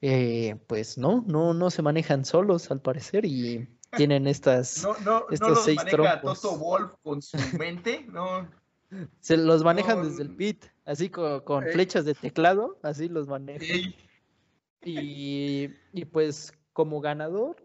eh, 0.00 0.56
pues 0.66 0.96
no, 0.98 1.22
no, 1.26 1.54
no 1.54 1.70
se 1.70 1.82
manejan 1.82 2.24
solos 2.24 2.70
al 2.70 2.80
parecer 2.80 3.24
y 3.26 3.68
tienen 3.96 4.26
estas 4.26 4.82
no, 4.82 4.96
no, 5.04 5.26
estos 5.30 5.48
no 5.48 5.54
los 5.54 5.64
seis 5.64 5.76
maneja 5.76 6.20
Toto 6.20 6.56
Wolf 6.56 6.92
con 7.02 7.22
su 7.22 7.38
mente, 7.58 8.06
no. 8.08 8.48
Se 9.20 9.36
los 9.36 9.64
manejan 9.64 10.02
desde 10.02 10.22
el 10.22 10.34
pit, 10.34 10.64
así 10.84 11.10
con, 11.10 11.64
flechas 11.72 12.04
de 12.04 12.14
teclado, 12.14 12.78
así 12.82 13.08
los 13.08 13.26
manejan. 13.26 13.94
Y, 14.84 15.70
y, 15.92 16.04
pues 16.04 16.52
como 16.72 17.00
ganador, 17.00 17.56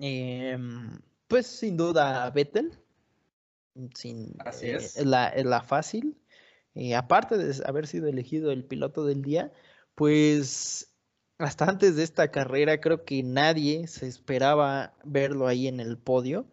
em, 0.00 0.90
pues 1.30 1.46
sin 1.46 1.76
duda 1.76 2.28
Vettel, 2.30 2.72
sin, 3.94 4.34
así 4.40 4.66
eh, 4.66 4.76
es. 4.76 5.06
la, 5.06 5.32
la, 5.36 5.62
fácil. 5.62 6.16
Eh, 6.74 6.96
aparte 6.96 7.38
de 7.38 7.54
haber 7.66 7.86
sido 7.86 8.08
elegido 8.08 8.50
el 8.50 8.64
piloto 8.64 9.06
del 9.06 9.22
día, 9.22 9.52
pues 9.94 10.92
hasta 11.38 11.66
antes 11.66 11.94
de 11.94 12.02
esta 12.02 12.32
carrera 12.32 12.80
creo 12.80 13.04
que 13.04 13.22
nadie 13.22 13.86
se 13.86 14.08
esperaba 14.08 14.92
verlo 15.04 15.46
ahí 15.46 15.68
en 15.68 15.78
el 15.78 15.98
podio. 15.98 16.46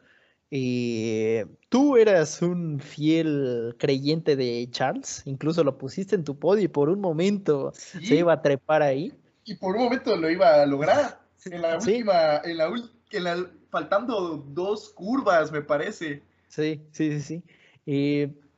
Eh, 0.52 1.46
tú 1.70 1.98
eras 1.98 2.42
un 2.44 2.80
fiel 2.80 3.76
creyente 3.80 4.36
de 4.36 4.68
Charles, 4.70 5.24
incluso 5.26 5.64
lo 5.64 5.80
pusiste 5.80 6.16
en 6.16 6.24
tu 6.24 6.38
podio 6.38 6.64
y 6.64 6.70
por 6.70 6.90
un 6.90 7.02
momento 7.02 7.74
se 7.74 8.16
iba 8.16 8.32
a 8.32 8.42
trepar 8.44 8.84
ahí. 8.84 9.12
Y 9.44 9.56
por 9.56 9.76
un 9.76 9.86
momento 9.86 10.16
lo 10.16 10.30
iba 10.30 10.62
a 10.62 10.66
lograr. 10.68 11.20
En 11.46 11.62
la 11.62 11.78
última, 11.78 12.42
en 12.44 13.24
la, 13.24 13.50
faltando 13.78 14.38
dos 14.38 14.90
curvas, 14.90 15.52
me 15.52 15.62
parece. 15.62 16.24
Sí, 16.48 16.82
sí, 16.92 17.20
sí, 17.20 17.22
sí. 17.22 17.44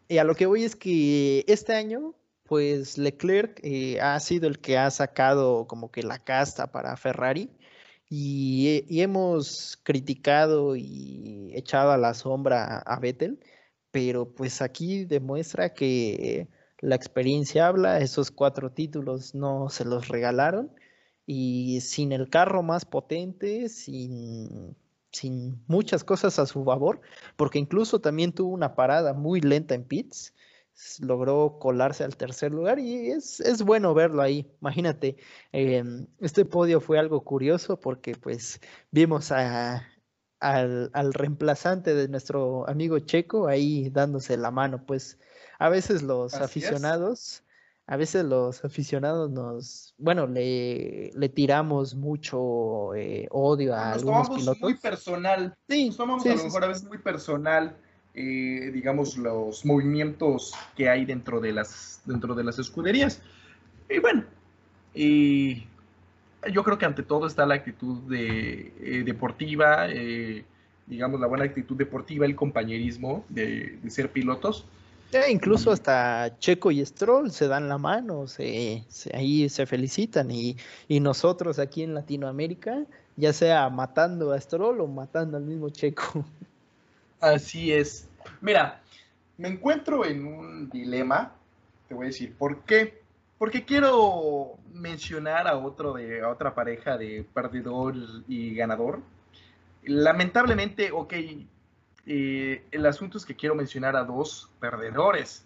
Y 0.07 0.17
a 0.17 0.23
lo 0.23 0.33
que 0.33 0.45
voy 0.45 0.63
es 0.63 0.75
que 0.75 1.43
este 1.47 1.73
año 1.73 2.15
pues 2.45 2.97
Leclerc 2.97 3.59
eh, 3.61 3.99
ha 4.01 4.19
sido 4.19 4.47
el 4.47 4.59
que 4.59 4.77
ha 4.77 4.89
sacado 4.89 5.67
como 5.67 5.91
que 5.91 6.01
la 6.01 6.17
casta 6.17 6.71
para 6.71 6.97
Ferrari 6.97 7.51
y, 8.09 8.85
hemos 9.01 9.77
criticado 9.83 10.75
y 10.75 11.51
echado 11.53 11.91
a 11.91 11.97
la 11.97 12.15
sombra 12.15 12.79
a 12.79 12.99
Vettel, 12.99 13.39
pero 13.91 14.33
pues 14.33 14.63
aquí 14.63 15.05
demuestra 15.05 15.73
que 15.73 16.47
la 16.79 16.95
experiencia 16.95 17.67
habla, 17.67 17.99
esos 17.99 18.31
cuatro 18.31 18.71
títulos 18.71 19.35
no 19.35 19.69
se 19.69 19.85
los 19.85 20.07
regalaron 20.07 20.71
y 21.27 21.81
sin 21.81 22.11
el 22.13 22.29
carro 22.29 22.63
más 22.63 22.85
potente, 22.85 23.69
sin, 23.69 24.75
sin 25.11 25.63
muchas 25.67 26.03
cosas 26.03 26.39
a 26.39 26.45
su 26.45 26.63
favor, 26.63 27.01
porque 27.35 27.59
incluso 27.59 27.99
también 27.99 28.31
tuvo 28.33 28.53
una 28.53 28.75
parada 28.75 29.13
muy 29.13 29.41
lenta 29.41 29.75
en 29.75 29.83
pits 29.83 30.33
logró 30.99 31.57
colarse 31.59 32.03
al 32.03 32.15
tercer 32.15 32.51
lugar 32.51 32.79
y 32.79 33.11
es, 33.11 33.39
es 33.39 33.61
bueno 33.63 33.93
verlo 33.93 34.21
ahí. 34.21 34.49
Imagínate, 34.61 35.17
em, 35.51 36.07
este 36.19 36.45
podio 36.45 36.81
fue 36.81 36.99
algo 36.99 37.23
curioso 37.23 37.79
porque 37.79 38.15
pues 38.15 38.59
vimos 38.91 39.31
a, 39.31 39.87
al, 40.39 40.89
al, 40.93 41.13
reemplazante 41.13 41.93
de 41.93 42.07
nuestro 42.07 42.67
amigo 42.69 42.99
Checo 42.99 43.47
ahí 43.47 43.89
dándose 43.89 44.37
la 44.37 44.51
mano, 44.51 44.85
pues 44.85 45.19
a 45.59 45.69
veces 45.69 46.01
los 46.01 46.33
aficionados... 46.35 47.43
A 47.91 47.97
veces 47.97 48.23
los 48.23 48.63
aficionados 48.63 49.31
nos, 49.31 49.95
bueno, 49.97 50.27
le, 50.27 51.11
le 51.15 51.29
tiramos 51.29 51.95
mucho 51.95 52.93
eh, 52.93 53.27
odio 53.31 53.73
a 53.73 53.89
nos 53.89 53.97
algunos 53.97 54.29
pilotos. 54.29 54.61
muy 54.61 54.75
personal. 54.75 55.55
Sí, 55.67 55.87
nos 55.87 55.97
tomamos 55.97 56.25
a 56.25 56.35
lo 56.35 56.43
mejor 56.43 56.63
a 56.63 56.67
veces 56.67 56.83
muy 56.83 56.99
personal 56.99 57.75
eh, 58.15 58.71
digamos, 58.73 59.17
los 59.17 59.65
movimientos 59.65 60.53
que 60.75 60.89
hay 60.89 61.05
dentro 61.05 61.39
de 61.39 61.53
las, 61.53 62.01
dentro 62.05 62.33
de 62.33 62.43
las 62.43 62.57
escuderías. 62.57 63.21
Y 63.89 63.99
bueno, 63.99 64.25
y 64.93 65.67
yo 66.51 66.63
creo 66.63 66.77
que 66.77 66.85
ante 66.85 67.03
todo 67.03 67.27
está 67.27 67.45
la 67.45 67.55
actitud 67.55 67.99
de, 68.09 68.73
eh, 68.81 69.03
deportiva, 69.05 69.87
eh, 69.89 70.43
digamos, 70.87 71.19
la 71.21 71.27
buena 71.27 71.45
actitud 71.45 71.77
deportiva, 71.77 72.25
el 72.25 72.35
compañerismo 72.35 73.25
de, 73.29 73.79
ser 73.87 74.11
pilotos. 74.11 74.65
Incluso 75.29 75.71
hasta 75.71 76.37
Checo 76.39 76.71
y 76.71 76.85
Stroll 76.85 77.31
se 77.31 77.47
dan 77.47 77.67
la 77.67 77.77
mano, 77.77 78.27
se, 78.27 78.83
ahí 79.13 79.49
se 79.49 79.65
felicitan 79.65 80.29
y, 80.29 80.55
y, 80.87 80.99
nosotros 80.99 81.57
aquí 81.59 81.83
en 81.83 81.93
Latinoamérica, 81.93 82.85
ya 83.15 83.33
sea 83.33 83.69
matando 83.69 84.31
a 84.31 84.39
Stroll 84.39 84.81
o 84.81 84.87
matando 84.87 85.37
al 85.37 85.43
mismo 85.43 85.69
Checo. 85.69 86.25
Así 87.19 87.73
es. 87.73 88.07
Mira, 88.41 88.81
me 89.37 89.47
encuentro 89.47 90.05
en 90.05 90.25
un 90.25 90.69
dilema, 90.69 91.33
te 91.87 91.95
voy 91.95 92.05
a 92.05 92.07
decir, 92.07 92.35
¿por 92.35 92.63
qué? 92.63 93.01
Porque 93.37 93.65
quiero 93.65 94.57
mencionar 94.73 95.47
a, 95.47 95.57
otro 95.57 95.93
de, 95.93 96.21
a 96.21 96.29
otra 96.29 96.53
pareja 96.53 96.97
de 96.97 97.25
perdedor 97.33 97.95
y 98.27 98.53
ganador. 98.53 99.01
Lamentablemente, 99.83 100.91
ok, 100.91 101.13
eh, 102.11 102.63
el 102.71 102.87
asunto 102.87 103.19
es 103.19 103.25
que 103.25 103.35
quiero 103.35 103.53
mencionar 103.53 103.95
a 103.95 104.03
dos 104.03 104.49
perdedores. 104.59 105.45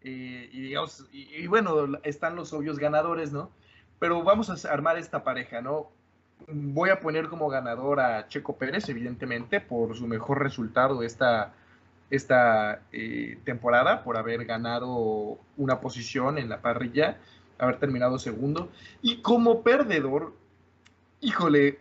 Eh, 0.00 0.48
y, 0.50 0.62
digamos, 0.62 1.06
y, 1.12 1.46
bueno, 1.48 1.98
están 2.02 2.34
los 2.34 2.54
obvios 2.54 2.78
ganadores, 2.78 3.30
¿no? 3.30 3.50
Pero 3.98 4.22
vamos 4.22 4.48
a 4.48 4.72
armar 4.72 4.96
esta 4.96 5.22
pareja, 5.22 5.60
¿no? 5.60 5.90
Voy 6.46 6.88
a 6.88 7.00
poner 7.00 7.28
como 7.28 7.50
ganador 7.50 8.00
a 8.00 8.26
Checo 8.26 8.56
Pérez, 8.56 8.88
evidentemente, 8.88 9.60
por 9.60 9.94
su 9.96 10.06
mejor 10.06 10.42
resultado 10.42 11.02
esta, 11.02 11.52
esta 12.08 12.80
eh, 12.90 13.38
temporada 13.44 14.02
por 14.02 14.16
haber 14.16 14.46
ganado 14.46 15.38
una 15.58 15.78
posición 15.78 16.38
en 16.38 16.48
la 16.48 16.62
parrilla, 16.62 17.18
haber 17.58 17.78
terminado 17.78 18.18
segundo. 18.18 18.70
Y 19.02 19.20
como 19.20 19.62
perdedor, 19.62 20.32
híjole, 21.20 21.80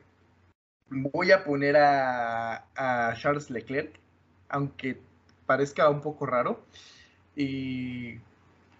voy 0.89 1.32
a 1.32 1.45
poner 1.45 1.78
a, 1.78 2.65
a 2.75 3.13
Charles 3.15 3.49
Leclerc, 3.49 3.97
aunque 4.50 5.00
parezca 5.45 5.89
un 5.89 6.02
poco 6.02 6.26
raro. 6.26 6.62
Y 7.36 8.16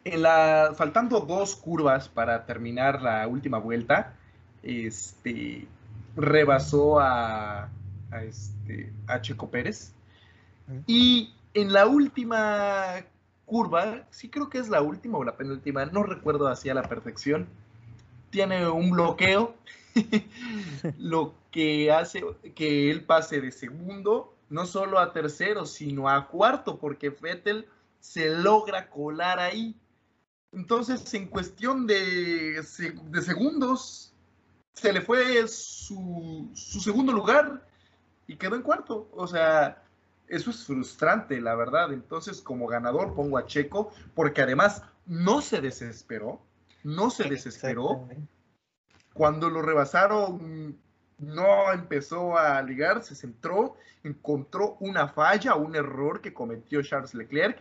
en 0.04 0.22
la, 0.22 0.74
faltando 0.76 1.20
dos 1.22 1.56
curvas 1.56 2.10
para 2.10 2.46
terminar 2.46 3.02
la 3.02 3.28
última 3.28 3.60
vuelta, 3.60 4.16
este, 4.64 5.68
rebasó 6.16 7.00
a, 7.00 7.70
a, 8.12 8.24
este, 8.24 8.92
a 9.08 9.22
Checo 9.22 9.50
Pérez. 9.50 9.94
Y 10.86 11.34
en 11.54 11.72
la 11.72 11.88
última 11.88 13.06
curva, 13.46 14.06
sí 14.10 14.30
creo 14.30 14.50
que 14.50 14.58
es 14.58 14.68
la 14.68 14.82
última 14.82 15.18
o 15.18 15.24
la 15.24 15.38
penúltima, 15.38 15.86
no 15.86 16.04
recuerdo 16.04 16.48
así 16.48 16.70
a 16.70 16.74
la 16.74 16.84
perfección, 16.84 17.48
tiene 18.30 18.68
un 18.68 18.92
bloqueo, 18.92 19.56
lo 20.98 21.34
que 21.52 21.92
hace 21.92 22.24
que 22.54 22.92
él 22.92 23.04
pase 23.04 23.40
de 23.40 23.52
segundo, 23.52 24.34
no 24.50 24.66
solo 24.66 25.00
a 25.00 25.12
tercero, 25.14 25.66
sino 25.66 26.10
a 26.10 26.28
cuarto, 26.28 26.80
porque 26.80 27.10
Vettel 27.10 27.68
se 28.00 28.30
logra 28.30 28.90
colar 28.90 29.40
ahí. 29.40 29.76
Entonces, 30.52 31.14
en 31.14 31.28
cuestión 31.28 31.86
de, 31.88 32.62
de 32.62 33.22
segundos, 33.22 34.14
se 34.74 34.94
le 34.94 35.02
fue 35.02 35.48
su, 35.48 36.50
su 36.54 36.80
segundo 36.80 37.12
lugar 37.12 37.68
y 38.28 38.36
quedó 38.38 38.56
en 38.56 38.62
cuarto. 38.62 39.10
O 39.12 39.28
sea, 39.28 39.84
eso 40.28 40.52
es 40.52 40.66
frustrante, 40.66 41.42
la 41.42 41.56
verdad. 41.56 41.92
Entonces, 41.92 42.42
como 42.42 42.68
ganador 42.68 43.16
pongo 43.16 43.38
a 43.38 43.46
Checo, 43.46 43.92
porque 44.14 44.42
además 44.42 44.84
no 45.06 45.42
se 45.42 45.62
desesperó, 45.62 46.42
no 46.84 47.10
se 47.10 47.30
desesperó. 47.30 48.08
Cuando 49.14 49.50
lo 49.50 49.62
rebasaron, 49.62 50.78
no 51.18 51.72
empezó 51.72 52.38
a 52.38 52.62
ligar, 52.62 53.04
se 53.04 53.16
centró, 53.16 53.76
encontró 54.04 54.78
una 54.80 55.08
falla, 55.08 55.56
un 55.56 55.76
error 55.76 56.22
que 56.22 56.34
cometió 56.34 56.82
Charles 56.82 57.14
Leclerc, 57.14 57.60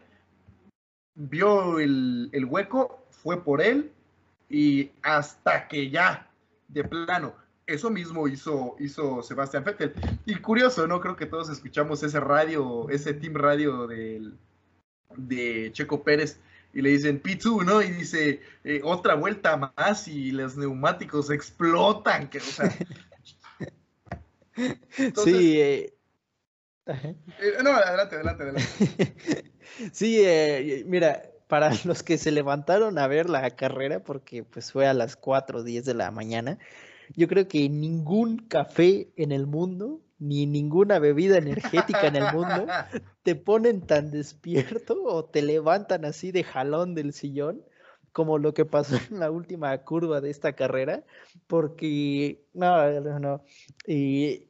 vio 1.14 1.78
el, 1.78 2.28
el 2.32 2.44
hueco, 2.44 3.06
fue 3.10 3.42
por 3.42 3.62
él 3.62 3.92
y 4.48 4.90
hasta 5.02 5.66
que 5.68 5.90
ya, 5.90 6.30
de 6.68 6.84
plano, 6.84 7.34
eso 7.66 7.90
mismo 7.90 8.28
hizo, 8.28 8.76
hizo 8.78 9.22
Sebastián 9.22 9.64
Vettel. 9.64 9.92
Y 10.24 10.36
curioso, 10.36 10.86
¿no? 10.86 11.00
Creo 11.00 11.16
que 11.16 11.26
todos 11.26 11.48
escuchamos 11.48 12.02
ese 12.02 12.20
radio, 12.20 12.88
ese 12.90 13.12
team 13.14 13.34
radio 13.34 13.88
de 13.88 15.70
Checo 15.72 16.04
Pérez 16.04 16.38
y 16.72 16.82
le 16.82 16.90
dicen 16.90 17.22
P2, 17.22 17.64
¿no? 17.64 17.82
Y 17.82 17.90
dice 17.90 18.42
eh, 18.62 18.80
otra 18.84 19.14
vuelta 19.14 19.72
más 19.76 20.06
y 20.08 20.30
los 20.30 20.56
neumáticos 20.56 21.30
explotan. 21.30 22.28
Que, 22.28 22.38
o 22.38 22.42
sea, 22.42 22.70
sí. 25.24 25.60
Eh, 25.60 25.92
eh, 26.86 27.16
no, 27.62 27.70
adelante, 27.70 28.14
adelante, 28.14 28.42
adelante. 28.42 29.52
sí, 29.92 30.24
mira, 30.86 31.22
para 31.48 31.70
los 31.84 32.02
que 32.02 32.18
se 32.18 32.30
levantaron 32.30 32.98
a 32.98 33.06
ver 33.06 33.28
la 33.28 33.50
carrera, 33.50 34.00
porque 34.00 34.44
pues 34.44 34.72
fue 34.72 34.86
a 34.86 34.94
las 34.94 35.16
4 35.16 35.60
o 35.60 35.62
10 35.62 35.84
de 35.84 35.94
la 35.94 36.10
mañana, 36.10 36.58
yo 37.14 37.28
creo 37.28 37.46
que 37.48 37.68
ningún 37.68 38.38
café 38.38 39.08
en 39.16 39.32
el 39.32 39.46
mundo, 39.46 40.00
ni 40.18 40.46
ninguna 40.46 40.98
bebida 40.98 41.38
energética 41.38 42.06
en 42.06 42.16
el 42.16 42.32
mundo, 42.32 42.66
te 43.22 43.34
ponen 43.34 43.82
tan 43.82 44.10
despierto 44.10 45.02
o 45.04 45.24
te 45.24 45.42
levantan 45.42 46.04
así 46.04 46.32
de 46.32 46.42
jalón 46.42 46.94
del 46.94 47.12
sillón 47.12 47.62
como 48.12 48.38
lo 48.38 48.54
que 48.54 48.64
pasó 48.64 48.96
en 49.10 49.20
la 49.20 49.30
última 49.30 49.76
curva 49.84 50.22
de 50.22 50.30
esta 50.30 50.54
carrera, 50.54 51.04
porque 51.46 52.46
no, 52.54 53.00
no, 53.02 53.18
no. 53.18 53.44
Y 53.86 54.45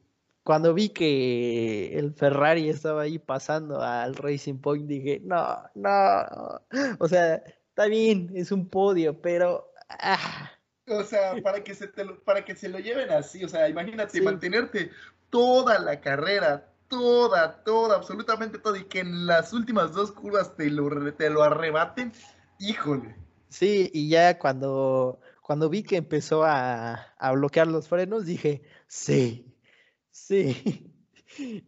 cuando 0.47 0.73
vi 0.73 0.87
que 0.87 1.99
el 1.99 2.13
Ferrari 2.13 2.69
estaba 2.69 3.01
ahí 3.01 3.19
pasando 3.19 3.81
al 3.81 4.15
Racing 4.15 4.59
Point, 4.59 4.87
dije, 4.87 5.19
no, 5.25 5.57
no, 5.75 6.61
o 6.99 7.07
sea, 7.09 7.43
está 7.67 7.87
bien, 7.87 8.31
es 8.33 8.53
un 8.53 8.69
podio, 8.69 9.21
pero... 9.21 9.69
Ah, 9.89 10.49
o 10.87 11.03
sea, 11.03 11.33
para 11.43 11.65
que 11.65 11.75
se, 11.75 11.89
te 11.89 12.05
lo, 12.05 12.23
para 12.23 12.45
que 12.45 12.55
se 12.55 12.69
lo 12.69 12.79
lleven 12.79 13.11
así, 13.11 13.43
o 13.43 13.49
sea, 13.49 13.67
imagínate 13.67 14.21
mantenerte 14.21 14.89
toda 15.29 15.79
la 15.79 15.99
carrera, 15.99 16.71
toda, 16.87 17.61
toda, 17.65 17.97
absolutamente 17.97 18.57
toda, 18.57 18.77
y 18.77 18.85
que 18.85 19.01
en 19.01 19.25
las 19.25 19.51
últimas 19.51 19.91
dos 19.91 20.13
curvas 20.13 20.55
te 20.55 20.69
lo, 20.69 21.13
te 21.15 21.29
lo 21.29 21.43
arrebaten, 21.43 22.13
híjole. 22.57 23.17
Sí, 23.49 23.91
y 23.93 24.07
ya 24.07 24.39
cuando, 24.39 25.19
cuando 25.41 25.67
vi 25.67 25.83
que 25.83 25.97
empezó 25.97 26.45
a, 26.45 26.93
a 27.17 27.31
bloquear 27.33 27.67
los 27.67 27.89
frenos, 27.89 28.25
dije, 28.25 28.61
sí, 28.87 29.53
sí. 30.25 30.83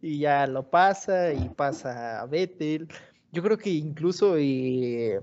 Y 0.02 0.18
ya 0.20 0.46
lo 0.46 0.70
pasa 0.70 1.32
y 1.32 1.48
pasa 1.50 2.20
a 2.20 2.26
Vettel. 2.26 2.88
Yo 3.30 3.42
creo 3.42 3.58
que 3.58 3.70
incluso 3.70 4.36
eh, 4.38 5.20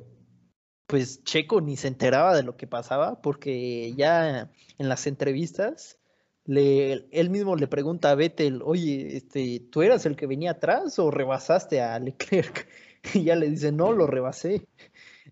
pues 0.86 1.24
Checo 1.24 1.60
ni 1.60 1.76
se 1.76 1.90
enteraba 1.90 2.36
de 2.36 2.44
lo 2.44 2.56
que 2.56 2.68
pasaba 2.68 3.22
porque 3.22 3.94
ya 3.96 4.52
en 4.78 4.90
las 4.90 5.08
entrevistas 5.08 6.00
le, 6.46 7.08
él 7.12 7.30
mismo 7.30 7.56
le 7.58 7.68
pregunta 7.68 8.12
a 8.12 8.16
Vettel, 8.16 8.62
oye, 8.64 9.18
este, 9.18 9.60
¿tú 9.72 9.82
eras 9.82 10.06
el 10.06 10.16
que 10.16 10.28
venía 10.28 10.52
atrás 10.52 10.98
o 11.00 11.12
rebasaste 11.12 11.82
a 11.82 12.00
Leclerc? 12.00 12.68
Y 13.14 13.24
ya 13.26 13.36
le 13.36 13.50
dice, 13.50 13.72
no, 13.72 13.94
lo 13.94 14.08
rebasé. 14.08 14.68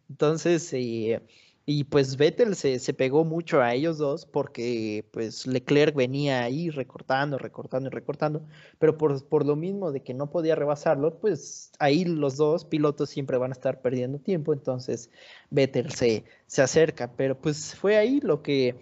Entonces, 0.10 0.72
eh, 0.74 1.22
y 1.68 1.86
pues 1.86 2.18
Vettel 2.18 2.56
se, 2.56 2.78
se, 2.78 2.94
pegó 2.94 3.26
mucho 3.26 3.62
a 3.62 3.74
ellos 3.74 3.98
dos 3.98 4.26
porque 4.28 5.08
pues 5.12 5.48
Leclerc 5.48 5.96
venía 5.96 6.44
ahí 6.44 6.70
recortando, 6.70 7.40
recortando 7.40 7.90
y 7.90 7.92
recortando, 7.92 8.46
pero 8.78 8.98
por, 8.98 9.28
por, 9.28 9.46
lo 9.46 9.56
mismo 9.56 9.92
de 9.92 10.02
que 10.02 10.14
no 10.14 10.30
podía 10.30 10.54
rebasarlo, 10.56 11.20
pues 11.20 11.72
ahí 11.80 12.06
los 12.06 12.38
dos 12.38 12.66
pilotos 12.66 13.10
siempre 13.10 13.38
van 13.38 13.52
a 13.52 13.54
estar 13.54 13.82
perdiendo 13.82 14.20
tiempo, 14.20 14.54
entonces 14.54 15.10
Vettel 15.50 15.92
se, 15.92 16.24
se 16.46 16.62
acerca, 16.62 17.12
pero 17.16 17.40
pues 17.40 17.74
fue 17.74 17.98
ahí 17.98 18.20
lo 18.22 18.44
que, 18.44 18.76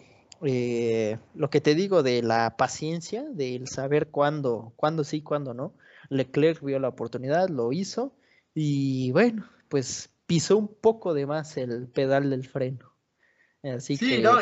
eh, 0.43 1.17
lo 1.35 1.49
que 1.49 1.61
te 1.61 1.75
digo 1.75 2.03
de 2.03 2.21
la 2.21 2.57
paciencia, 2.57 3.23
del 3.23 3.69
saber 3.69 4.09
cuándo, 4.09 4.73
cuándo 4.75 5.05
sí, 5.05 5.21
cuándo 5.21 5.53
no. 5.53 5.73
Leclerc 6.09 6.61
vio 6.61 6.79
la 6.79 6.89
oportunidad, 6.89 7.47
lo 7.47 7.71
hizo 7.71 8.13
y 8.53 9.11
bueno, 9.11 9.47
pues 9.69 10.12
pisó 10.33 10.57
un 10.57 10.67
poco 10.67 11.13
de 11.13 11.27
más 11.27 11.57
el 11.57 11.87
pedal 11.87 12.31
del 12.31 12.47
freno. 12.47 12.91
Así 13.61 13.97
sí, 13.97 14.19
no, 14.19 14.39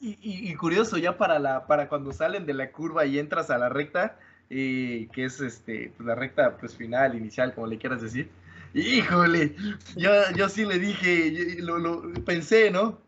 y, 0.00 0.54
curioso, 0.54 0.96
ya 0.96 1.18
para 1.18 1.38
la, 1.38 1.66
para 1.66 1.90
cuando 1.90 2.10
salen 2.12 2.46
de 2.46 2.54
la 2.54 2.72
curva 2.72 3.04
y 3.04 3.18
entras 3.18 3.50
a 3.50 3.58
la 3.58 3.68
recta, 3.68 4.18
eh, 4.48 5.08
que 5.12 5.26
es 5.26 5.40
este, 5.40 5.92
pues, 5.94 6.06
la 6.06 6.14
recta 6.14 6.56
pues 6.56 6.74
final, 6.74 7.14
inicial, 7.14 7.54
como 7.54 7.66
le 7.66 7.76
quieras 7.76 8.00
decir. 8.00 8.30
Híjole, 8.72 9.54
yo, 9.94 10.10
yo 10.34 10.48
sí 10.48 10.64
le 10.64 10.78
dije, 10.78 11.56
lo, 11.58 11.78
lo 11.78 12.02
pensé, 12.24 12.70
¿no? 12.70 12.98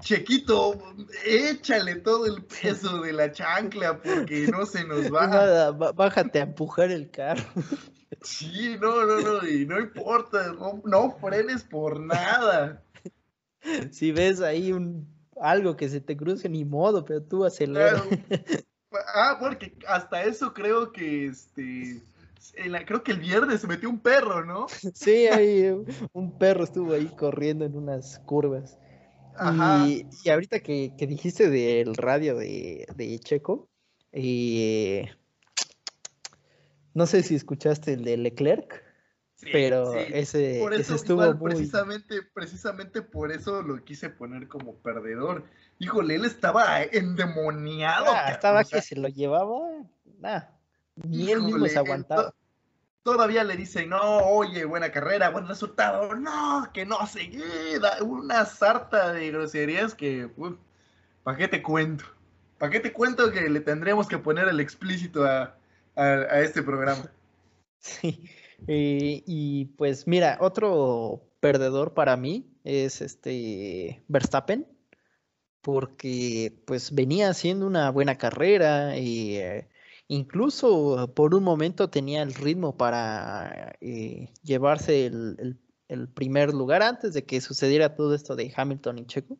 Chequito, 0.00 0.80
échale 1.24 1.96
todo 1.96 2.26
el 2.26 2.42
peso 2.42 3.02
de 3.02 3.12
la 3.12 3.30
chancla 3.30 4.02
porque 4.02 4.48
no 4.48 4.66
se 4.66 4.84
nos 4.84 5.12
va. 5.12 5.70
bájate 5.92 6.40
a 6.40 6.42
empujar 6.42 6.90
el 6.90 7.08
carro. 7.10 7.44
Sí, 8.24 8.76
no, 8.80 9.04
no, 9.06 9.20
no, 9.20 9.48
y 9.48 9.66
no 9.66 9.80
importa, 9.80 10.54
no, 10.84 11.16
frenes 11.20 11.64
por 11.64 12.00
nada. 12.00 12.82
Si 13.90 14.12
ves 14.12 14.40
ahí 14.40 14.72
un 14.72 15.06
algo 15.40 15.76
que 15.76 15.88
se 15.88 16.00
te 16.00 16.16
cruce, 16.16 16.48
ni 16.48 16.64
modo, 16.64 17.04
pero 17.04 17.22
tú 17.22 17.44
aceleras. 17.44 18.02
Ah, 19.14 19.38
porque 19.40 19.74
hasta 19.88 20.22
eso 20.22 20.52
creo 20.52 20.92
que 20.92 21.26
este. 21.26 22.02
creo 22.84 23.02
que 23.02 23.12
el 23.12 23.20
viernes 23.20 23.62
se 23.62 23.66
metió 23.66 23.88
un 23.88 23.98
perro, 23.98 24.44
¿no? 24.44 24.66
Sí, 24.94 25.26
ahí 25.28 25.74
un 26.12 26.38
perro 26.38 26.64
estuvo 26.64 26.92
ahí 26.92 27.06
corriendo 27.16 27.64
en 27.64 27.76
unas 27.76 28.18
curvas. 28.20 28.78
Ajá. 29.36 29.86
Y, 29.88 30.06
ahorita 30.28 30.60
que, 30.60 30.92
dijiste 30.98 31.48
del 31.48 31.94
radio 31.94 32.36
de, 32.36 32.86
de 32.94 33.18
Checo, 33.18 33.70
eh, 34.12 35.08
no 36.94 37.06
sé 37.06 37.22
si 37.22 37.34
escuchaste 37.34 37.94
el 37.94 38.04
de 38.04 38.16
Leclerc, 38.16 38.84
pero 39.50 39.94
ese, 39.94 40.62
estuvo 40.78 41.38
precisamente, 41.38 42.22
precisamente 42.22 43.02
por 43.02 43.32
eso 43.32 43.62
lo 43.62 43.82
quise 43.84 44.08
poner 44.10 44.46
como 44.46 44.76
perdedor. 44.76 45.44
Híjole, 45.78 46.14
él 46.14 46.24
estaba 46.24 46.82
endemoniado. 46.82 48.06
Ah, 48.08 48.30
estaba 48.30 48.62
que 48.62 48.80
se 48.82 48.94
lo 48.94 49.08
llevaba, 49.08 49.58
nah, 50.20 50.42
ni 50.94 51.32
él 51.32 51.42
mismo 51.42 51.66
se 51.66 51.78
aguantaba. 51.78 52.34
Todavía 53.02 53.42
le 53.42 53.56
dicen, 53.56 53.88
no, 53.88 54.18
oye, 54.18 54.64
buena 54.64 54.92
carrera, 54.92 55.30
buen 55.30 55.48
resultado, 55.48 56.14
no, 56.14 56.70
que 56.72 56.86
no 56.86 57.04
seguida, 57.08 57.96
una 58.00 58.44
sarta 58.44 59.12
de 59.12 59.28
groserías 59.32 59.96
que, 59.96 60.30
¿para 61.24 61.36
qué 61.36 61.48
te 61.48 61.62
cuento? 61.62 62.04
¿Para 62.58 62.70
qué 62.70 62.78
te 62.78 62.92
cuento 62.92 63.32
que 63.32 63.50
le 63.50 63.58
tendremos 63.58 64.06
que 64.06 64.18
poner 64.18 64.46
el 64.46 64.60
explícito 64.60 65.24
a, 65.24 65.56
a, 65.96 66.40
este 66.40 66.62
programa. 66.62 67.10
Sí, 67.84 68.30
Eh, 68.68 69.24
y 69.26 69.64
pues 69.76 70.06
mira, 70.06 70.38
otro 70.40 71.28
perdedor 71.40 71.94
para 71.94 72.16
mí 72.16 72.48
es 72.64 73.00
este 73.00 74.04
Verstappen, 74.08 74.66
porque 75.60 76.62
pues 76.66 76.94
venía 76.94 77.30
haciendo 77.30 77.66
una 77.66 77.90
buena 77.90 78.18
carrera 78.18 78.96
y 78.98 79.36
eh, 79.36 79.68
incluso 80.08 81.12
por 81.14 81.34
un 81.34 81.44
momento 81.44 81.90
tenía 81.90 82.22
el 82.22 82.34
ritmo 82.34 82.76
para 82.76 83.76
eh, 83.80 84.32
llevarse 84.42 85.06
el, 85.06 85.58
primer 86.14 86.54
lugar 86.54 86.82
antes 86.82 87.12
de 87.14 87.24
que 87.26 87.40
sucediera 87.42 87.94
todo 87.94 88.14
esto 88.14 88.34
de 88.36 88.52
Hamilton 88.56 88.98
y 89.00 89.06
Checo. 89.06 89.38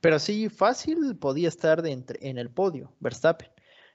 Pero 0.00 0.18
sí, 0.18 0.48
fácil 0.50 1.16
podía 1.16 1.48
estar 1.48 1.82
en 1.86 2.38
el 2.38 2.50
podio, 2.50 2.92
Verstappen 3.00 3.48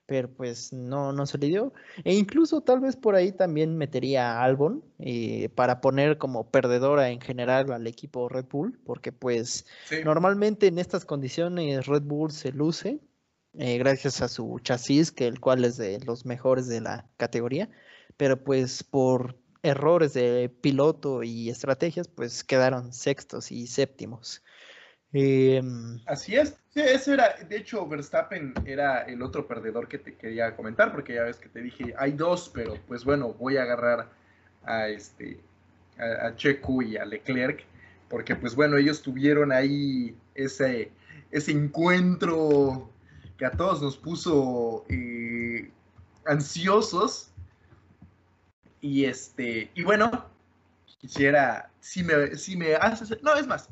pero 0.05 0.29
pues 0.29 0.73
no, 0.73 1.13
no 1.13 1.25
se 1.25 1.37
le 1.37 1.47
dio. 1.47 1.73
E 2.03 2.13
incluso 2.13 2.61
tal 2.61 2.79
vez 2.79 2.95
por 2.95 3.15
ahí 3.15 3.31
también 3.31 3.77
metería 3.77 4.33
a 4.33 4.43
Albon 4.43 4.83
eh, 4.99 5.49
para 5.55 5.81
poner 5.81 6.17
como 6.17 6.49
perdedora 6.49 7.09
en 7.09 7.21
general 7.21 7.71
al 7.71 7.87
equipo 7.87 8.29
Red 8.29 8.45
Bull, 8.49 8.79
porque 8.85 9.11
pues 9.11 9.65
normalmente 10.03 10.67
en 10.67 10.79
estas 10.79 11.05
condiciones 11.05 11.85
Red 11.87 12.03
Bull 12.03 12.31
se 12.31 12.51
luce 12.51 12.99
eh, 13.55 13.77
gracias 13.77 14.21
a 14.21 14.27
su 14.27 14.59
chasis, 14.63 15.11
que 15.11 15.27
el 15.27 15.39
cual 15.39 15.63
es 15.63 15.77
de 15.77 15.99
los 15.99 16.25
mejores 16.25 16.67
de 16.67 16.81
la 16.81 17.07
categoría, 17.17 17.69
pero 18.17 18.43
pues 18.43 18.83
por 18.83 19.37
errores 19.61 20.13
de 20.13 20.49
piloto 20.49 21.23
y 21.23 21.49
estrategias, 21.49 22.07
pues 22.07 22.43
quedaron 22.43 22.93
sextos 22.93 23.51
y 23.51 23.67
séptimos. 23.67 24.43
Em, 25.13 25.99
Así 26.07 26.35
es. 26.35 26.57
Eso 26.73 27.13
era, 27.13 27.35
de 27.47 27.57
hecho, 27.57 27.87
Verstappen 27.87 28.53
era 28.65 29.03
el 29.03 29.21
otro 29.21 29.47
perdedor 29.47 29.87
que 29.87 29.99
te 29.99 30.15
quería 30.15 30.55
comentar, 30.55 30.91
porque 30.91 31.13
ya 31.13 31.23
ves 31.23 31.37
que 31.37 31.49
te 31.49 31.61
dije, 31.61 31.93
hay 31.97 32.13
dos, 32.13 32.49
pero 32.51 32.79
pues 32.87 33.05
bueno, 33.05 33.33
voy 33.33 33.57
a 33.57 33.61
agarrar 33.61 34.09
a 34.63 34.87
este 34.87 35.39
a, 35.99 36.35
Checo 36.35 36.81
y 36.81 36.97
a 36.97 37.05
Leclerc, 37.05 37.63
porque 38.09 38.35
pues 38.35 38.55
bueno, 38.55 38.77
ellos 38.77 39.03
tuvieron 39.03 39.51
ahí 39.51 40.17
ese, 40.33 40.91
ese 41.29 41.51
encuentro 41.51 42.89
que 43.37 43.45
a 43.45 43.51
todos 43.51 43.83
nos 43.83 43.95
puso 43.95 44.85
eh, 44.89 45.69
ansiosos. 46.25 47.29
Y 48.81 49.05
este, 49.05 49.69
y 49.75 49.83
bueno, 49.83 50.25
quisiera, 50.99 51.69
si 51.79 52.03
me, 52.03 52.35
si 52.35 52.57
me 52.57 52.75
haces, 52.75 53.15
no, 53.21 53.35
es 53.35 53.45
más, 53.47 53.69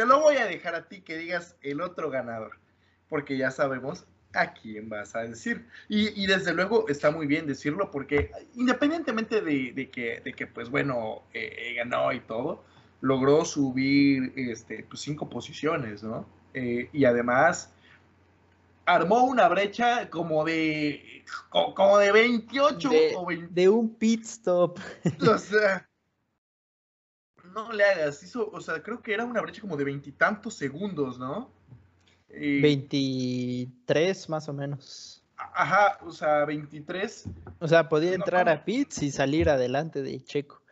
te 0.00 0.06
lo 0.06 0.18
voy 0.18 0.36
a 0.36 0.46
dejar 0.46 0.74
a 0.74 0.88
ti 0.88 1.02
que 1.02 1.18
digas 1.18 1.56
el 1.60 1.82
otro 1.82 2.08
ganador, 2.08 2.52
porque 3.10 3.36
ya 3.36 3.50
sabemos 3.50 4.06
a 4.32 4.54
quién 4.54 4.88
vas 4.88 5.14
a 5.14 5.20
decir. 5.20 5.66
Y, 5.90 6.26
desde 6.26 6.54
luego 6.54 6.88
está 6.88 7.10
muy 7.10 7.26
bien 7.26 7.46
decirlo, 7.46 7.90
porque 7.90 8.30
independientemente 8.54 9.42
de, 9.42 9.90
que, 9.90 10.22
de 10.24 10.32
que, 10.32 10.46
pues 10.46 10.70
bueno, 10.70 11.24
eh, 11.34 11.74
ganó 11.76 12.14
y 12.14 12.20
todo, 12.20 12.64
logró 13.02 13.44
subir 13.44 14.32
este, 14.36 14.86
pues, 14.88 15.02
cinco 15.02 15.28
posiciones, 15.28 16.02
¿no? 16.02 16.26
Eh, 16.54 16.88
y 16.94 17.04
además 17.04 17.70
armó 18.86 19.24
una 19.24 19.48
brecha 19.48 20.08
como 20.08 20.46
de 20.46 21.24
como 21.50 21.98
de 21.98 22.10
28 22.10 22.88
de, 22.88 23.12
o 23.16 23.26
de 23.50 23.68
un 23.68 23.94
pit 23.96 24.24
stop. 24.24 24.78
O 25.30 25.36
sea, 25.36 25.89
no 27.52 27.72
le 27.72 27.84
hagas, 27.84 28.22
hizo, 28.22 28.50
o 28.50 28.60
sea, 28.60 28.82
creo 28.82 29.02
que 29.02 29.14
era 29.14 29.24
una 29.24 29.40
brecha 29.40 29.60
como 29.60 29.76
de 29.76 29.84
veintitantos 29.84 30.54
segundos, 30.54 31.18
¿no? 31.18 31.50
Veintitrés 32.28 34.28
más 34.28 34.48
o 34.48 34.52
menos. 34.52 35.24
Ajá, 35.36 35.98
o 36.04 36.12
sea, 36.12 36.44
23. 36.44 37.24
O 37.58 37.68
sea, 37.68 37.88
podía 37.88 38.14
entrar 38.14 38.48
a 38.48 38.64
pits 38.64 39.02
y 39.02 39.10
salir 39.10 39.48
adelante 39.48 40.02
de 40.02 40.22
Checo. 40.22 40.62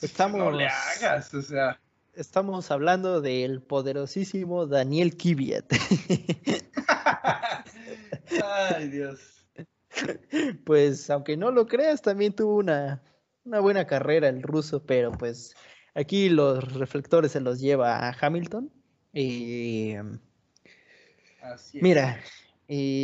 Estamos, 0.00 0.38
no 0.38 0.50
le 0.50 0.68
hagas, 0.68 1.32
o 1.34 1.42
sea. 1.42 1.80
Estamos 2.14 2.70
hablando 2.70 3.20
del 3.20 3.62
poderosísimo 3.62 4.66
Daniel 4.66 5.16
Kiviat. 5.16 5.72
Ay, 8.44 8.88
Dios. 8.88 9.46
Pues, 10.64 11.08
aunque 11.10 11.36
no 11.36 11.50
lo 11.50 11.66
creas, 11.66 12.02
también 12.02 12.34
tuvo 12.34 12.56
una, 12.56 13.02
una 13.44 13.60
buena 13.60 13.86
carrera 13.86 14.28
el 14.28 14.42
ruso, 14.42 14.84
pero 14.84 15.12
pues 15.12 15.54
Aquí 15.94 16.28
los 16.28 16.74
reflectores 16.74 17.32
se 17.32 17.40
los 17.40 17.60
lleva 17.60 18.08
a 18.08 18.16
Hamilton. 18.20 18.70
Mira, 21.74 22.20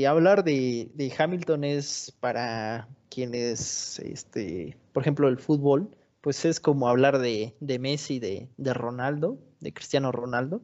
hablar 0.09 0.45
de, 0.45 1.15
Hamilton 1.19 1.65
es 1.65 2.13
para 2.21 2.89
quienes, 3.11 3.99
este, 3.99 4.77
por 4.93 5.03
ejemplo, 5.03 5.29
el 5.29 5.39
fútbol, 5.39 5.91
pues 6.21 6.45
es 6.45 6.61
como 6.61 6.89
hablar 6.89 7.19
de, 7.19 7.55
Messi, 7.81 8.19
de, 8.19 8.49
de, 8.57 8.75
Ronaldo, 8.75 9.39
de 9.61 9.73
Cristiano 9.73 10.13
Ronaldo. 10.13 10.63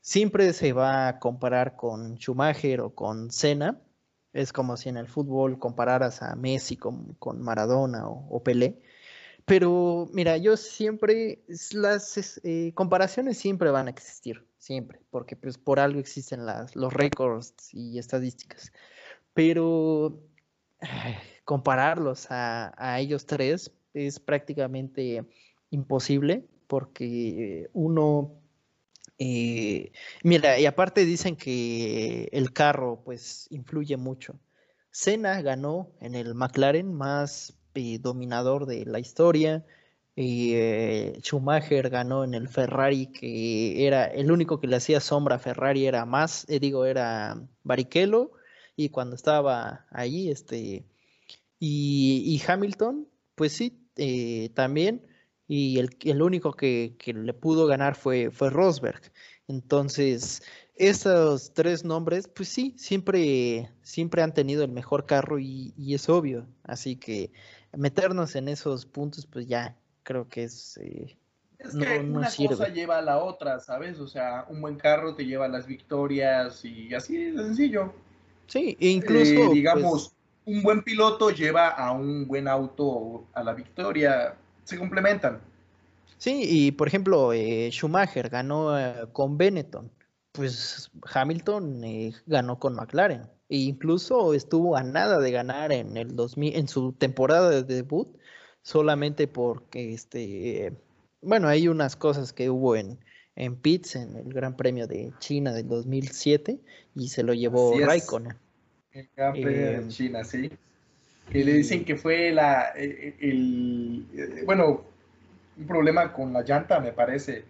Siempre 0.00 0.52
se 0.52 0.72
va 0.72 1.08
a 1.08 1.18
comparar 1.18 1.76
con 1.76 2.16
Schumacher 2.16 2.80
o 2.80 2.94
con 2.94 3.30
Senna. 3.30 3.80
Es 4.32 4.52
como 4.52 4.76
si 4.76 4.88
en 4.88 4.96
el 4.96 5.08
fútbol 5.08 5.58
compararas 5.58 6.22
a 6.22 6.34
Messi 6.36 6.76
con, 6.76 7.16
Maradona 7.40 8.08
o, 8.08 8.26
o 8.30 8.42
Pelé. 8.42 8.80
Pero 9.48 10.08
mira, 10.12 10.36
yo 10.36 10.56
siempre, 10.58 11.42
las 11.72 12.40
eh, 12.44 12.72
comparaciones 12.74 13.38
siempre 13.38 13.70
van 13.70 13.86
a 13.86 13.90
existir, 13.90 14.46
siempre, 14.58 15.00
porque 15.10 15.36
pues 15.36 15.56
por 15.56 15.80
algo 15.80 15.98
existen 15.98 16.44
las, 16.44 16.76
los 16.76 16.92
récords 16.92 17.72
y 17.72 17.98
estadísticas. 17.98 18.70
Pero 19.32 20.20
compararlos 21.44 22.26
a, 22.30 23.00
ellos 23.00 23.24
tres 23.24 23.72
es 23.94 24.20
prácticamente 24.20 25.24
imposible 25.70 26.44
porque 26.66 27.70
uno, 27.72 28.34
eh, 29.18 29.92
mira, 30.22 30.58
y 30.60 30.66
aparte 30.66 31.06
dicen 31.06 31.36
que 31.36 32.28
el 32.32 32.52
carro 32.52 33.00
pues 33.02 33.46
influye 33.50 33.96
mucho. 33.96 34.38
Senna 34.90 35.40
ganó 35.40 35.90
en 36.00 36.14
el 36.14 36.34
McLaren 36.34 36.92
más 36.92 37.57
eh, 37.78 37.98
dominador 37.98 38.66
de 38.66 38.84
la 38.86 38.98
historia. 38.98 39.64
Eh, 40.16 41.18
Schumacher 41.22 41.90
ganó 41.90 42.24
en 42.24 42.34
el 42.34 42.48
Ferrari, 42.48 43.06
que 43.06 43.86
era 43.86 44.06
el 44.06 44.32
único 44.32 44.60
que 44.60 44.66
le 44.66 44.76
hacía 44.76 45.00
sombra 45.00 45.36
a 45.36 45.38
Ferrari, 45.38 45.86
era 45.86 46.04
más, 46.04 46.44
eh, 46.48 46.58
digo, 46.58 46.84
era 46.84 47.40
Barrichello, 47.62 48.32
y 48.76 48.88
cuando 48.90 49.14
estaba 49.16 49.86
ahí, 49.90 50.30
este, 50.30 50.84
y, 51.60 52.42
Hamilton, 52.46 53.08
pues 53.34 53.52
sí, 53.52 53.88
también, 54.54 55.06
y 55.46 55.78
el, 55.78 55.96
el 56.04 56.22
único 56.22 56.52
que, 56.52 56.96
que, 56.98 57.12
le 57.14 57.34
pudo 57.34 57.66
ganar 57.66 57.94
fue, 57.94 58.30
fue 58.30 58.50
Rosberg. 58.50 59.00
Entonces, 59.48 60.42
esos 60.78 61.52
tres 61.54 61.84
nombres, 61.84 62.28
pues 62.28 62.48
sí, 62.48 62.74
siempre, 62.78 63.70
siempre 63.82 64.22
han 64.22 64.32
tenido 64.32 64.62
el 64.62 64.70
mejor 64.70 65.06
carro 65.06 65.38
y, 65.40 65.74
es 65.92 66.08
obvio. 66.08 66.46
Así 66.62 66.96
que 66.96 67.32
meternos 67.76 68.36
en 68.36 68.48
esos 68.48 68.86
puntos, 68.86 69.26
pues 69.26 69.46
ya 69.46 69.76
creo 70.02 70.28
que 70.28 70.44
es... 70.44 70.78
Eh, 70.78 71.16
es 71.58 71.74
que 71.74 71.98
una 71.98 72.30
cosa 72.30 72.68
lleva 72.68 72.98
a 72.98 73.02
la 73.02 73.18
otra, 73.18 73.58
¿sabes? 73.58 73.98
O 73.98 74.06
sea, 74.06 74.46
un 74.48 74.60
buen 74.60 74.76
carro 74.76 75.16
te 75.16 75.26
lleva 75.26 75.46
a 75.46 75.48
las 75.48 75.66
victorias 75.66 76.64
y 76.64 76.94
así 76.94 77.16
de 77.16 77.42
sencillo. 77.42 77.92
Sí, 78.46 78.76
e 78.80 78.88
incluso... 78.88 79.32
Eh, 79.32 79.48
digamos, 79.52 80.14
pues 80.44 80.56
un 80.56 80.62
buen 80.62 80.82
piloto 80.82 81.30
lleva 81.30 81.68
a 81.68 81.92
un 81.92 82.26
buen 82.28 82.46
auto 82.46 83.26
a 83.34 83.42
la 83.42 83.54
victoria. 83.54 84.36
Se 84.64 84.78
complementan. 84.78 85.40
Sí, 86.16 86.42
y 86.44 86.72
por 86.72 86.88
ejemplo, 86.88 87.32
eh, 87.32 87.68
Schumacher 87.72 88.28
ganó 88.28 88.72
con 89.12 89.36
Benetton 89.36 89.90
pues 90.38 90.88
Hamilton 91.12 91.82
eh, 91.82 92.12
ganó 92.26 92.60
con 92.60 92.76
McLaren 92.76 93.28
e 93.48 93.56
incluso 93.56 94.34
estuvo 94.34 94.76
a 94.76 94.82
nada 94.82 95.18
de 95.18 95.30
ganar 95.30 95.72
en 95.72 95.96
el 95.96 96.14
2000 96.14 96.56
en 96.56 96.68
su 96.68 96.92
temporada 96.92 97.50
de 97.50 97.62
debut 97.62 98.08
solamente 98.62 99.26
porque 99.26 99.92
este 99.92 100.72
bueno 101.22 101.48
hay 101.48 101.68
unas 101.68 101.96
cosas 101.96 102.32
que 102.32 102.50
hubo 102.50 102.76
en 102.76 102.98
en 103.36 103.54
pits 103.54 103.94
en 103.96 104.16
el 104.16 104.32
Gran 104.32 104.56
Premio 104.56 104.86
de 104.88 105.12
China 105.20 105.52
del 105.52 105.68
2007 105.68 106.58
y 106.96 107.08
se 107.08 107.22
lo 107.22 107.34
llevó 107.34 107.72
Raikkonen. 107.78 108.36
El 108.90 109.08
Gran 109.14 109.32
Premio 109.32 109.50
de 109.52 109.76
eh, 109.76 109.88
China 109.88 110.24
sí. 110.24 110.50
Que 111.30 111.44
le 111.44 111.52
dicen 111.52 111.84
que 111.84 111.94
fue 111.94 112.32
la 112.32 112.72
eh, 112.76 113.14
el 113.20 114.04
bueno 114.44 114.82
un 115.56 115.66
problema 115.66 116.12
con 116.12 116.32
la 116.32 116.42
llanta 116.42 116.80
me 116.80 116.92
parece. 116.92 117.44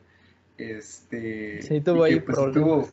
Este, 0.59 1.63
sí, 1.63 1.81
tuvo 1.81 2.05
ahí 2.05 2.21
pues, 2.21 2.37
tuvo, 2.53 2.89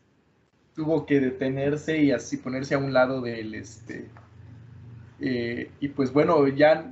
tuvo, 0.76 1.06
que 1.06 1.20
detenerse 1.20 1.98
y 1.98 2.12
así 2.12 2.38
ponerse 2.38 2.76
a 2.76 2.78
un 2.78 2.94
lado 2.94 3.22
del 3.22 3.56
este. 3.56 4.10
Eh, 5.20 5.72
y 5.80 5.88
pues 5.90 6.12
bueno, 6.12 6.48
ya 6.48 6.92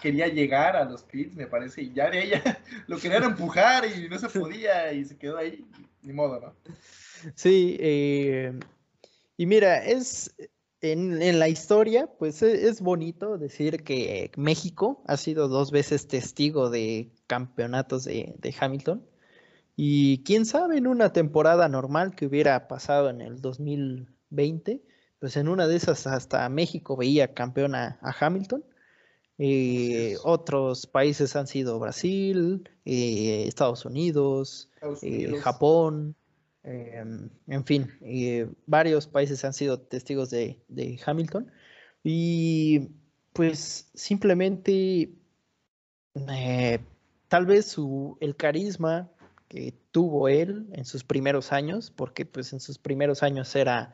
quería 0.00 0.28
llegar 0.28 0.76
a 0.76 0.84
los 0.84 1.02
pits, 1.02 1.34
me 1.34 1.46
parece, 1.46 1.82
y 1.82 1.92
ya 1.92 2.10
de 2.10 2.24
ella 2.24 2.42
lo 2.86 2.98
querían 2.98 3.24
empujar 3.24 3.84
y 3.86 4.08
no 4.08 4.18
se 4.18 4.28
podía 4.28 4.92
y 4.92 5.04
se 5.04 5.16
quedó 5.16 5.38
ahí, 5.38 5.64
ni 6.02 6.12
modo, 6.12 6.40
¿no? 6.40 6.54
Sí, 7.34 7.76
eh, 7.80 8.52
y 9.36 9.46
mira, 9.46 9.84
es 9.84 10.34
en, 10.80 11.38
la 11.38 11.48
historia, 11.48 12.08
pues 12.18 12.42
e, 12.42 12.68
es, 12.68 12.80
bonito 12.80 13.38
decir 13.38 13.82
que 13.82 14.30
México 14.36 15.02
ha 15.06 15.16
sido 15.16 15.48
dos 15.48 15.70
veces 15.70 16.06
testigo 16.08 16.70
de 16.70 17.10
campeonatos 17.26 18.04
de, 18.04 18.34
de, 18.38 18.54
Hamilton. 18.58 19.04
Y 19.76 20.24
quién 20.24 20.46
sabe, 20.46 20.78
en 20.78 20.86
una 20.86 21.12
temporada 21.12 21.68
normal 21.68 22.14
que 22.14 22.26
hubiera 22.26 22.66
pasado 22.66 23.10
en 23.10 23.20
el 23.20 23.42
2020, 23.42 24.82
pues 25.18 25.36
en 25.36 25.48
una 25.48 25.68
de 25.68 25.76
esas 25.76 26.06
hasta 26.06 26.48
México 26.48 26.96
veía 26.96 27.34
campeón 27.34 27.74
a, 27.74 27.98
Hamilton. 28.00 28.64
Eh, 29.38 30.16
otros 30.24 30.86
países 30.86 31.36
han 31.36 31.46
sido 31.46 31.78
Brasil, 31.78 32.70
eh, 32.86 33.44
Estados 33.46 33.84
Unidos, 33.84 34.70
eh, 35.02 35.34
Japón, 35.42 36.16
em, 36.62 37.28
en 37.46 37.64
fin, 37.66 37.90
varios 38.64 39.06
países 39.06 39.44
han 39.44 39.52
sido 39.52 39.78
testigos 39.78 40.30
de, 40.30 40.58
Hamilton. 41.04 41.52
Y 42.02 42.88
pues 43.34 43.90
simplemente 43.94 45.10
tal 47.28 47.44
vez 47.44 47.66
su, 47.66 48.16
el 48.20 48.36
carisma 48.36 49.10
que 49.48 49.74
tuvo 49.90 50.28
él 50.28 50.66
en 50.72 50.84
sus 50.84 51.04
primeros 51.04 51.52
años, 51.52 51.90
porque 51.90 52.26
pues 52.26 52.52
en 52.52 52.60
sus 52.60 52.78
primeros 52.78 53.22
años 53.22 53.54
era 53.56 53.92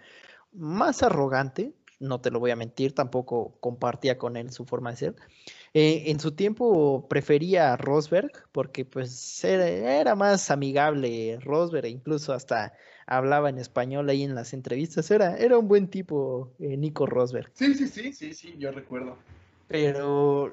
más 0.53 1.03
arrogante, 1.03 1.73
no 2.01 2.21
te 2.21 2.31
lo 2.31 2.41
voy 2.41 2.51
a 2.51 2.57
mentir, 2.57 2.95
tampoco 2.95 3.57
compartía 3.61 4.19
con 4.19 4.37
él 4.37 4.51
su 4.51 4.65
forma 4.65 4.91
de 4.91 4.97
ser. 4.97 5.17
Eh, 5.73 6.05
en 6.07 6.21
su 6.21 6.33
tiempo 6.33 7.07
prefería 7.09 7.73
a 7.73 7.77
Rosberg 7.77 8.33
porque 8.51 8.85
pues 8.85 9.43
era, 9.45 10.15
más 10.15 10.51
amigable 10.51 11.39
Rosberg, 11.41 11.87
e 11.87 11.91
incluso 11.91 12.33
hasta 12.33 12.75
hablaba 13.07 13.49
en 13.49 13.59
español 13.59 14.09
ahí 14.09 14.23
en 14.23 14.35
las 14.35 14.53
entrevistas, 14.53 15.11
era, 15.11 15.37
era 15.37 15.59
un 15.59 15.69
buen 15.69 15.89
tipo 15.89 16.53
eh, 16.59 16.77
Nico 16.77 17.07
Rosberg. 17.07 17.51
Sí, 17.55 17.75
sí, 17.75 17.87
sí, 17.87 18.13
sí, 18.13 18.35
sí, 18.35 18.55
yo 18.59 18.73
recuerdo. 18.73 19.17
Pero 19.69 20.53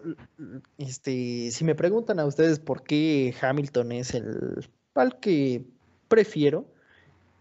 este, 0.77 1.51
si 1.51 1.65
me 1.65 1.75
preguntan 1.75 2.19
a 2.19 2.25
ustedes 2.25 2.59
por 2.59 2.83
qué 2.83 3.35
Hamilton 3.41 3.91
es 3.91 4.13
el 4.13 4.69
que 5.19 5.63
prefiero, 6.07 6.65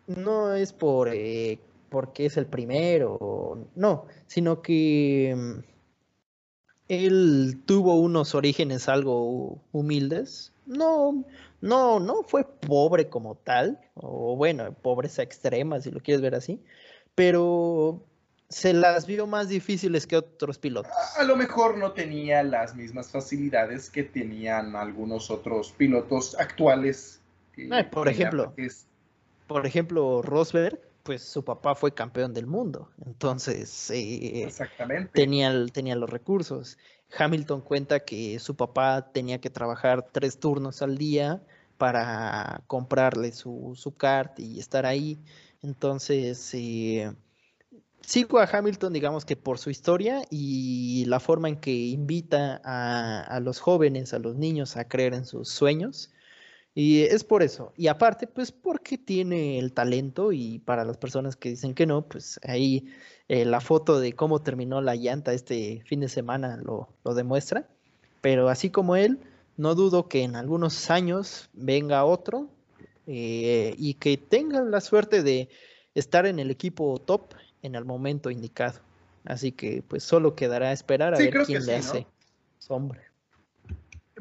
no 0.07 0.55
es 0.55 0.73
por 0.73 1.09
eh, 1.13 1.59
porque 1.89 2.27
es 2.27 2.37
el 2.37 2.47
primero, 2.47 3.67
no, 3.75 4.07
sino 4.27 4.63
que 4.63 5.35
mm, 5.37 5.59
él 6.89 7.63
tuvo 7.67 7.97
unos 7.97 8.35
orígenes 8.35 8.89
algo 8.89 9.59
humildes. 9.73 10.53
No, 10.67 11.25
no, 11.61 11.99
no 11.99 12.23
fue 12.25 12.45
pobre 12.45 13.09
como 13.09 13.37
tal, 13.37 13.81
o 13.95 14.37
bueno, 14.37 14.73
pobreza 14.75 15.23
extrema, 15.23 15.81
si 15.81 15.91
lo 15.91 16.01
quieres 16.01 16.21
ver 16.21 16.35
así, 16.35 16.61
pero 17.15 18.03
se 18.49 18.73
las 18.73 19.07
vio 19.07 19.27
más 19.27 19.49
difíciles 19.49 20.07
que 20.07 20.17
otros 20.17 20.59
pilotos. 20.59 20.93
A, 21.17 21.25
lo 21.25 21.37
mejor 21.37 21.77
no 21.77 21.93
tenía 21.93 22.43
las 22.43 22.75
mismas 22.75 23.11
facilidades 23.11 23.91
que 23.91 24.05
tenían 24.05 24.75
algunos 24.75 25.31
otros 25.31 25.73
pilotos 25.73 26.35
actuales. 26.39 27.21
Por 27.91 28.09
ejemplo, 28.09 28.55
por 29.47 29.67
ejemplo, 29.67 30.23
Rosberg 30.23 30.81
pues 31.03 31.23
su 31.23 31.43
papá 31.43 31.75
fue 31.75 31.95
campeón 31.95 32.35
del 32.35 32.47
mundo, 32.47 32.91
entonces 33.07 33.91
eh, 33.91 34.47
Tenía, 35.13 35.67
tenía 35.73 35.97
los 35.97 36.11
recursos. 36.11 36.77
Hamilton 37.17 37.63
cuenta 37.63 38.01
que 38.01 38.39
su 38.39 38.57
papá 38.57 39.11
tenía 39.11 39.41
que 39.41 39.49
trabajar 39.49 40.07
tres 40.13 40.39
turnos 40.39 40.83
al 40.83 40.99
día 40.99 41.43
para 41.79 42.63
comprarle 42.67 43.33
su, 43.33 43.73
su 43.75 43.97
kart 43.97 44.39
y 44.39 44.59
estar 44.59 44.85
ahí. 44.85 45.19
Entonces, 45.63 46.53
eh, 46.53 47.11
sigo 48.03 48.39
a 48.39 48.45
Hamilton, 48.45 48.93
digamos 48.93 49.25
que 49.25 49.37
por 49.37 49.59
su 49.59 49.71
historia 49.71 50.23
y 50.29 51.07
la 51.07 51.21
forma 51.21 51.49
en 51.49 51.57
que 51.57 51.73
invita 51.73 52.61
a, 52.65 53.23
a 53.23 53.41
los 53.41 53.61
jóvenes, 53.61 54.13
a 54.13 54.19
los 54.19 54.37
niños 54.37 54.77
a 54.77 54.87
creer 54.87 55.15
en 55.15 55.25
sus 55.25 55.49
sueños. 55.49 56.11
Y 56.81 57.03
es 57.03 57.25
por 57.25 57.43
eso. 57.43 57.73
Y 57.77 57.89
aparte, 57.89 58.29
pues 58.29 58.53
porque 58.53 58.99
tiene 58.99 59.59
el 59.59 59.73
talento 59.73 60.31
y 60.31 60.61
para 60.61 60.85
las 60.85 60.97
personas 60.97 61.35
que 61.35 61.49
dicen 61.49 61.75
que 61.75 61.87
no, 61.87 62.03
pues 62.03 62.39
ahí 62.45 62.87
eh, 63.27 63.45
la 63.45 63.61
foto 63.61 63.99
de 63.99 64.13
cómo 64.13 64.43
terminó 64.43 64.81
la 64.81 64.95
llanta 64.95 65.33
este 65.33 65.83
fin 65.87 65.99
de 65.99 66.09
semana 66.09 66.57
lo, 66.57 66.89
demuestra. 67.17 67.67
Pero 68.21 68.49
así 68.49 68.71
como 68.71 68.95
él, 68.95 69.19
no 69.57 69.75
dudo 69.75 70.07
que 70.07 70.23
en 70.23 70.37
algunos 70.37 70.89
años 70.89 71.51
venga 71.53 72.05
otro 72.05 72.49
eh, 73.09 73.75
y 73.77 73.95
que 73.95 74.17
tenga 74.17 74.61
la 74.61 74.81
suerte 74.81 75.25
de 75.25 75.49
estar 75.97 76.27
en 76.27 76.39
el 76.39 76.49
equipo 76.49 76.97
top 77.05 77.35
en 77.63 77.75
el 77.75 77.85
momento 77.85 78.31
indicado. 78.31 78.79
Así 79.25 79.51
que 79.51 79.83
pues 79.83 80.05
solo 80.05 80.37
quedará 80.37 80.71
esperar 80.71 81.13
a 81.17 81.19
ver 81.19 81.43
quién 81.45 81.67
le 81.67 81.75
hace 81.75 82.07
sombra. 82.61 83.03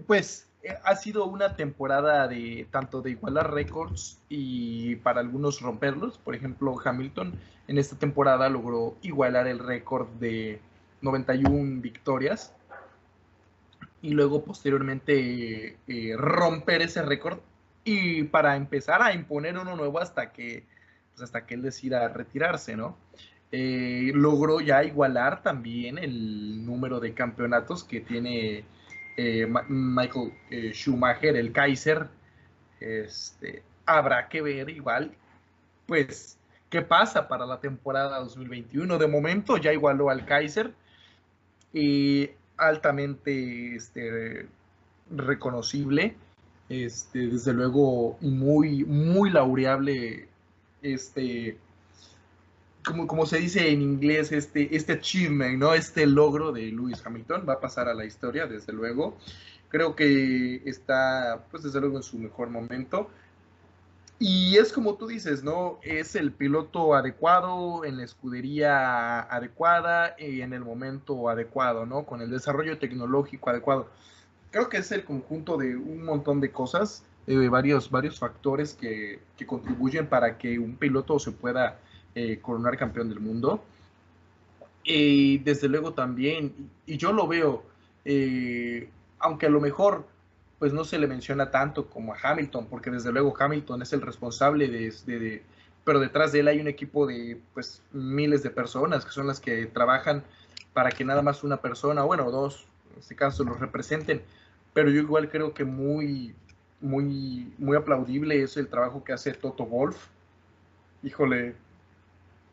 Pues 0.07 0.46
ha 0.83 0.95
sido 0.95 1.25
una 1.25 1.55
temporada 1.55 2.27
de 2.27 2.67
tanto 2.71 3.01
de 3.01 3.11
igualar 3.11 3.53
récords 3.53 4.19
y 4.29 4.95
para 4.97 5.21
algunos 5.21 5.61
romperlos. 5.61 6.17
Por 6.17 6.35
ejemplo, 6.35 6.75
Hamilton 6.83 7.33
en 7.67 7.77
esta 7.77 7.97
temporada 7.97 8.49
logró 8.49 8.95
igualar 9.01 9.47
el 9.47 9.59
récord 9.59 10.07
de 10.19 10.59
91 11.01 11.81
victorias 11.81 12.53
y 14.01 14.11
luego 14.11 14.43
posteriormente 14.43 15.77
eh, 15.87 16.15
romper 16.17 16.81
ese 16.81 17.01
récord 17.01 17.39
y 17.83 18.23
para 18.23 18.55
empezar 18.55 19.01
a 19.01 19.13
imponer 19.13 19.57
uno 19.57 19.75
nuevo 19.75 19.99
hasta 19.99 20.31
que 20.31 20.65
pues 21.11 21.23
hasta 21.23 21.45
que 21.45 21.55
él 21.55 21.61
decida 21.61 22.07
retirarse, 22.09 22.75
¿no? 22.75 22.97
Eh, 23.51 24.11
logró 24.13 24.59
ya 24.59 24.83
igualar 24.83 25.41
también 25.41 25.97
el 25.97 26.65
número 26.65 26.99
de 26.99 27.13
campeonatos 27.13 27.83
que 27.83 28.01
tiene 28.01 28.65
eh, 29.17 29.47
Michael 29.67 30.31
eh, 30.51 30.71
Schumacher, 30.73 31.35
el 31.35 31.51
Kaiser, 31.51 32.07
este, 32.79 33.63
habrá 33.85 34.29
que 34.29 34.41
ver 34.41 34.69
igual, 34.69 35.11
pues, 35.87 36.37
qué 36.69 36.83
pasa 36.83 37.27
para 37.27 37.45
la 37.45 37.59
temporada 37.59 38.19
2021. 38.19 38.97
De 38.97 39.07
momento 39.07 39.57
ya 39.57 39.73
igualó 39.73 40.09
al 40.09 40.25
Kaiser 40.25 40.73
y 41.73 42.29
altamente 42.57 43.75
este, 43.75 44.47
reconocible, 45.09 46.15
este, 46.69 47.27
desde 47.27 47.53
luego 47.53 48.17
muy, 48.21 48.83
muy 48.85 49.29
laureable 49.31 50.27
este, 50.81 51.57
como, 52.87 53.25
se 53.25 53.37
dice 53.37 53.69
en 53.69 53.81
inglés, 53.81 54.31
este, 54.31 54.75
este 54.75 54.93
achievement, 54.93 55.59
¿no? 55.59 55.73
Este 55.73 56.05
logro 56.05 56.51
de 56.51 56.63
Lewis 56.71 57.05
Hamilton 57.05 57.45
va 57.47 57.53
a 57.53 57.59
pasar 57.59 57.87
a 57.87 57.93
la 57.93 58.05
historia, 58.05 58.47
desde 58.47 58.73
luego. 58.73 59.17
Creo 59.69 59.95
que 59.95 60.61
está, 60.65 61.45
pues 61.51 61.63
desde 61.63 61.81
luego, 61.81 61.97
en 61.97 62.03
su 62.03 62.17
mejor 62.17 62.49
momento. 62.49 63.09
Y 64.19 64.57
es 64.57 64.73
como 64.73 64.95
tú 64.95 65.07
dices, 65.07 65.43
¿no? 65.43 65.79
Es 65.83 66.15
el 66.15 66.31
piloto 66.31 66.95
adecuado, 66.95 67.85
en 67.85 67.97
la 67.97 68.03
escudería 68.03 69.21
adecuada 69.21 70.15
y 70.17 70.41
en 70.41 70.53
el 70.53 70.61
momento 70.61 71.29
adecuado, 71.29 71.85
¿no? 71.85 72.05
Con 72.05 72.21
el 72.21 72.31
desarrollo 72.31 72.79
tecnológico 72.79 73.49
adecuado. 73.49 73.89
Creo 74.51 74.69
que 74.69 74.77
es 74.77 74.91
el 74.91 75.03
conjunto 75.03 75.57
de 75.57 75.75
un 75.75 76.03
montón 76.03 76.39
de 76.41 76.51
cosas, 76.51 77.03
de 77.27 77.49
varios, 77.49 77.91
varios 77.91 78.17
factores 78.17 78.73
que, 78.73 79.19
que 79.37 79.45
contribuyen 79.45 80.07
para 80.07 80.37
que 80.37 80.57
un 80.57 80.77
piloto 80.77 81.19
se 81.19 81.31
pueda 81.31 81.77
eh, 82.19 82.39
coronar 82.41 82.75
campeón 82.77 83.09
del 83.09 83.19
mundo. 83.19 83.63
Y 84.83 85.37
desde 85.39 85.67
luego 85.67 85.93
también, 85.93 86.71
y 86.87 86.97
yo 86.97 87.13
lo 87.13 87.27
veo, 87.27 87.63
eh, 88.05 88.89
aunque 89.19 89.45
a 89.45 89.49
lo 89.49 89.61
mejor 89.61 90.07
pues 90.57 90.73
no 90.73 90.83
se 90.83 90.97
le 90.97 91.05
menciona 91.05 91.51
tanto 91.51 91.85
como 91.85 92.15
a 92.15 92.17
Hamilton, 92.19 92.65
porque 92.71 92.89
desde 92.89 93.11
luego 93.11 93.35
Hamilton 93.37 93.83
es 93.83 93.93
el 93.93 94.01
responsable 94.01 94.67
de, 94.67 95.43
pero 95.83 95.99
detrás 95.99 96.31
de 96.31 96.39
él 96.39 96.47
hay 96.47 96.59
un 96.59 96.67
equipo 96.67 97.05
de 97.05 97.39
pues 97.53 97.83
miles 97.91 98.41
de 98.41 98.49
personas 98.49 99.05
que 99.05 99.11
son 99.11 99.27
las 99.27 99.39
que 99.39 99.67
trabajan 99.67 100.23
para 100.73 100.89
que 100.89 101.05
nada 101.05 101.21
más 101.21 101.43
una 101.43 101.57
persona, 101.57 102.01
bueno, 102.01 102.31
dos, 102.31 102.65
en 102.93 102.99
este 102.99 103.15
caso, 103.15 103.43
los 103.43 103.59
representen. 103.59 104.23
Pero 104.73 104.89
yo 104.89 105.01
igual 105.01 105.29
creo 105.29 105.53
que 105.53 105.65
muy, 105.65 106.33
muy, 106.81 107.53
muy 107.59 107.77
aplaudible 107.77 108.41
es 108.41 108.57
el 108.57 108.69
trabajo 108.69 109.03
que 109.03 109.13
hace 109.13 109.33
Toto 109.33 109.67
Wolf. 109.67 110.07
Híjole, 111.03 111.53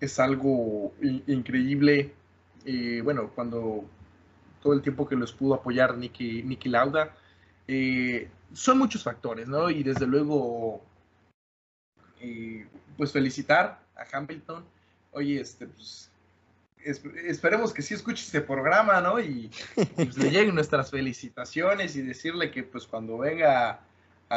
es 0.05 0.19
algo 0.21 0.95
increíble. 1.27 2.13
Eh, 2.65 3.01
bueno, 3.03 3.31
cuando 3.35 3.85
todo 4.63 4.73
el 4.73 4.83
tiempo 4.83 5.07
que 5.07 5.17
los 5.17 5.33
pudo 5.33 5.55
apoyar 5.55 5.97
Nicky, 5.97 6.43
Nicky 6.43 6.69
Lauda, 6.69 7.15
eh, 7.69 8.29
son 8.53 8.79
muchos 8.79 9.03
factores, 9.03 9.49
¿no? 9.49 9.69
Y 9.69 9.83
desde 9.83 10.07
luego, 10.07 10.83
eh, 12.21 12.67
pues 12.97 13.13
felicitar 13.13 13.81
a 13.97 14.17
Hamilton. 14.17 14.65
Oye, 15.13 15.41
este, 15.41 15.67
pues, 15.67 16.11
esperemos 17.27 17.73
que 17.73 17.83
sí 17.83 17.95
escuche 17.95 18.25
este 18.25 18.41
programa, 18.41 19.01
¿no? 19.01 19.21
Y, 19.21 19.51
pues, 19.97 20.17
le 20.17 20.31
lleguen 20.31 20.55
nuestras 20.55 20.91
felicitaciones 20.91 21.97
y 21.97 22.03
decirle 22.03 22.51
que, 22.51 22.63
pues, 22.63 22.87
cuando 22.87 23.19
venga 23.19 23.81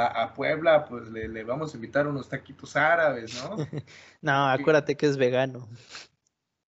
a, 0.06 0.34
Puebla, 0.34 0.86
pues 0.86 1.10
le, 1.10 1.44
vamos 1.44 1.74
a 1.74 1.78
invitar 1.78 2.08
unos 2.08 2.30
taquitos 2.30 2.76
árabes, 2.76 3.44
¿no? 3.44 3.58
no, 4.22 4.50
acuérdate 4.50 4.96
que 4.96 5.06
es 5.06 5.18
vegano. 5.18 5.68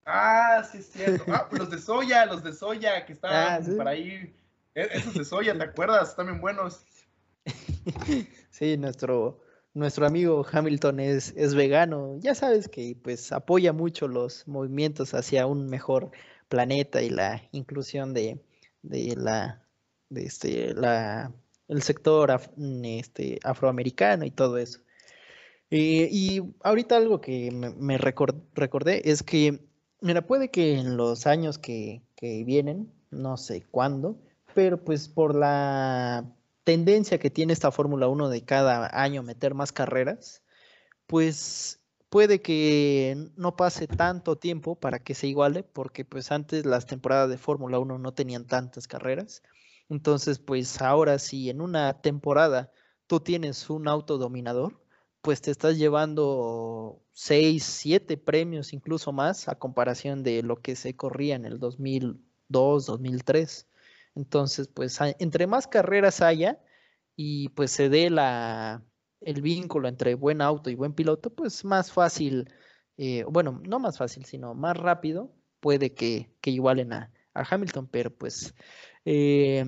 Ah, 0.05 0.67
sí, 0.71 0.79
es 0.79 0.91
cierto. 0.91 1.25
Ah, 1.29 1.49
los 1.53 1.71
de 1.71 1.79
soya, 1.79 2.25
los 2.27 2.43
de 2.43 2.53
soya 2.53 3.05
que 3.05 3.13
estaban 3.13 3.63
ah, 3.63 3.77
para 3.77 3.95
ir. 3.95 4.35
E, 4.75 4.89
esos 4.93 5.15
de 5.15 5.25
soya, 5.25 5.57
¿te 5.57 5.65
acuerdas? 5.65 6.11
Están 6.11 6.27
bien 6.27 6.41
buenos. 6.41 6.85
Sí, 8.51 8.77
nuestro, 8.77 9.41
nuestro 9.73 10.05
amigo 10.05 10.45
Hamilton 10.51 10.99
es, 10.99 11.33
es 11.37 11.55
vegano. 11.55 12.17
Ya 12.19 12.35
sabes 12.35 12.69
que 12.69 12.97
pues 13.01 13.31
apoya 13.31 13.73
mucho 13.73 14.09
los 14.09 14.49
movimientos 14.49 15.15
hacia 15.15 15.47
un 15.47 15.67
mejor 15.67 16.11
planeta 16.49 17.01
y 17.03 17.11
la 17.11 17.43
inclusión 17.53 18.15
de, 18.15 18.43
de 18.83 19.15
la 19.17 19.63
de 20.09 20.25
este 20.25 20.75
la 20.75 21.33
el 21.69 21.83
sector 21.83 22.41
este, 22.83 23.39
afroamericano 23.45 24.25
y 24.25 24.31
todo 24.31 24.59
eso. 24.59 24.81
Eh, 25.71 26.09
y 26.11 26.43
ahorita 26.63 26.97
algo 26.97 27.21
que 27.21 27.51
me, 27.51 27.99
recordé 27.99 29.11
es 29.11 29.23
que, 29.23 29.69
mira, 30.01 30.27
puede 30.27 30.51
que 30.51 30.75
en 30.75 30.97
los 30.97 31.27
años 31.27 31.59
que, 31.59 32.03
que 32.17 32.43
vienen, 32.45 32.91
no 33.11 33.37
sé 33.37 33.65
cuándo, 33.71 34.19
pero 34.55 34.83
pues 34.83 35.09
por 35.09 35.35
la 35.35 36.25
tendencia 36.65 37.19
que 37.19 37.31
tiene 37.31 37.53
esta 37.53 37.71
Fórmula 37.71 38.09
1 38.09 38.29
de 38.29 38.45
cada 38.45 38.91
año 39.01 39.23
meter 39.23 39.55
más 39.55 39.73
carreras, 39.73 40.43
pues 41.07 41.81
puede 42.09 42.41
que 42.41 43.31
no 43.37 43.57
pase 43.57 43.87
tanto 43.87 44.37
tiempo 44.37 44.75
para 44.75 44.99
que 44.99 45.15
se 45.15 45.27
iguale, 45.27 45.63
porque 45.63 46.05
pues 46.05 46.33
antes 46.33 46.67
las 46.67 46.87
temporadas 46.87 47.31
de 47.31 47.39
Fórmula 47.39 47.79
1 47.79 47.99
no 47.99 48.13
tenían 48.13 48.47
tantas 48.47 48.89
carreras. 48.89 49.43
Entonces, 49.89 50.39
pues 50.39 50.81
ahora 50.83 51.19
si 51.19 51.51
en 51.51 51.61
una 51.61 52.01
temporada 52.01 52.71
tú 53.07 53.21
tienes 53.21 53.71
un 53.71 53.89
auto 53.89 54.19
dominador, 54.19 54.81
pues 55.23 55.41
te 55.41 55.51
estás 55.51 55.79
llevando 55.79 57.03
6, 57.13 57.65
7 57.65 58.17
premios, 58.17 58.73
incluso 58.73 59.13
más, 59.13 59.49
a 59.49 59.59
comparación 59.59 60.23
de 60.23 60.43
lo 60.43 60.61
que 60.63 60.77
se 60.77 60.97
corría 60.97 61.37
en 61.37 61.45
el 61.45 61.59
2002, 61.59 62.87
2003. 62.87 63.69
Entonces, 64.15 64.69
pues 64.69 64.99
entre 65.19 65.47
más 65.47 65.67
carreras 65.67 66.21
haya 66.23 66.61
y 67.17 67.49
pues 67.51 67.71
se 67.73 67.89
dé 67.89 68.11
la, 68.11 68.85
el 69.21 69.43
vínculo 69.43 69.89
entre 69.89 70.15
buen 70.15 70.41
auto 70.43 70.71
y 70.71 70.75
buen 70.75 70.93
piloto, 70.95 71.31
pues 71.31 71.65
más 71.65 71.93
fácil, 71.93 72.51
eh, 72.97 73.25
bueno, 73.29 73.61
no 73.67 73.79
más 73.81 73.99
fácil, 73.99 74.25
sino 74.25 74.55
más 74.55 74.77
rápido 74.77 75.33
puede 75.61 75.95
que, 75.95 76.33
que 76.41 76.51
igualen 76.51 76.93
a, 76.93 77.13
a 77.35 77.45
Hamilton, 77.49 77.89
pero 77.89 78.11
pues 78.17 78.55
eh, 79.05 79.65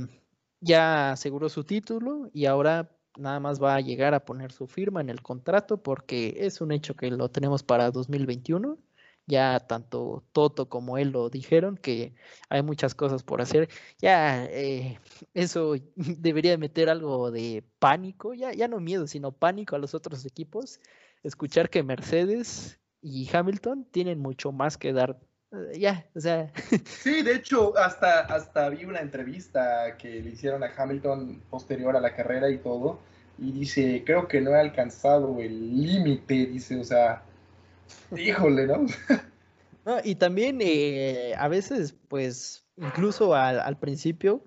ya 0.60 1.12
aseguró 1.12 1.48
su 1.48 1.64
título 1.64 2.30
y 2.32 2.46
ahora 2.46 2.90
nada 3.16 3.40
más 3.40 3.62
va 3.62 3.74
a 3.76 3.80
llegar 3.80 4.14
a 4.14 4.24
poner 4.24 4.52
su 4.52 4.66
firma 4.66 5.00
en 5.00 5.10
el 5.10 5.22
contrato 5.22 5.82
porque 5.82 6.36
es 6.38 6.60
un 6.60 6.72
hecho 6.72 6.94
que 6.94 7.10
lo 7.10 7.30
tenemos 7.30 7.62
para 7.62 7.90
2021. 7.90 8.78
Ya 9.26 9.60
tanto 9.60 10.24
Toto 10.32 10.68
como 10.68 10.98
él 10.98 11.10
lo 11.10 11.30
dijeron 11.30 11.76
que 11.76 12.14
hay 12.48 12.62
muchas 12.62 12.94
cosas 12.94 13.22
por 13.22 13.40
hacer. 13.40 13.68
Ya 13.98 14.44
eh, 14.46 14.98
eso 15.34 15.74
debería 15.96 16.58
meter 16.58 16.88
algo 16.88 17.30
de 17.30 17.64
pánico, 17.78 18.34
ya, 18.34 18.52
ya 18.52 18.66
no 18.68 18.80
miedo, 18.80 19.06
sino 19.06 19.32
pánico 19.32 19.76
a 19.76 19.78
los 19.78 19.94
otros 19.94 20.24
equipos. 20.26 20.80
Escuchar 21.22 21.70
que 21.70 21.82
Mercedes 21.82 22.80
y 23.02 23.28
Hamilton 23.34 23.86
tienen 23.90 24.18
mucho 24.18 24.52
más 24.52 24.76
que 24.78 24.92
dar 24.92 25.20
eh, 25.52 25.78
ya, 25.78 26.06
o 26.14 26.20
sea. 26.20 26.52
Sí, 26.86 27.22
de 27.22 27.34
hecho, 27.34 27.76
hasta, 27.76 28.20
hasta 28.20 28.68
vi 28.68 28.84
una 28.84 29.00
entrevista 29.00 29.96
que 29.96 30.22
le 30.22 30.30
hicieron 30.30 30.62
a 30.62 30.72
Hamilton 30.76 31.42
posterior 31.50 31.96
a 31.96 32.00
la 32.00 32.14
carrera 32.14 32.50
y 32.50 32.58
todo, 32.58 33.00
y 33.38 33.52
dice, 33.52 34.02
creo 34.04 34.28
que 34.28 34.40
no 34.40 34.50
he 34.50 34.60
alcanzado 34.60 35.40
el 35.40 35.82
límite, 35.82 36.46
dice, 36.46 36.78
o 36.78 36.84
sea, 36.84 37.22
híjole, 38.16 38.66
¿no? 38.66 38.86
y 40.04 40.14
también 40.16 40.58
eh, 40.60 41.34
a 41.38 41.48
veces, 41.48 41.94
pues, 42.08 42.64
incluso 42.76 43.34
al, 43.34 43.78
principio, 43.78 44.44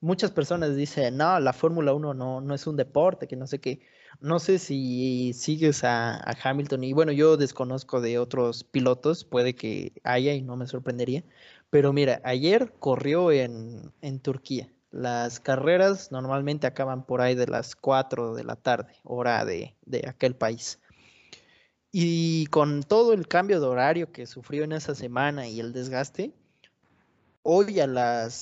muchas 0.00 0.30
personas 0.30 0.74
dicen, 0.74 1.16
no, 1.16 1.38
la 1.38 1.52
Fórmula 1.52 1.92
1 1.92 2.14
no, 2.14 2.40
no 2.40 2.54
es 2.54 2.66
un 2.66 2.76
deporte, 2.76 3.28
que 3.28 3.36
no 3.36 3.46
sé 3.46 3.60
qué. 3.60 3.80
No 4.18 4.38
sé 4.38 4.58
si 4.58 5.32
sigues 5.34 5.84
a, 5.84 6.20
Hamilton 6.42 6.84
y 6.84 6.92
bueno, 6.92 7.12
yo 7.12 7.36
desconozco 7.36 8.00
de 8.00 8.18
otros 8.18 8.64
pilotos, 8.64 9.24
puede 9.24 9.54
que 9.54 9.92
haya 10.02 10.34
y 10.34 10.42
no 10.42 10.56
me 10.56 10.66
sorprendería, 10.66 11.24
pero 11.70 11.92
mira, 11.92 12.20
ayer 12.24 12.72
corrió 12.78 13.30
en, 13.30 13.92
Turquía. 14.22 14.72
Las 14.90 15.38
carreras 15.38 16.10
normalmente 16.10 16.66
acaban 16.66 17.06
por 17.06 17.20
ahí 17.20 17.36
de 17.36 17.46
las 17.46 17.76
4 17.76 18.34
de 18.34 18.44
la 18.44 18.56
tarde, 18.56 18.94
hora 19.04 19.44
de, 19.44 19.76
de 19.86 20.04
aquel 20.08 20.34
país. 20.34 20.80
Y 21.92 22.46
con 22.46 22.82
todo 22.82 23.12
el 23.12 23.28
cambio 23.28 23.60
de 23.60 23.66
horario 23.66 24.12
que 24.12 24.26
sufrió 24.26 24.64
en 24.64 24.72
esa 24.72 24.94
semana 24.94 25.48
y 25.48 25.60
el 25.60 25.72
desgaste, 25.72 26.32
hoy 27.42 27.80
a 27.80 27.86
las 27.86 28.34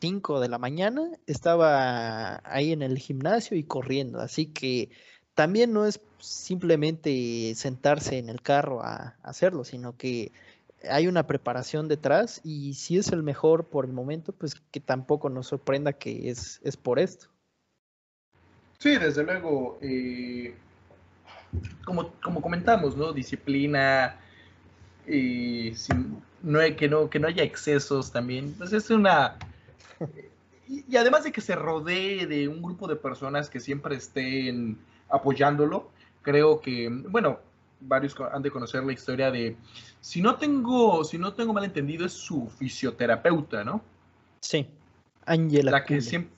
5 0.00 0.40
de 0.40 0.48
la 0.48 0.58
mañana 0.58 1.10
estaba 1.26 2.40
ahí 2.44 2.72
en 2.72 2.82
el 2.82 2.98
gimnasio 2.98 3.56
y 3.56 3.64
corriendo, 3.64 4.20
así 4.20 4.46
que 4.46 4.90
también 5.34 5.72
no 5.72 5.86
es 5.86 6.00
simplemente 6.18 7.54
sentarse 7.54 8.18
en 8.18 8.28
el 8.28 8.42
carro 8.42 8.82
a, 8.82 9.16
hacerlo, 9.22 9.64
sino 9.64 9.96
que 9.96 10.32
hay 10.88 11.06
una 11.06 11.26
preparación 11.26 11.88
detrás 11.88 12.40
y 12.44 12.74
si 12.74 12.98
es 12.98 13.08
el 13.12 13.22
mejor 13.22 13.68
por 13.68 13.84
el 13.84 13.92
momento, 13.92 14.32
pues 14.32 14.54
que 14.54 14.80
tampoco 14.80 15.28
nos 15.28 15.48
sorprenda 15.48 15.92
que 15.92 16.30
es, 16.30 16.60
es 16.62 16.76
por 16.76 16.98
esto. 16.98 17.28
Sí, 18.78 18.96
desde 18.96 19.22
luego, 19.22 19.78
eh, 19.82 20.54
como, 21.84 22.12
como 22.22 22.40
comentamos, 22.40 22.96
¿no? 22.96 23.12
Disciplina, 23.12 24.18
y 25.06 25.74
sin, 25.74 26.22
no, 26.42 26.60
que, 26.76 26.88
no, 26.88 27.10
que 27.10 27.18
no 27.18 27.28
haya 27.28 27.42
excesos 27.42 28.12
también. 28.12 28.54
Pues 28.56 28.72
es 28.72 28.90
una... 28.90 29.36
Y, 30.68 30.96
además 30.96 31.24
de 31.24 31.32
que 31.32 31.40
se 31.40 31.56
rodee 31.56 32.26
de 32.26 32.46
un 32.46 32.62
grupo 32.62 32.86
de 32.86 32.96
personas 32.96 33.50
que 33.50 33.58
siempre 33.58 33.96
estén 33.96 34.78
apoyándolo, 35.08 35.90
creo 36.22 36.60
que, 36.60 36.88
bueno, 36.88 37.40
varios 37.80 38.14
han 38.32 38.42
de 38.42 38.50
conocer 38.50 38.84
la 38.84 38.92
historia 38.92 39.30
de, 39.32 39.56
si 40.00 40.22
no 40.22 40.36
tengo, 40.36 41.02
si 41.02 41.18
no 41.18 41.34
tengo 41.34 41.52
mal 41.52 41.64
entendido, 41.64 42.06
es 42.06 42.12
su 42.12 42.48
fisioterapeuta, 42.48 43.64
¿no? 43.64 43.82
Sí, 44.40 44.68
Angela. 45.26 45.72
La 45.72 45.84
que 45.84 46.00
siempre, 46.00 46.32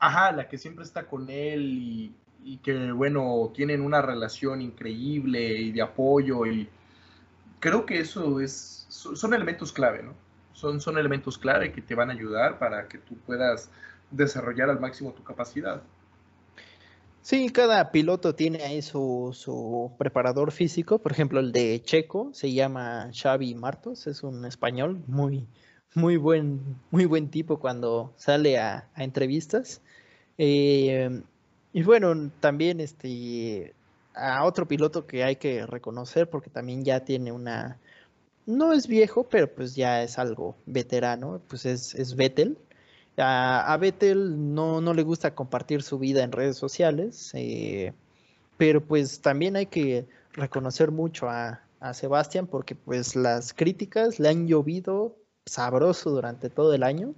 ajá, 0.00 0.32
la 0.32 0.48
que 0.48 0.58
siempre 0.58 0.84
está 0.84 1.06
con 1.06 1.30
él 1.30 1.62
y, 1.62 2.14
y 2.44 2.56
que, 2.58 2.90
bueno, 2.90 3.52
tienen 3.54 3.80
una 3.80 4.02
relación 4.02 4.60
increíble 4.60 5.56
y 5.56 5.72
de 5.72 5.82
apoyo 5.82 6.46
y 6.46 6.68
creo 7.62 7.86
que 7.86 8.00
eso 8.00 8.40
es, 8.40 8.86
son 8.88 9.32
elementos 9.32 9.72
clave, 9.72 10.02
¿no? 10.02 10.14
Son, 10.52 10.80
son 10.80 10.98
elementos 10.98 11.38
clave 11.38 11.72
que 11.72 11.80
te 11.80 11.94
van 11.94 12.10
a 12.10 12.12
ayudar 12.12 12.58
para 12.58 12.88
que 12.88 12.98
tú 12.98 13.16
puedas 13.18 13.70
desarrollar 14.10 14.68
al 14.68 14.80
máximo 14.80 15.12
tu 15.12 15.22
capacidad. 15.22 15.80
Sí, 17.22 17.50
cada 17.50 17.92
piloto 17.92 18.34
tiene 18.34 18.64
ahí 18.64 18.82
su, 18.82 19.30
su, 19.32 19.92
preparador 19.96 20.50
físico. 20.50 20.98
Por 20.98 21.12
ejemplo, 21.12 21.38
el 21.38 21.52
de 21.52 21.80
Checo 21.84 22.30
se 22.34 22.52
llama 22.52 23.10
Xavi 23.14 23.54
Martos, 23.54 24.08
es 24.08 24.24
un 24.24 24.44
español 24.44 25.00
muy, 25.06 25.46
muy 25.94 26.16
buen, 26.16 26.60
muy 26.90 27.04
buen 27.04 27.30
tipo 27.30 27.60
cuando 27.60 28.12
sale 28.16 28.58
a, 28.58 28.90
entrevistas. 28.96 29.82
Eh, 30.36 31.22
y 31.72 31.82
bueno, 31.84 32.30
también 32.40 32.80
este 32.80 33.72
a 34.14 34.44
otro 34.44 34.66
piloto 34.66 35.06
que 35.06 35.24
hay 35.24 35.36
que 35.36 35.66
reconocer 35.66 36.28
porque 36.28 36.50
también 36.50 36.84
ya 36.84 37.04
tiene 37.04 37.32
una, 37.32 37.78
no 38.46 38.72
es 38.72 38.86
viejo, 38.86 39.24
pero 39.24 39.52
pues 39.52 39.74
ya 39.74 40.02
es 40.02 40.18
algo 40.18 40.56
veterano, 40.66 41.40
pues 41.48 41.66
es, 41.66 41.94
es 41.94 42.14
Vettel. 42.16 42.58
A, 43.16 43.72
a 43.72 43.76
Vettel 43.76 44.54
no, 44.54 44.80
no, 44.80 44.94
le 44.94 45.02
gusta 45.02 45.34
compartir 45.34 45.82
su 45.82 45.98
vida 45.98 46.22
en 46.24 46.32
redes 46.32 46.56
sociales, 46.56 47.30
eh, 47.34 47.92
pero 48.56 48.82
pues 48.82 49.20
también 49.20 49.56
hay 49.56 49.66
que 49.66 50.06
reconocer 50.32 50.90
mucho 50.90 51.28
a, 51.28 51.62
a 51.80 51.94
Sebastián 51.94 52.46
porque 52.46 52.74
pues 52.74 53.16
las 53.16 53.52
críticas 53.52 54.18
le 54.18 54.28
han 54.28 54.46
llovido 54.46 55.16
sabroso 55.44 56.10
durante 56.10 56.48
todo 56.48 56.72
el 56.74 56.82
año 56.82 57.14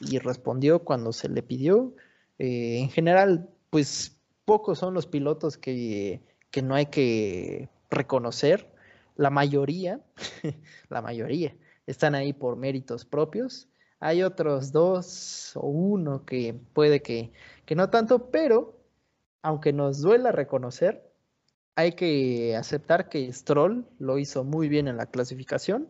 y 0.00 0.18
respondió 0.18 0.80
cuando 0.80 1.12
se 1.12 1.28
le 1.28 1.42
pidió. 1.42 1.92
Eh, 2.38 2.78
en 2.80 2.90
general, 2.90 3.48
pues 3.70 4.15
pocos 4.46 4.78
son 4.78 4.94
los 4.94 5.06
pilotos 5.06 5.58
que, 5.58 6.22
no 6.62 6.74
hay 6.74 6.86
que 6.86 7.68
reconocer. 7.90 8.72
La 9.16 9.28
mayoría, 9.28 10.00
la 10.88 11.02
mayoría, 11.02 11.54
están 11.86 12.14
ahí 12.14 12.32
por 12.32 12.56
méritos 12.56 13.04
propios. 13.04 13.68
Hay 14.00 14.22
otros 14.22 14.72
dos 14.72 15.52
o 15.56 15.66
uno 15.66 16.24
que 16.24 16.54
puede 16.72 17.02
que, 17.02 17.32
que 17.66 17.74
no 17.74 17.90
tanto, 17.90 18.30
pero 18.30 18.78
aunque 19.42 19.72
nos 19.72 20.00
duela 20.00 20.32
reconocer, 20.32 21.10
hay 21.76 21.92
que 21.92 22.56
aceptar 22.56 23.08
que 23.08 23.30
Stroll 23.32 23.86
lo 23.98 24.18
hizo 24.18 24.44
muy 24.44 24.68
bien 24.68 24.88
en 24.88 24.96
la 24.96 25.06
clasificación 25.06 25.88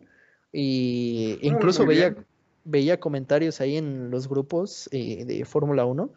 y 0.51 1.37
incluso 1.41 1.85
veía, 1.85 2.15
veía 2.65 2.99
comentarios 2.99 3.61
ahí 3.61 3.77
en 3.77 4.09
los 4.09 4.27
grupos 4.27 4.89
eh, 4.91 5.25
de 5.25 5.45
Fórmula 5.45 5.85
1 5.85 6.11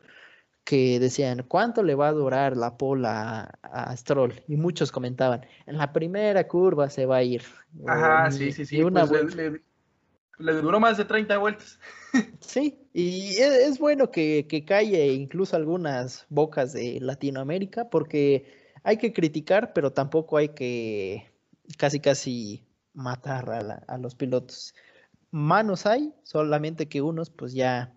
que 0.71 1.01
decían, 1.01 1.45
¿cuánto 1.49 1.83
le 1.83 1.97
va 1.97 2.07
a 2.07 2.13
durar 2.13 2.57
la 2.57 2.77
pola 2.77 3.59
a, 3.61 3.97
Stroll? 3.97 4.41
Y 4.47 4.57
muchos 4.57 4.93
comentaban, 4.93 5.45
en 5.67 5.77
la 5.77 5.93
primera 5.93 6.47
curva 6.47 6.89
se 6.89 7.07
va 7.07 7.17
a 7.17 7.23
ir. 7.25 7.43
Ajá, 7.89 8.31
sí, 8.31 8.53
sí, 8.53 8.65
sí. 8.65 8.81
Una 8.81 9.05
pues 9.05 9.35
le, 9.35 10.53
duró 10.53 10.79
más 10.79 10.97
de 10.97 11.05
30 11.07 11.39
vueltas. 11.39 11.81
Sí, 12.41 12.79
y 12.93 13.35
e, 13.35 13.67
es, 13.67 13.81
bueno 13.81 14.13
que, 14.13 14.47
que 14.49 14.65
calle 14.65 15.13
incluso 15.13 15.57
algunas 15.57 16.27
bocas 16.29 16.73
de 16.73 17.01
Latinoamérica, 17.01 17.91
porque 17.91 18.47
hay 18.85 18.97
que 18.97 19.13
criticar, 19.13 19.73
pero 19.73 19.93
tampoco 19.93 20.37
hay 20.37 20.51
que 20.51 21.33
casi, 21.79 21.99
casi 21.99 22.65
matar 22.95 23.51
a, 23.51 23.83
a 23.89 23.99
los 23.99 24.15
pilotos. 24.15 24.73
Manos 25.33 25.85
hay, 25.85 26.15
solamente 26.23 26.89
que 26.89 27.03
unos 27.03 27.29
pues 27.29 27.55
ya 27.55 27.93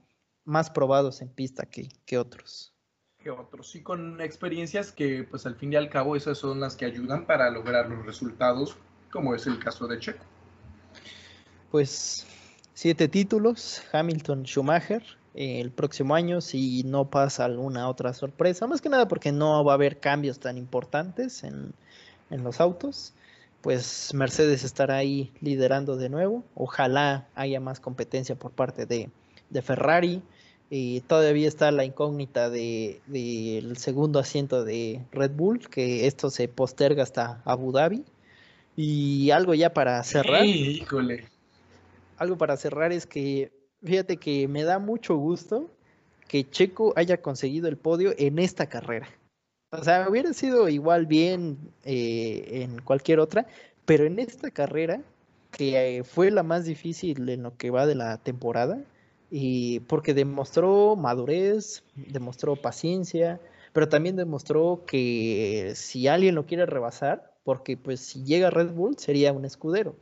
más 0.46 0.70
probados 0.70 1.22
en 1.22 1.30
pista 1.30 1.66
que, 1.66 1.90
que 2.06 2.18
otros. 2.18 2.74
Que 3.20 3.30
otros, 3.30 3.74
y 3.76 3.82
con 3.82 4.20
experiencias 4.20 4.92
que 4.92 5.24
pues 5.24 5.46
al 5.46 5.56
fin 5.56 5.72
y 5.72 5.76
al 5.78 5.90
cabo 5.90 6.16
esas 6.16 6.38
son 6.38 6.60
las 6.60 6.76
que 6.76 6.86
ayudan 6.86 7.26
para 7.26 7.50
lograr 7.50 7.90
los 7.90 8.06
resultados, 8.06 8.76
como 9.12 9.34
es 9.34 9.48
el 9.48 9.60
caso 9.60 9.88
de 9.88 10.00
Checo. 10.00 10.26
Pues 11.72 12.28
siete 12.74 13.08
títulos, 13.08 13.82
Hamilton 13.94 14.44
Schumacher, 14.44 15.04
el 15.36 15.72
próximo 15.72 16.16
año 16.16 16.42
si 16.42 16.84
no 16.84 17.10
pasa 17.10 17.46
alguna 17.46 17.88
otra 17.88 18.14
sorpresa, 18.14 18.68
más 18.68 18.82
que 18.82 18.90
nada 18.90 19.08
porque 19.08 19.32
no 19.32 19.64
va 19.64 19.72
a 19.72 19.76
haber 19.76 20.00
cambios 20.00 20.40
tan 20.40 20.58
importantes 20.58 21.44
en, 21.44 21.74
en 22.30 22.44
los 22.44 22.60
autos, 22.60 23.14
pues 23.62 24.14
Mercedes 24.14 24.64
estará 24.64 24.98
ahí 24.98 25.32
liderando 25.40 25.96
de 25.96 26.10
nuevo, 26.10 26.44
ojalá 26.56 27.28
haya 27.36 27.62
más 27.62 27.80
competencia 27.80 28.36
por 28.36 28.52
parte 28.52 28.86
de, 28.86 29.10
de 29.54 29.62
Ferrari, 29.62 30.22
y 30.76 31.02
todavía 31.02 31.48
está 31.48 31.72
la 31.72 31.86
incógnita 31.86 32.50
del 32.50 33.00
de, 33.06 33.74
segundo 33.78 34.18
asiento 34.18 34.64
de 34.64 35.02
Red 35.12 35.32
Bull, 35.32 35.70
que 35.70 36.08
esto 36.08 36.32
se 36.32 36.48
posterga 36.48 37.04
hasta 37.04 37.44
Abu 37.46 37.72
Dhabi. 37.72 38.04
Y 38.76 39.30
algo 39.30 39.54
ya 39.54 39.72
para 39.72 40.04
cerrar. 40.04 40.44
híjole. 40.44 41.26
Algo 42.18 42.40
para 42.40 42.58
cerrar 42.58 42.92
es 42.92 43.06
que, 43.06 43.52
fíjate 43.84 44.18
que 44.18 44.48
me 44.48 44.64
da 44.64 44.80
mucho 44.80 45.16
gusto 45.16 45.70
que 46.28 46.50
Checo 46.50 46.94
haya 46.96 47.22
conseguido 47.22 47.68
el 47.68 47.78
podio 47.78 48.16
en 48.18 48.40
esta 48.40 48.68
carrera. 48.68 49.08
O 49.70 49.84
sea, 49.84 50.08
hubiera 50.10 50.34
sido 50.34 50.70
igual 50.70 51.06
bien 51.06 51.58
eh, 51.84 52.64
en 52.64 52.82
cualquier 52.82 53.20
otra, 53.20 53.46
pero 53.86 54.06
en 54.06 54.18
esta 54.18 54.50
carrera, 54.50 55.02
que 55.52 55.98
eh, 55.98 56.04
fue 56.04 56.32
la 56.32 56.42
más 56.42 56.66
difícil 56.66 57.30
en 57.30 57.44
lo 57.44 57.56
que 57.58 57.70
va 57.70 57.86
de 57.86 57.94
la 57.94 58.18
temporada, 58.18 58.80
y 59.36 59.80
porque 59.80 60.14
demostró 60.14 60.96
madurez, 60.96 61.84
demostró 61.96 62.56
paciencia, 62.56 63.42
pero 63.74 63.90
también 63.90 64.16
demostró 64.16 64.84
que 64.86 65.74
si 65.74 66.08
alguien 66.08 66.36
lo 66.36 66.46
quiere 66.46 66.68
rebasar, 66.68 67.34
porque 67.44 67.76
pues 67.76 68.00
si 68.00 68.24
llega 68.24 68.52
Red 68.52 68.70
Bull 68.74 68.96
sería 69.00 69.34
un 69.34 69.44
escudero. 69.44 69.96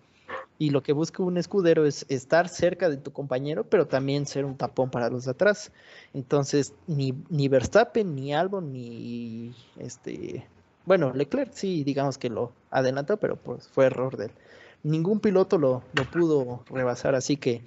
Y 0.60 0.72
lo 0.72 0.84
que 0.84 0.92
busca 0.92 1.24
un 1.24 1.38
escudero 1.38 1.86
es 1.86 2.06
estar 2.10 2.50
cerca 2.50 2.90
de 2.90 2.98
tu 2.98 3.14
compañero, 3.14 3.64
pero 3.64 3.88
también 3.88 4.26
ser 4.26 4.44
un 4.44 4.58
tapón 4.58 4.90
para 4.90 5.10
los 5.10 5.24
de 5.24 5.32
atrás. 5.32 5.72
Entonces, 6.14 6.74
ni, 6.88 7.14
ni 7.30 7.48
Verstappen, 7.48 8.14
ni 8.14 8.34
Albon, 8.34 8.74
ni 8.74 9.56
este. 9.80 10.46
Bueno, 10.86 11.14
Leclerc 11.14 11.54
sí, 11.54 11.86
digamos 11.86 12.18
que 12.18 12.30
lo 12.30 12.52
adelantó, 12.70 13.16
pero 13.16 13.38
pues 13.38 13.70
fue 13.70 13.86
error 13.86 14.18
de 14.18 14.26
él. 14.26 14.32
Ningún 14.84 15.22
piloto 15.22 15.58
lo, 15.58 15.84
lo 15.94 16.04
pudo 16.04 16.66
rebasar, 16.70 17.16
así 17.16 17.38
que 17.38 17.64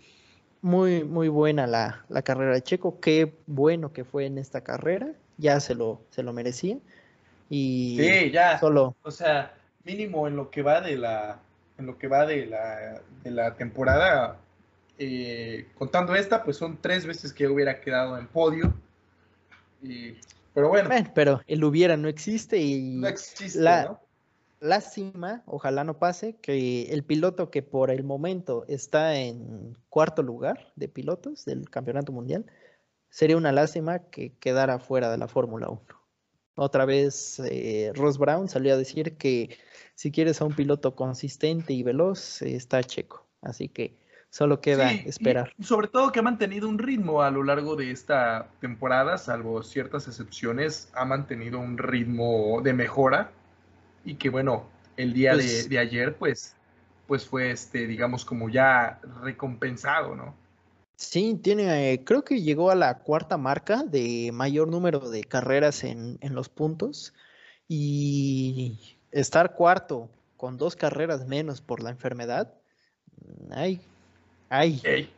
muy, 0.65 1.05
muy 1.05 1.29
buena 1.29 1.67
la, 1.67 2.23
carrera 2.23 2.55
de 2.55 2.62
Checo. 2.62 2.99
Qué 2.99 3.35
bueno 3.47 3.93
que 3.93 4.03
fue 4.03 4.25
en 4.25 4.39
esta 4.39 4.62
carrera. 4.62 5.12
Ya 5.37 5.61
se 5.61 5.75
lo, 5.75 6.01
se 6.09 6.23
lo 6.23 6.33
merecía. 6.33 6.79
Y 7.51 7.99
sí, 8.01 8.31
ya. 8.31 8.59
Solo. 8.59 8.97
O 9.03 9.11
sea, 9.11 9.55
mínimo 9.85 10.27
en 10.27 10.37
lo 10.37 10.51
que 10.51 10.62
va 10.62 10.81
de 10.81 10.97
la, 10.97 11.39
en 11.77 11.85
lo 11.85 11.99
que 11.99 12.09
va 12.09 12.25
de 12.25 12.47
la, 12.47 13.03
de 13.23 13.31
la 13.31 13.55
temporada, 13.57 14.39
eh, 14.99 15.67
contando 15.77 16.15
esta, 16.15 16.43
pues 16.43 16.57
son 16.57 16.79
tres 16.81 17.05
veces 17.05 17.35
que 17.35 17.47
hubiera 17.47 17.83
quedado 17.83 18.17
en 18.17 18.27
podio. 18.27 18.73
pero 20.55 20.71
bueno. 20.71 20.89
Pero 21.15 21.43
el 21.47 21.62
hubiera 21.62 21.99
no 21.99 22.09
existe 22.09 22.57
y 22.57 22.81
no 22.81 23.09
existe, 23.09 23.61
¿no? 23.61 24.01
Lástima, 24.65 25.43
ojalá 25.47 25.85
no 25.85 25.99
pase, 25.99 26.37
que 26.41 26.85
el 26.93 27.05
piloto 27.05 27.51
que 27.51 27.62
por 27.62 27.91
el 27.91 28.03
momento 28.03 28.65
está 28.67 29.17
en 29.17 29.77
cuarto 29.89 30.23
lugar 30.23 30.73
de 30.75 30.89
pilotos 30.89 31.45
del 31.45 31.69
campeonato 31.71 32.12
mundial, 32.12 32.47
sería 33.11 33.37
una 33.37 33.53
lástima 33.53 33.99
que 34.11 34.33
quedara 34.39 34.79
fuera 34.79 35.11
de 35.11 35.19
la 35.19 35.29
Fórmula 35.29 35.69
1. 35.69 35.81
Otra 36.57 36.85
vez 36.85 37.41
eh, 37.41 37.93
Ross 37.95 38.17
Brown 38.17 38.49
salió 38.49 38.75
a 38.75 38.77
decir 38.77 39.17
que 39.17 39.59
si 39.95 40.11
quieres 40.11 40.41
a 40.41 40.45
un 40.45 40.55
piloto 40.55 40.97
consistente 40.97 41.73
y 41.73 41.83
veloz, 41.83 42.43
está 42.43 42.83
Checo. 42.83 43.27
Así 43.43 43.69
que 43.69 43.99
solo 44.31 44.61
queda 44.61 44.91
esperar. 44.91 45.53
sobre 45.61 45.89
todo 45.89 46.11
que 46.11 46.21
ha 46.21 46.23
mantenido 46.23 46.69
un 46.69 46.79
ritmo 46.79 47.23
a 47.23 47.31
lo 47.31 47.43
largo 47.43 47.77
de 47.77 47.91
esta 47.91 48.49
temporada, 48.61 49.19
salvo 49.19 49.62
ciertas 49.62 50.09
excepciones, 50.09 50.91
ha 50.95 51.05
mantenido 51.05 51.59
un 51.59 51.77
ritmo 51.77 52.61
de 52.62 52.73
mejora 52.73 53.31
y 54.05 54.15
que 54.15 54.31
bueno, 54.31 54.67
el 54.97 55.13
día 55.13 55.33
pues 55.33 55.69
de, 55.69 55.79
ayer 55.79 56.17
pues, 56.17 56.55
pues 57.07 57.27
fue 57.27 57.51
este, 57.51 57.87
digamos, 57.87 58.25
como 58.25 58.49
ya 58.49 59.01
recompensado, 59.23 60.15
¿no? 60.15 60.35
Sí, 60.97 61.39
tiene, 61.43 61.93
eh, 61.93 62.05
creo 62.05 62.25
que 62.25 62.41
llegó 62.41 62.71
a 62.71 62.77
la 62.77 62.99
cuarta 62.99 63.37
marca 63.37 63.83
de 63.83 64.31
mayor 64.33 64.69
número 64.69 65.11
de 65.11 65.25
carreras 65.25 65.83
en, 65.83 66.19
los 66.23 66.49
puntos 66.49 67.13
y 67.67 68.97
estar 69.11 69.55
cuarto 69.55 70.09
con 70.37 70.57
dos 70.57 70.77
carreras 70.77 71.27
menos 71.27 71.61
por 71.61 71.83
la 71.83 71.91
enfermedad, 71.91 72.55
ay, 73.51 73.81
ay. 74.51 75.11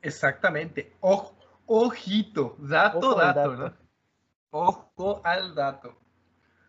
exactamente, 0.00 0.92
ojo, 1.00 1.34
ojito, 1.66 2.56
dato, 2.60 3.14
dato, 3.16 3.56
¿no? 3.56 3.74
Ojo 4.50 5.20
al 5.24 5.54
dato. 5.54 5.96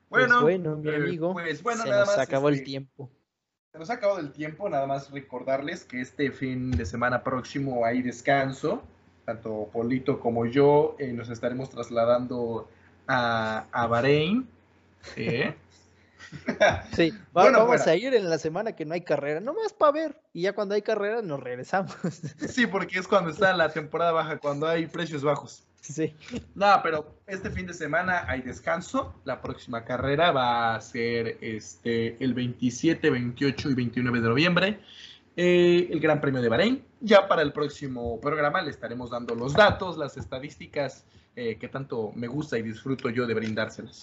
Pues 0.09 0.27
bueno, 0.27 0.41
bueno 0.41 0.77
mi 0.77 0.89
eh, 0.89 0.95
amigo, 0.95 1.33
pues 1.33 1.61
bueno, 1.61 1.83
se 1.83 1.89
nos 1.89 2.17
acabó 2.17 2.49
el 2.49 2.55
este, 2.55 2.65
tiempo. 2.65 3.11
Se 3.71 3.79
nos 3.79 3.89
ha 3.89 3.93
acabado 3.93 4.19
el 4.19 4.31
tiempo, 4.31 4.69
nada 4.69 4.87
más 4.87 5.11
recordarles 5.11 5.83
que 5.83 6.01
este 6.01 6.31
fin 6.31 6.71
de 6.71 6.85
semana 6.85 7.23
próximo 7.23 7.85
hay 7.85 8.01
descanso, 8.01 8.83
tanto 9.25 9.69
Polito 9.71 10.19
como 10.19 10.45
yo 10.45 10.95
eh, 10.99 11.11
nos 11.11 11.29
estaremos 11.29 11.69
trasladando 11.69 12.69
a, 13.07 13.65
a 13.71 13.87
Bahrein. 13.87 14.47
¿eh? 15.17 15.55
Sí, 16.93 17.13
vamos 17.33 17.85
a 17.87 17.95
ir 17.95 18.13
en 18.13 18.29
la 18.29 18.37
semana 18.37 18.75
que 18.75 18.85
no 18.85 18.93
hay 18.93 19.01
carrera, 19.01 19.41
nomás 19.41 19.73
para 19.73 19.91
ver, 19.91 20.21
y 20.33 20.43
ya 20.43 20.53
cuando 20.53 20.75
hay 20.75 20.81
carrera 20.81 21.21
nos 21.21 21.41
regresamos. 21.41 21.95
Sí, 22.47 22.65
porque 22.65 22.99
es 22.99 23.07
cuando 23.07 23.31
está 23.31 23.53
la 23.53 23.69
temporada 23.69 24.11
baja, 24.13 24.37
cuando 24.37 24.67
hay 24.67 24.87
precios 24.87 25.23
bajos. 25.23 25.66
Sí. 25.87 26.13
No, 26.53 26.79
pero 26.83 27.15
este 27.27 27.49
fin 27.49 27.65
de 27.65 27.73
semana 27.73 28.25
hay 28.27 28.41
descanso. 28.41 29.15
La 29.23 29.41
próxima 29.41 29.85
carrera 29.85 30.31
va 30.31 30.75
a 30.75 30.81
ser 30.81 31.37
este, 31.41 32.21
el 32.23 32.33
27, 32.33 33.09
28 33.09 33.69
y 33.69 33.73
29 33.73 34.21
de 34.21 34.27
noviembre. 34.27 34.79
Eh, 35.37 35.87
el 35.91 35.99
Gran 35.99 36.19
Premio 36.19 36.41
de 36.41 36.49
Bahrein. 36.49 36.83
Ya 36.99 37.27
para 37.27 37.41
el 37.41 37.53
próximo 37.53 38.19
programa 38.19 38.61
le 38.61 38.71
estaremos 38.71 39.11
dando 39.11 39.33
los 39.35 39.53
datos, 39.53 39.97
las 39.97 40.17
estadísticas 40.17 41.05
eh, 41.35 41.57
que 41.57 41.67
tanto 41.67 42.11
me 42.15 42.27
gusta 42.27 42.57
y 42.57 42.63
disfruto 42.63 43.09
yo 43.09 43.25
de 43.25 43.33
brindárselas. 43.33 44.01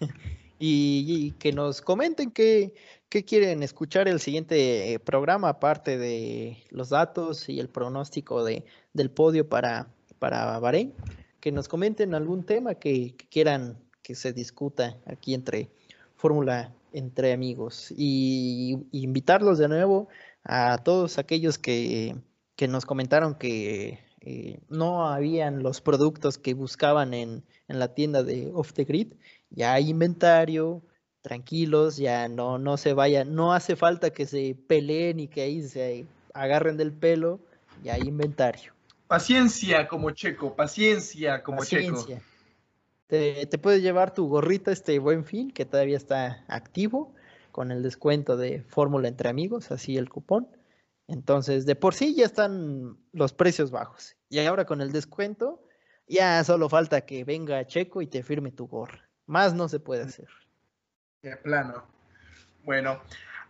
Y, 0.58 1.32
que 1.32 1.52
nos 1.52 1.82
comenten 1.82 2.30
qué, 2.30 2.72
quieren 3.10 3.62
escuchar 3.62 4.08
el 4.08 4.20
siguiente 4.20 4.94
eh, 4.94 4.98
programa, 4.98 5.50
aparte 5.50 5.98
de 5.98 6.64
los 6.70 6.88
datos 6.88 7.50
y 7.50 7.60
el 7.60 7.68
pronóstico 7.68 8.42
de, 8.42 8.64
del 8.94 9.10
podio 9.10 9.46
para, 9.46 9.88
para 10.18 10.58
Bahrein 10.58 10.94
que 11.40 11.52
nos 11.52 11.68
comenten 11.68 12.14
algún 12.14 12.44
tema 12.44 12.74
que, 12.74 13.14
quieran 13.30 13.78
que 14.02 14.14
se 14.14 14.32
discuta 14.32 14.96
aquí 15.06 15.34
entre 15.34 15.70
Fórmula 16.16 16.72
entre 16.92 17.32
amigos 17.32 17.92
y, 17.96 18.78
invitarlos 18.92 19.58
de 19.58 19.68
nuevo 19.68 20.08
a 20.44 20.78
todos 20.78 21.18
aquellos 21.18 21.58
que, 21.58 22.16
nos 22.68 22.86
comentaron 22.86 23.34
que 23.34 24.00
eh, 24.22 24.60
no 24.68 25.06
habían 25.08 25.62
los 25.62 25.80
productos 25.80 26.38
que 26.38 26.54
buscaban 26.54 27.12
en, 27.14 27.44
en, 27.68 27.78
la 27.78 27.94
tienda 27.94 28.22
de 28.22 28.50
Off 28.54 28.72
the 28.72 28.84
Grid. 28.84 29.12
Ya 29.50 29.74
hay 29.74 29.90
inventario, 29.90 30.82
tranquilos, 31.26 31.96
ya 31.96 32.28
no, 32.28 32.56
no 32.58 32.76
se 32.76 32.94
vayan, 32.94 33.34
no 33.34 33.52
hace 33.52 33.74
falta 33.74 34.10
que 34.10 34.26
se 34.26 34.56
peleen 34.68 35.18
y 35.18 35.26
que 35.26 35.42
ahí 35.42 35.60
se 35.62 36.06
agarren 36.32 36.76
del 36.76 36.92
pelo, 36.92 37.40
ya 37.82 37.94
hay 37.94 38.02
inventario. 38.02 38.75
Paciencia 39.08 39.86
como 39.88 40.10
checo, 40.10 40.54
paciencia 40.54 41.42
como 41.42 41.58
paciencia. 41.58 42.16
checo. 42.16 42.26
Te, 43.06 43.46
te, 43.46 43.58
puedes 43.58 43.82
llevar 43.82 44.12
tu 44.12 44.28
gorrita 44.28 44.72
este 44.72 44.98
buen 44.98 45.24
fin, 45.24 45.52
que 45.52 45.64
todavía 45.64 45.96
está 45.96 46.44
activo, 46.48 47.14
con 47.52 47.70
el 47.70 47.82
descuento 47.82 48.36
de 48.36 48.62
fórmula 48.62 49.06
entre 49.06 49.28
amigos, 49.28 49.70
así 49.70 49.96
el 49.96 50.08
cupón. 50.08 50.48
Entonces, 51.08 51.66
de 51.66 51.76
por 51.76 51.94
sí 51.94 52.14
ya 52.14 52.24
están 52.24 52.98
los 53.12 53.32
precios 53.32 53.70
bajos. 53.70 54.16
Y 54.28 54.40
ahora 54.40 54.64
con 54.64 54.80
el 54.80 54.92
descuento, 54.92 55.62
Ya 56.08 56.42
solo 56.44 56.68
falta 56.68 57.00
que 57.00 57.24
venga 57.24 57.66
Checo 57.66 58.00
y 58.00 58.06
te 58.06 58.22
firme 58.22 58.52
tu 58.52 58.68
gorra. 58.68 59.08
Más 59.26 59.54
no 59.54 59.68
se 59.68 59.80
puede 59.80 60.02
hacer. 60.02 60.28
De 61.22 61.36
plano. 61.36 61.84
Bueno, 62.62 63.00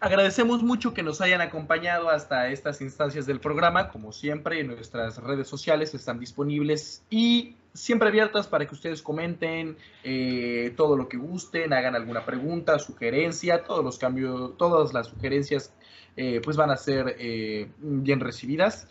agradecemos 0.01 0.63
mucho 0.63 0.95
que 0.95 1.03
nos 1.03 1.21
hayan 1.21 1.41
acompañado 1.41 2.11
hasta 2.11 2.49
estas 2.51 2.81
instancias 2.81 3.27
del 3.27 3.41
programa. 3.41 3.89
Como 3.89 4.13
siempre, 4.13 4.63
nuestras 4.65 5.19
redes 5.19 5.49
sociales 5.49 5.95
están 5.95 6.19
disponibles 6.19 7.03
y 7.11 7.57
siempre 7.73 8.09
abiertas 8.09 8.47
para 8.47 8.67
que 8.67 8.75
ustedes 8.75 9.03
comenten 9.03 9.77
eh, 10.03 10.73
todo 10.77 10.97
lo 10.97 11.09
que 11.09 11.17
gusten, 11.17 11.73
hagan 11.73 11.95
alguna 11.95 12.25
pregunta, 12.25 12.79
sugerencia, 12.79 13.65
todos 13.65 13.85
los 13.85 13.99
cambios, 13.99 14.57
todas 14.57 14.93
las 14.95 15.09
sugerencias 15.09 15.73
eh, 16.17 16.41
pues 16.43 16.57
van 16.57 16.71
a 16.71 16.77
ser 16.77 17.17
eh, 17.19 17.69
bien 17.79 18.21
recibidas. 18.21 18.89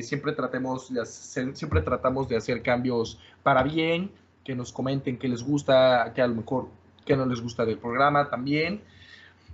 siempre, 0.00 0.32
tratemos 0.32 0.92
de 0.92 1.02
hacer, 1.02 1.54
siempre 1.56 1.82
tratamos 1.82 2.28
de 2.28 2.36
hacer 2.36 2.62
cambios 2.62 3.18
para 3.42 3.62
bien, 3.62 4.10
que 4.44 4.54
nos 4.54 4.72
comenten 4.72 5.18
qué 5.18 5.28
les 5.28 5.42
gusta, 5.42 6.12
qué 6.14 6.22
a 6.22 6.26
lo 6.26 6.36
mejor 6.36 6.68
qué 7.04 7.16
no 7.16 7.26
les 7.26 7.40
gusta 7.40 7.64
del 7.64 7.78
programa 7.78 8.30
también. 8.30 8.80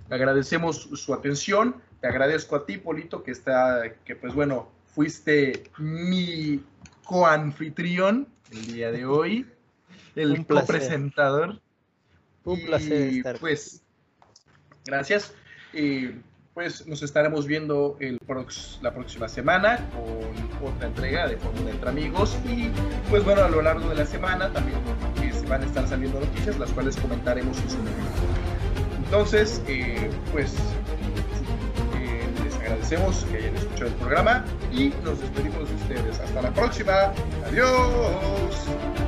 Agradecemos 0.09 0.89
su 0.93 1.13
atención. 1.13 1.75
Te 2.01 2.07
agradezco 2.07 2.55
a 2.55 2.65
ti, 2.65 2.77
Polito, 2.77 3.23
que 3.23 3.31
está, 3.31 3.83
que 4.05 4.15
pues 4.15 4.33
bueno, 4.33 4.69
fuiste 4.87 5.63
mi 5.77 6.63
coanfitrión 7.03 8.27
el 8.51 8.73
día 8.73 8.91
de 8.91 9.05
hoy, 9.05 9.45
el 10.15 10.45
copresentador. 10.45 11.61
Un 12.43 12.65
placer 12.65 13.13
estar. 13.13 13.39
Pues, 13.39 13.83
gracias. 14.85 15.33
Y 15.73 16.09
pues 16.53 16.87
nos 16.87 17.03
estaremos 17.03 17.45
viendo 17.45 17.95
el 17.99 18.19
la 18.81 18.93
próxima 18.93 19.29
semana 19.29 19.87
con 19.91 20.67
otra 20.67 20.87
entrega 20.87 21.27
de 21.27 21.37
Fórmula 21.37 21.69
Entre 21.71 21.89
Amigos. 21.89 22.37
Y 22.45 22.69
pues 23.09 23.23
bueno, 23.23 23.43
a 23.43 23.49
lo 23.49 23.61
largo 23.61 23.87
de 23.89 23.95
la 23.95 24.05
semana 24.05 24.51
también 24.51 24.79
van 25.49 25.63
a 25.63 25.65
estar 25.65 25.87
saliendo 25.87 26.19
noticias, 26.19 26.57
las 26.59 26.71
cuales 26.71 26.95
comentaremos 26.97 27.57
en 27.59 27.69
su 27.69 27.77
momento. 27.77 28.58
Entonces, 29.11 29.59
eh, 29.67 30.07
pues 30.31 30.53
eh, 31.97 32.29
les 32.43 32.55
agradecemos 32.57 33.25
que 33.31 33.37
hayan 33.37 33.55
escuchado 33.55 33.87
el 33.87 33.95
programa 33.95 34.45
y 34.71 34.93
nos 35.03 35.19
despedimos 35.19 35.67
de 35.67 35.75
ustedes. 35.75 36.19
Hasta 36.19 36.43
la 36.43 36.53
próxima. 36.53 37.11
Adiós. 37.47 38.98